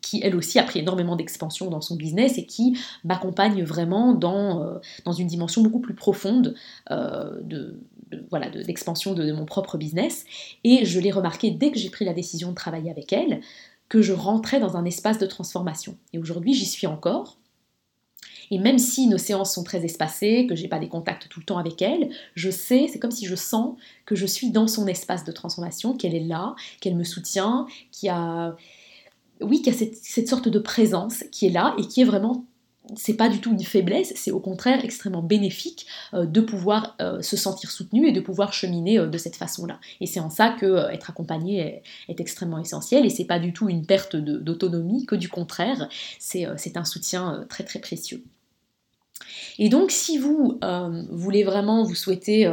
qui 0.00 0.20
elle 0.22 0.36
aussi 0.36 0.58
a 0.58 0.62
pris 0.62 0.80
énormément 0.80 1.16
d'expansion 1.16 1.70
dans 1.70 1.80
son 1.80 1.96
business 1.96 2.38
et 2.38 2.46
qui 2.46 2.78
m'accompagne 3.04 3.62
vraiment 3.62 4.12
dans, 4.12 4.80
dans 5.04 5.12
une 5.12 5.26
dimension 5.26 5.62
beaucoup 5.62 5.80
plus 5.80 5.94
profonde 5.94 6.54
de 6.90 7.71
voilà, 8.30 8.50
d'expansion 8.50 9.14
de, 9.14 9.32
mon 9.32 9.44
propre 9.44 9.76
business. 9.76 10.24
Et 10.64 10.84
je 10.84 11.00
l'ai 11.00 11.10
remarqué 11.10 11.50
dès 11.50 11.70
que 11.70 11.78
j'ai 11.78 11.90
pris 11.90 12.04
la 12.04 12.12
décision 12.12 12.50
de 12.50 12.54
travailler 12.54 12.90
avec 12.90 13.12
elle, 13.12 13.40
que 13.88 14.02
je 14.02 14.12
rentrais 14.12 14.60
dans 14.60 14.76
un 14.76 14.84
espace 14.84 15.18
de 15.18 15.26
transformation. 15.26 15.96
Et 16.12 16.18
aujourd'hui, 16.18 16.54
j'y 16.54 16.66
suis 16.66 16.86
encore. 16.86 17.38
Et 18.50 18.58
même 18.58 18.78
si 18.78 19.06
nos 19.06 19.18
séances 19.18 19.54
sont 19.54 19.64
très 19.64 19.84
espacées, 19.84 20.46
que 20.48 20.54
j'ai 20.54 20.68
pas 20.68 20.78
des 20.78 20.88
contacts 20.88 21.28
tout 21.28 21.40
le 21.40 21.46
temps 21.46 21.58
avec 21.58 21.80
elle, 21.80 22.10
je 22.34 22.50
sais, 22.50 22.86
c'est 22.90 22.98
comme 22.98 23.10
si 23.10 23.26
je 23.26 23.34
sens 23.34 23.76
que 24.04 24.14
je 24.14 24.26
suis 24.26 24.50
dans 24.50 24.66
son 24.66 24.86
espace 24.86 25.24
de 25.24 25.32
transformation, 25.32 25.96
qu'elle 25.96 26.14
est 26.14 26.20
là, 26.20 26.54
qu'elle 26.80 26.96
me 26.96 27.04
soutient, 27.04 27.66
qui 27.90 28.08
a, 28.08 28.56
oui, 29.40 29.62
qu'il 29.62 29.72
y 29.72 29.76
a 29.76 29.78
cette, 29.78 29.96
cette, 29.96 30.28
sorte 30.28 30.48
de 30.48 30.58
présence 30.58 31.24
qui 31.32 31.46
est 31.46 31.50
là 31.50 31.74
et 31.78 31.86
qui 31.86 32.02
est 32.02 32.04
vraiment 32.04 32.44
c'est 32.96 33.14
pas 33.14 33.28
du 33.28 33.40
tout 33.40 33.52
une 33.52 33.62
faiblesse, 33.62 34.12
c'est 34.16 34.30
au 34.30 34.40
contraire 34.40 34.84
extrêmement 34.84 35.22
bénéfique 35.22 35.86
euh, 36.14 36.26
de 36.26 36.40
pouvoir 36.40 36.96
euh, 37.00 37.22
se 37.22 37.36
sentir 37.36 37.70
soutenu 37.70 38.08
et 38.08 38.12
de 38.12 38.20
pouvoir 38.20 38.52
cheminer 38.52 38.98
euh, 38.98 39.06
de 39.06 39.18
cette 39.18 39.36
façon-là. 39.36 39.78
Et 40.00 40.06
c'est 40.06 40.20
en 40.20 40.30
ça 40.30 40.50
que 40.50 40.90
être 40.92 41.10
accompagné 41.10 41.82
est, 42.08 42.20
extrêmement 42.20 42.58
essentiel 42.58 43.06
et 43.06 43.10
c'est 43.10 43.24
pas 43.24 43.38
du 43.38 43.52
tout 43.52 43.68
une 43.68 43.86
perte 43.86 44.16
d'autonomie, 44.16 45.06
que 45.06 45.16
du 45.16 45.28
contraire, 45.28 45.88
c'est 46.18 46.46
un 46.76 46.84
soutien 46.84 47.46
très 47.48 47.64
très 47.64 47.80
précieux. 47.80 48.22
Et 49.58 49.68
donc 49.68 49.90
si 49.90 50.18
vous 50.18 50.60
voulez 51.10 51.42
vraiment, 51.42 51.82
vous 51.82 51.94
souhaitez 51.94 52.52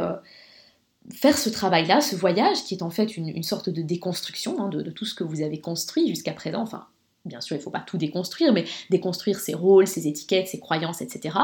faire 1.12 1.36
ce 1.36 1.50
travail-là, 1.50 2.00
ce 2.00 2.16
voyage 2.16 2.64
qui 2.64 2.74
est 2.74 2.82
en 2.82 2.90
fait 2.90 3.16
une, 3.16 3.42
sorte 3.42 3.68
de 3.68 3.82
déconstruction 3.82 4.60
hein, 4.60 4.68
de, 4.70 4.82
de, 4.82 4.90
tout 4.90 5.04
ce 5.04 5.14
que 5.14 5.24
vous 5.24 5.42
avez 5.42 5.60
construit 5.60 6.08
jusqu'à 6.08 6.32
présent, 6.32 6.62
enfin 6.62 6.86
Bien 7.24 7.40
sûr, 7.40 7.56
il 7.56 7.58
ne 7.58 7.64
faut 7.64 7.70
pas 7.70 7.84
tout 7.86 7.98
déconstruire, 7.98 8.52
mais 8.52 8.64
déconstruire 8.88 9.38
ses 9.38 9.54
rôles, 9.54 9.86
ses 9.86 10.08
étiquettes, 10.08 10.48
ses 10.48 10.58
croyances, 10.58 11.02
etc. 11.02 11.36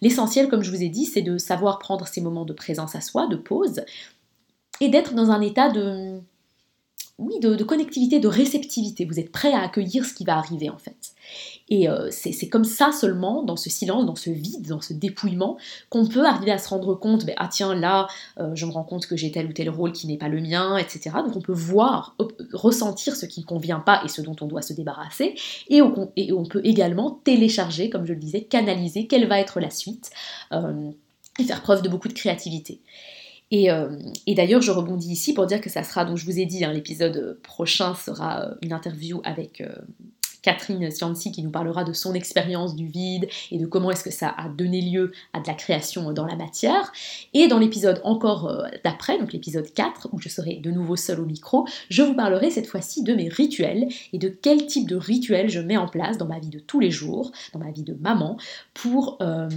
L'essentiel, 0.00 0.48
comme 0.48 0.62
je 0.62 0.70
vous 0.70 0.82
ai 0.82 0.88
dit, 0.88 1.06
c'est 1.06 1.22
de 1.22 1.38
savoir 1.38 1.78
prendre 1.78 2.06
ces 2.08 2.20
moments 2.20 2.44
de 2.44 2.52
présence 2.52 2.96
à 2.96 3.00
soi, 3.00 3.26
de 3.26 3.36
pause, 3.36 3.84
et 4.80 4.88
d'être 4.88 5.14
dans 5.14 5.30
un 5.30 5.40
état 5.40 5.70
de, 5.70 6.20
oui, 7.18 7.38
de, 7.40 7.62
connectivité, 7.62 8.18
de 8.18 8.28
réceptivité. 8.28 9.04
Vous 9.04 9.20
êtes 9.20 9.30
prêt 9.30 9.52
à 9.52 9.62
accueillir 9.62 10.04
ce 10.04 10.14
qui 10.14 10.24
va 10.24 10.36
arriver 10.36 10.68
en 10.68 10.78
fait. 10.78 11.14
Et 11.70 11.88
euh, 11.88 12.08
c'est 12.10 12.48
comme 12.48 12.64
ça 12.64 12.92
seulement, 12.92 13.42
dans 13.42 13.56
ce 13.56 13.70
silence, 13.70 14.04
dans 14.04 14.16
ce 14.16 14.28
vide, 14.28 14.68
dans 14.68 14.82
ce 14.82 14.92
dépouillement, 14.92 15.56
qu'on 15.88 16.06
peut 16.06 16.26
arriver 16.26 16.52
à 16.52 16.58
se 16.58 16.68
rendre 16.68 16.94
compte, 16.94 17.24
ben, 17.24 17.34
ah 17.38 17.48
tiens, 17.50 17.74
là, 17.74 18.06
euh, 18.38 18.54
je 18.54 18.66
me 18.66 18.70
rends 18.70 18.84
compte 18.84 19.06
que 19.06 19.16
j'ai 19.16 19.30
tel 19.30 19.46
ou 19.46 19.52
tel 19.52 19.70
rôle 19.70 19.92
qui 19.92 20.06
n'est 20.06 20.18
pas 20.18 20.28
le 20.28 20.42
mien, 20.42 20.76
etc. 20.76 21.16
Donc 21.24 21.36
on 21.36 21.40
peut 21.40 21.54
voir, 21.54 22.16
ressentir 22.52 23.16
ce 23.16 23.24
qui 23.24 23.40
ne 23.40 23.46
convient 23.46 23.80
pas 23.80 24.02
et 24.04 24.08
ce 24.08 24.20
dont 24.20 24.36
on 24.42 24.46
doit 24.46 24.60
se 24.60 24.74
débarrasser. 24.74 25.36
Et 25.68 25.80
on, 25.80 25.90
peut 26.44 26.60
également 26.64 27.18
télécharger, 27.24 27.88
comme 27.88 28.04
je 28.04 28.12
le 28.12 28.20
disais, 28.20 28.42
canaliser 28.42 29.06
quelle 29.06 29.26
va 29.26 29.40
être 29.40 29.58
la 29.58 29.70
suite 29.70 30.10
euh, 30.52 30.90
et 31.38 31.44
faire 31.44 31.62
preuve 31.62 31.80
de 31.80 31.88
beaucoup 31.88 32.08
de 32.08 32.12
créativité. 32.12 32.82
Et, 33.50 33.68
et 34.26 34.34
d'ailleurs, 34.34 34.62
je 34.62 34.72
rebondis 34.72 35.12
ici 35.12 35.32
pour 35.32 35.46
dire 35.46 35.60
que 35.60 35.70
ça 35.70 35.84
sera, 35.84 36.04
donc 36.04 36.16
je 36.16 36.24
vous 36.24 36.40
ai 36.40 36.46
dit, 36.46 36.64
hein, 36.64 36.72
l'épisode 36.72 37.38
prochain 37.42 37.94
sera 37.94 38.48
une 38.62 38.72
interview 38.72 39.20
avec 39.22 39.62
Catherine 40.44 40.90
Cianci 40.90 41.32
qui 41.32 41.42
nous 41.42 41.50
parlera 41.50 41.84
de 41.84 41.92
son 41.92 42.14
expérience 42.14 42.76
du 42.76 42.86
vide 42.86 43.28
et 43.50 43.58
de 43.58 43.66
comment 43.66 43.90
est-ce 43.90 44.04
que 44.04 44.12
ça 44.12 44.28
a 44.36 44.48
donné 44.48 44.82
lieu 44.82 45.10
à 45.32 45.40
de 45.40 45.46
la 45.46 45.54
création 45.54 46.12
dans 46.12 46.26
la 46.26 46.36
matière. 46.36 46.92
Et 47.32 47.48
dans 47.48 47.58
l'épisode 47.58 48.00
encore 48.04 48.48
euh, 48.48 48.68
d'après, 48.84 49.18
donc 49.18 49.32
l'épisode 49.32 49.72
4, 49.72 50.10
où 50.12 50.20
je 50.20 50.28
serai 50.28 50.56
de 50.56 50.70
nouveau 50.70 50.96
seule 50.96 51.20
au 51.20 51.26
micro, 51.26 51.66
je 51.88 52.02
vous 52.02 52.14
parlerai 52.14 52.50
cette 52.50 52.66
fois-ci 52.66 53.02
de 53.02 53.14
mes 53.14 53.28
rituels 53.28 53.88
et 54.12 54.18
de 54.18 54.28
quel 54.28 54.66
type 54.66 54.88
de 54.88 54.96
rituels 54.96 55.48
je 55.48 55.60
mets 55.60 55.78
en 55.78 55.88
place 55.88 56.18
dans 56.18 56.26
ma 56.26 56.38
vie 56.38 56.50
de 56.50 56.58
tous 56.58 56.80
les 56.80 56.90
jours, 56.90 57.32
dans 57.54 57.58
ma 57.58 57.70
vie 57.70 57.82
de 57.82 57.94
maman, 57.94 58.36
pour 58.74 59.18
euh, 59.22 59.48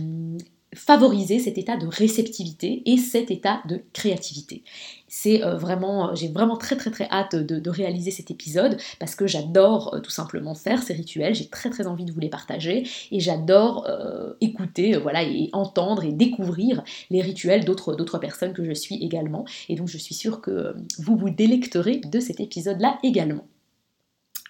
favoriser 0.76 1.40
cet 1.40 1.58
état 1.58 1.78
de 1.78 1.88
réceptivité 1.88 2.84
et 2.86 2.98
cet 2.98 3.32
état 3.32 3.62
de 3.68 3.82
créativité. 3.94 4.64
C'est 5.08 5.44
euh, 5.44 5.56
vraiment, 5.56 6.10
euh, 6.10 6.16
j'ai 6.16 6.28
vraiment 6.28 6.58
très 6.58 6.76
très 6.76 6.92
très 6.92 7.08
hâte 7.10 7.36
de, 7.36 7.70
réaliser 7.70 8.12
cet 8.12 8.32
épisode 8.32 8.78
parce 9.00 9.16
que 9.16 9.28
j'adore 9.28 9.94
euh, 9.94 10.00
tout 10.00 10.12
simplement 10.12 10.56
faire 10.56 10.84
ces 10.84 10.94
rituels, 10.94 11.36
j'ai 11.36 11.48
très 11.48 11.70
très 11.70 11.88
envie 11.88 12.06
de 12.06 12.12
vous 12.12 12.20
les 12.20 12.30
partager 12.30 12.88
et 13.12 13.20
j'adore 13.20 13.88
écouter, 14.42 14.98
voilà, 14.98 15.24
et 15.24 15.50
entendre 15.54 16.04
et 16.04 16.12
découvrir 16.12 16.84
les 17.10 17.22
rituels 17.22 17.66
d'autres 17.66 17.96
d'autres 17.96 18.18
personnes 18.18 18.54
que 18.54 18.64
je 18.64 18.74
suis 18.74 18.96
également. 19.04 19.46
Et 19.70 19.76
donc 19.76 19.88
je 19.88 19.98
suis 19.98 20.16
sûre 20.16 20.42
que 20.42 20.76
vous 21.00 21.16
vous 21.16 21.30
délecterez 21.30 21.98
de 21.98 22.20
cet 22.20 22.40
épisode-là 22.40 22.98
également. 23.04 23.46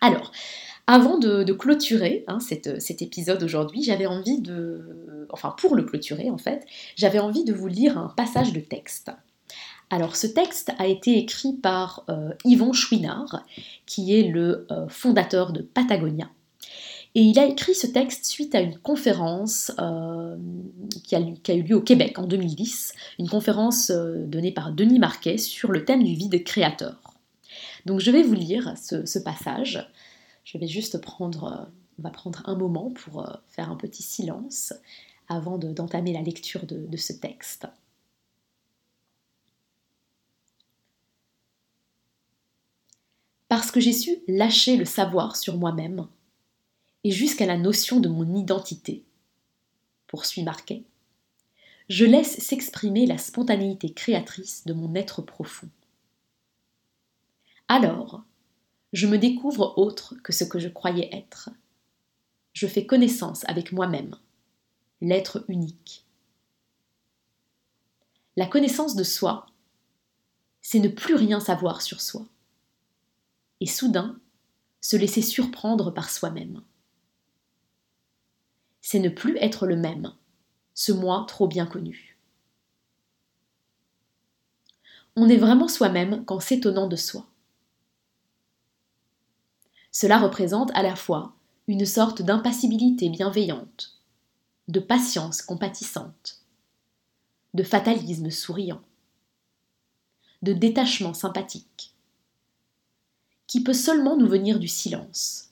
Alors, 0.02 0.32
avant 0.88 1.18
de, 1.18 1.52
clôturer 1.52 2.24
hein, 2.28 2.40
cet 2.40 3.02
épisode 3.02 3.44
aujourd'hui, 3.44 3.84
j'avais 3.84 4.06
envie 4.06 4.42
de... 4.42 5.28
Enfin, 5.30 5.54
pour 5.58 5.76
le 5.76 5.84
clôturer 5.84 6.30
en 6.30 6.38
fait, 6.38 6.66
j'avais 6.96 7.20
envie 7.20 7.44
de 7.44 7.54
vous 7.54 7.68
lire 7.68 7.98
un 7.98 8.08
passage 8.16 8.54
de 8.54 8.62
texte. 8.62 9.12
Alors 9.90 10.16
ce 10.16 10.28
texte 10.28 10.72
a 10.80 10.88
été 10.88 11.18
écrit 11.18 11.54
par 11.54 12.04
euh, 12.10 12.32
Yvon 12.44 12.74
Chouinard, 12.74 13.46
qui 13.86 14.18
est 14.18 14.24
le 14.24 14.68
euh, 14.72 14.88
fondateur 14.90 15.54
de 15.54 15.62
Patagonia. 15.62 16.30
Et 17.16 17.22
il 17.22 17.40
a 17.40 17.46
écrit 17.46 17.74
ce 17.74 17.88
texte 17.88 18.26
suite 18.26 18.54
à 18.54 18.60
une 18.60 18.78
conférence 18.78 19.72
euh, 19.80 20.36
qui, 21.04 21.16
a, 21.16 21.20
eu 21.20 21.62
lieu 21.64 21.76
au 21.76 21.82
Québec 21.82 22.20
en 22.20 22.28
2010, 22.28 22.94
une 23.18 23.30
conférence 23.30 23.90
donnée 23.92 24.52
par 24.52 24.72
Denis 24.72 25.00
Marquet 25.00 25.38
sur 25.38 25.72
le 25.72 25.84
thème 25.84 26.04
du 26.04 26.14
vide 26.14 26.44
créateur. 26.44 26.96
Donc 27.86 28.02
je 28.02 28.12
vais 28.12 28.24
vous 28.24 28.36
lire 28.36 28.74
ce 28.78 29.20
passage. 29.20 29.90
Je 30.48 30.58
vais 30.58 30.68
juste 30.68 31.02
prendre, 31.02 31.44
euh, 31.44 31.66
va 32.00 32.10
prendre 32.10 32.42
un 32.46 32.56
moment 32.56 32.90
pour 32.92 33.20
euh, 33.20 33.34
faire 33.50 33.70
un 33.70 33.76
petit 33.76 34.02
silence 34.02 34.74
avant 35.28 35.58
d'entamer 35.58 36.14
la 36.14 36.22
lecture 36.22 36.66
de 36.66 36.96
ce 36.96 37.12
texte. 37.12 37.68
Parce 43.50 43.72
que 43.72 43.82
j'ai 43.82 43.92
su 43.92 44.16
lâcher 44.30 44.78
le 44.78 44.86
savoir 44.86 45.36
sur 45.36 45.58
moi-même 45.58 46.08
et 47.04 47.12
jusqu'à 47.12 47.46
la 47.46 47.58
notion 47.58 48.00
de 48.00 48.08
mon 48.08 48.34
identité, 48.34 49.04
poursuit 50.08 50.44
Marquet, 50.44 50.86
je 51.90 52.06
laisse 52.06 52.40
s'exprimer 52.40 53.06
la 53.06 53.18
spontanéité 53.18 53.92
créatrice 53.92 54.64
de 54.66 54.72
mon 54.72 54.96
être 54.96 55.22
profond. 55.22 55.68
Alors, 57.68 58.24
je 58.98 59.06
me 59.06 59.20
découvre 59.20 59.78
autre 59.78 60.16
que 60.24 60.34
ce 60.34 60.44
que 60.44 60.58
je 60.58 60.70
croyais 60.70 61.08
être. 61.14 61.52
Je 62.54 62.66
fais 62.66 62.88
connaissance 62.88 63.48
avec 63.48 63.72
moi-même, 63.72 64.16
l'être 65.02 65.46
unique. 65.50 66.08
La 68.38 68.48
connaissance 68.48 68.96
de 68.96 69.04
soi, 69.04 69.46
c'est 70.64 70.80
ne 70.80 70.88
plus 70.88 71.14
rien 71.14 71.40
savoir 71.40 71.84
sur 71.84 72.02
soi. 72.02 72.26
Et 73.60 73.68
soudain, 73.68 74.20
se 74.82 74.96
laisser 74.96 75.22
surprendre 75.22 75.92
par 75.92 76.10
soi-même. 76.10 76.64
C'est 78.82 79.00
ne 79.00 79.10
plus 79.10 79.38
être 79.38 79.68
le 79.68 79.76
même, 79.76 80.12
ce 80.74 80.92
moi 80.92 81.24
trop 81.28 81.48
bien 81.48 81.68
connu. 81.68 82.18
On 85.16 85.30
est 85.30 85.38
vraiment 85.38 85.68
soi-même 85.68 86.26
qu'en 86.26 86.40
s'étonnant 86.40 86.88
de 86.88 86.96
soi. 86.96 87.28
Cela 90.00 90.20
représente 90.20 90.70
à 90.76 90.84
la 90.84 90.96
fois 90.96 91.34
une 91.68 91.88
sorte 91.88 92.22
d'impassibilité 92.22 93.10
bienveillante, 93.10 94.00
de 94.68 94.80
patience 94.80 95.42
compatissante, 95.42 96.44
de 97.56 97.64
fatalisme 97.64 98.30
souriant, 98.30 98.84
de 100.44 100.54
détachement 100.54 101.16
sympathique, 101.16 101.96
qui 103.48 103.64
peut 103.64 103.74
seulement 103.74 104.16
nous 104.16 104.28
venir 104.28 104.60
du 104.60 104.68
silence, 104.68 105.50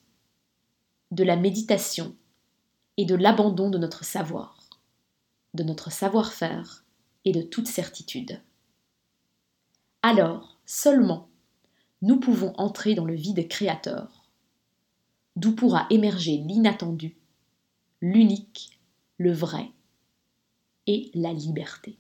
de 1.10 1.23
la 1.23 1.38
méditation 1.38 2.15
et 2.97 3.05
de 3.05 3.15
l'abandon 3.15 3.71
de 3.71 3.79
notre 3.79 4.05
savoir, 4.05 4.60
de 5.55 5.63
notre 5.63 5.91
savoir-faire 5.91 6.86
et 7.25 7.31
de 7.31 7.41
toute 7.41 7.67
certitude. 7.67 8.39
Alors, 10.03 10.60
seulement, 10.67 11.29
nous 12.03 12.19
pouvons 12.19 12.53
entrer 12.58 12.93
dans 12.93 13.05
le 13.05 13.15
vide 13.15 13.47
créateur, 13.47 14.25
d'où 15.36 15.54
pourra 15.54 15.88
émerger 15.89 16.38
l'inattendu, 16.38 17.15
l'unique, 18.02 18.80
le 19.17 19.32
vrai 19.32 19.69
et 20.88 21.12
la 21.13 21.34
liberté. 21.34 21.98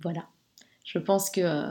Voilà, 0.00 0.26
je 0.84 0.98
pense 0.98 1.30
que 1.30 1.40
euh, 1.40 1.70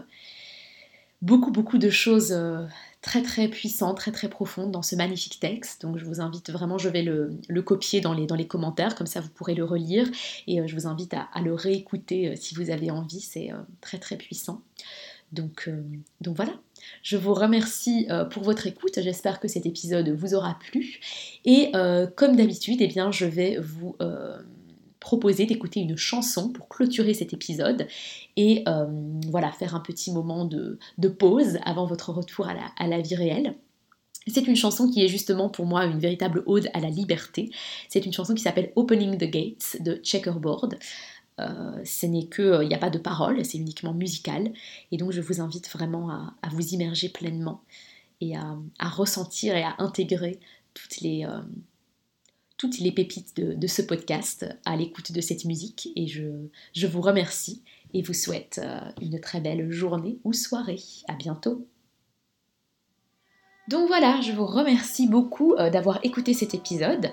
beaucoup, 1.21 1.51
beaucoup 1.51 1.77
de 1.77 1.89
choses 1.89 2.31
euh, 2.31 2.65
très, 3.01 3.21
très 3.21 3.49
puissantes, 3.49 3.97
très, 3.97 4.13
très 4.13 4.29
profondes 4.29 4.71
dans 4.71 4.81
ce 4.81 4.95
magnifique 4.95 5.37
texte. 5.41 5.81
Donc 5.81 5.97
je 5.97 6.05
vous 6.05 6.21
invite 6.21 6.49
vraiment, 6.49 6.77
je 6.77 6.87
vais 6.87 7.01
le, 7.01 7.61
copier 7.61 7.99
dans 7.99 8.13
les, 8.13 8.47
commentaires, 8.47 8.95
comme 8.95 9.07
ça 9.07 9.19
vous 9.19 9.27
pourrez 9.27 9.53
le 9.53 9.65
relire. 9.65 10.09
Et 10.47 10.61
euh, 10.61 10.67
je 10.67 10.75
vous 10.75 10.87
invite 10.87 11.13
à, 11.13 11.23
à 11.33 11.41
le 11.41 11.53
réécouter 11.53 12.37
si 12.37 12.55
vous 12.55 12.69
avez 12.69 12.89
envie, 12.89 13.19
c'est 13.19 13.51
très, 13.81 13.97
très 13.97 14.15
puissant. 14.15 14.61
Donc, 15.31 15.65
euh, 15.67 15.81
donc 16.19 16.35
voilà, 16.35 16.53
je 17.03 17.15
vous 17.15 17.33
remercie 17.33 18.05
euh, 18.09 18.25
pour 18.25 18.43
votre 18.43 18.67
écoute, 18.67 18.99
j'espère 19.01 19.39
que 19.39 19.47
cet 19.47 19.65
épisode 19.65 20.09
vous 20.09 20.33
aura 20.33 20.57
plu. 20.59 20.99
Et 21.45 21.69
euh, 21.73 22.05
comme 22.07 22.35
d'habitude, 22.35 22.81
eh 22.81 22.87
bien, 22.87 23.11
je 23.11 23.25
vais 23.25 23.57
vous 23.59 23.95
proposer 24.99 25.47
d'écouter 25.47 25.79
une 25.79 25.97
chanson 25.97 26.49
pour 26.49 26.69
clôturer 26.69 27.15
cet 27.15 27.33
épisode 27.33 27.87
et 28.37 28.63
voilà, 29.29 29.51
faire 29.51 29.73
un 29.73 29.79
petit 29.79 30.11
moment 30.11 30.45
de, 30.45 30.77
pause 31.17 31.57
avant 31.65 31.85
votre 31.85 32.11
retour 32.11 32.47
à 32.47 32.53
la, 32.53 32.65
à 32.77 32.87
la 32.87 33.01
vie 33.01 33.15
réelle. 33.15 33.55
C'est 34.27 34.45
une 34.45 34.55
chanson 34.55 34.87
qui 34.87 35.03
est 35.03 35.07
justement 35.07 35.49
pour 35.49 35.65
moi 35.65 35.85
une 35.85 35.97
véritable 35.97 36.43
ode 36.45 36.69
à 36.73 36.79
la 36.79 36.89
liberté. 36.89 37.49
C'est 37.89 38.05
une 38.05 38.13
chanson 38.13 38.35
qui 38.35 38.43
s'appelle 38.43 38.71
Opening 38.75 39.17
the 39.17 39.23
Gates 39.23 39.77
de 39.79 39.95
Checkerboard. 39.95 40.77
Euh, 41.41 41.81
ce 41.83 42.05
n'est 42.05 42.25
que, 42.25 42.41
il 42.41 42.45
euh, 42.45 42.65
n'y 42.65 42.73
a 42.73 42.79
pas 42.79 42.89
de 42.89 42.97
parole, 42.97 43.43
c'est 43.45 43.57
uniquement 43.57 43.93
musical. 43.93 44.53
Et 44.91 44.97
donc 44.97 45.11
je 45.11 45.21
vous 45.21 45.41
invite 45.41 45.69
vraiment 45.69 46.09
à, 46.09 46.49
vous 46.51 46.73
immerger 46.73 47.09
pleinement 47.09 47.61
et 48.19 48.35
à, 48.35 48.89
ressentir 48.89 49.55
et 49.55 49.63
à 49.63 49.75
intégrer 49.79 50.39
toutes 50.73 51.01
les, 51.01 51.25
euh, 51.25 52.91
pépites 52.91 53.35
de, 53.35 53.67
ce 53.67 53.81
podcast 53.81 54.45
à 54.65 54.75
l'écoute 54.75 55.11
de 55.11 55.21
cette 55.21 55.45
musique. 55.45 55.89
Et 55.95 56.07
je, 56.07 56.27
je, 56.73 56.87
vous 56.87 57.01
remercie 57.01 57.63
et 57.93 58.01
vous 58.01 58.13
souhaite 58.13 58.61
une 59.01 59.19
très 59.19 59.41
belle 59.41 59.71
journée 59.71 60.19
ou 60.23 60.33
soirée. 60.33 60.79
À 61.07 61.15
bientôt! 61.15 61.67
Donc 63.67 63.87
voilà, 63.87 64.19
je 64.21 64.31
vous 64.31 64.45
remercie 64.45 65.07
beaucoup 65.07 65.55
d'avoir 65.55 65.99
écouté 66.03 66.33
cet 66.33 66.53
épisode 66.53 67.09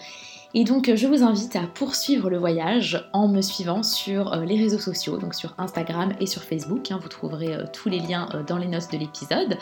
et 0.54 0.64
donc 0.64 0.90
je 0.94 1.06
vous 1.06 1.22
invite 1.22 1.56
à 1.56 1.66
poursuivre 1.66 2.30
le 2.30 2.38
voyage 2.38 3.06
en 3.12 3.28
me 3.28 3.42
suivant 3.42 3.82
sur 3.82 4.32
euh, 4.32 4.44
les 4.44 4.56
réseaux 4.56 4.78
sociaux, 4.78 5.18
donc 5.18 5.34
sur 5.34 5.54
Instagram 5.58 6.12
et 6.20 6.26
sur 6.26 6.42
Facebook. 6.42 6.90
Hein. 6.90 6.98
vous 7.02 7.08
trouverez 7.08 7.54
euh, 7.54 7.64
tous 7.70 7.90
les 7.90 8.00
liens 8.00 8.28
euh, 8.34 8.42
dans 8.42 8.56
les 8.56 8.66
notes 8.66 8.90
de 8.90 8.96
l'épisode. 8.96 9.58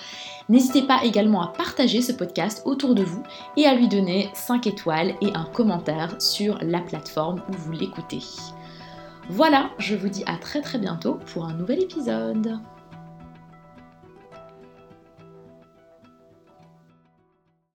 N'hésitez 0.49 0.83
pas 0.83 1.01
également 1.03 1.42
à 1.42 1.49
partager 1.49 2.03
ce 2.03 2.12
podcast 2.12 2.62
autour 2.64 2.94
de 2.94 3.03
vous 3.03 3.22
et 3.57 3.66
à 3.66 3.75
lui 3.75 3.88
donner 3.88 4.31
5 4.35 4.66
étoiles 4.68 5.14
et 5.20 5.33
un 5.35 5.44
commentaire 5.44 6.14
sur 6.20 6.59
la 6.62 6.81
plateforme 6.81 7.42
où 7.49 7.53
vous 7.53 7.72
l'écoutez. 7.72 8.22
Voilà, 9.28 9.70
je 9.78 9.97
vous 9.97 10.09
dis 10.09 10.22
à 10.26 10.37
très 10.37 10.61
très 10.61 10.78
bientôt 10.78 11.18
pour 11.32 11.47
un 11.47 11.55
nouvel 11.55 11.82
épisode. 11.82 12.61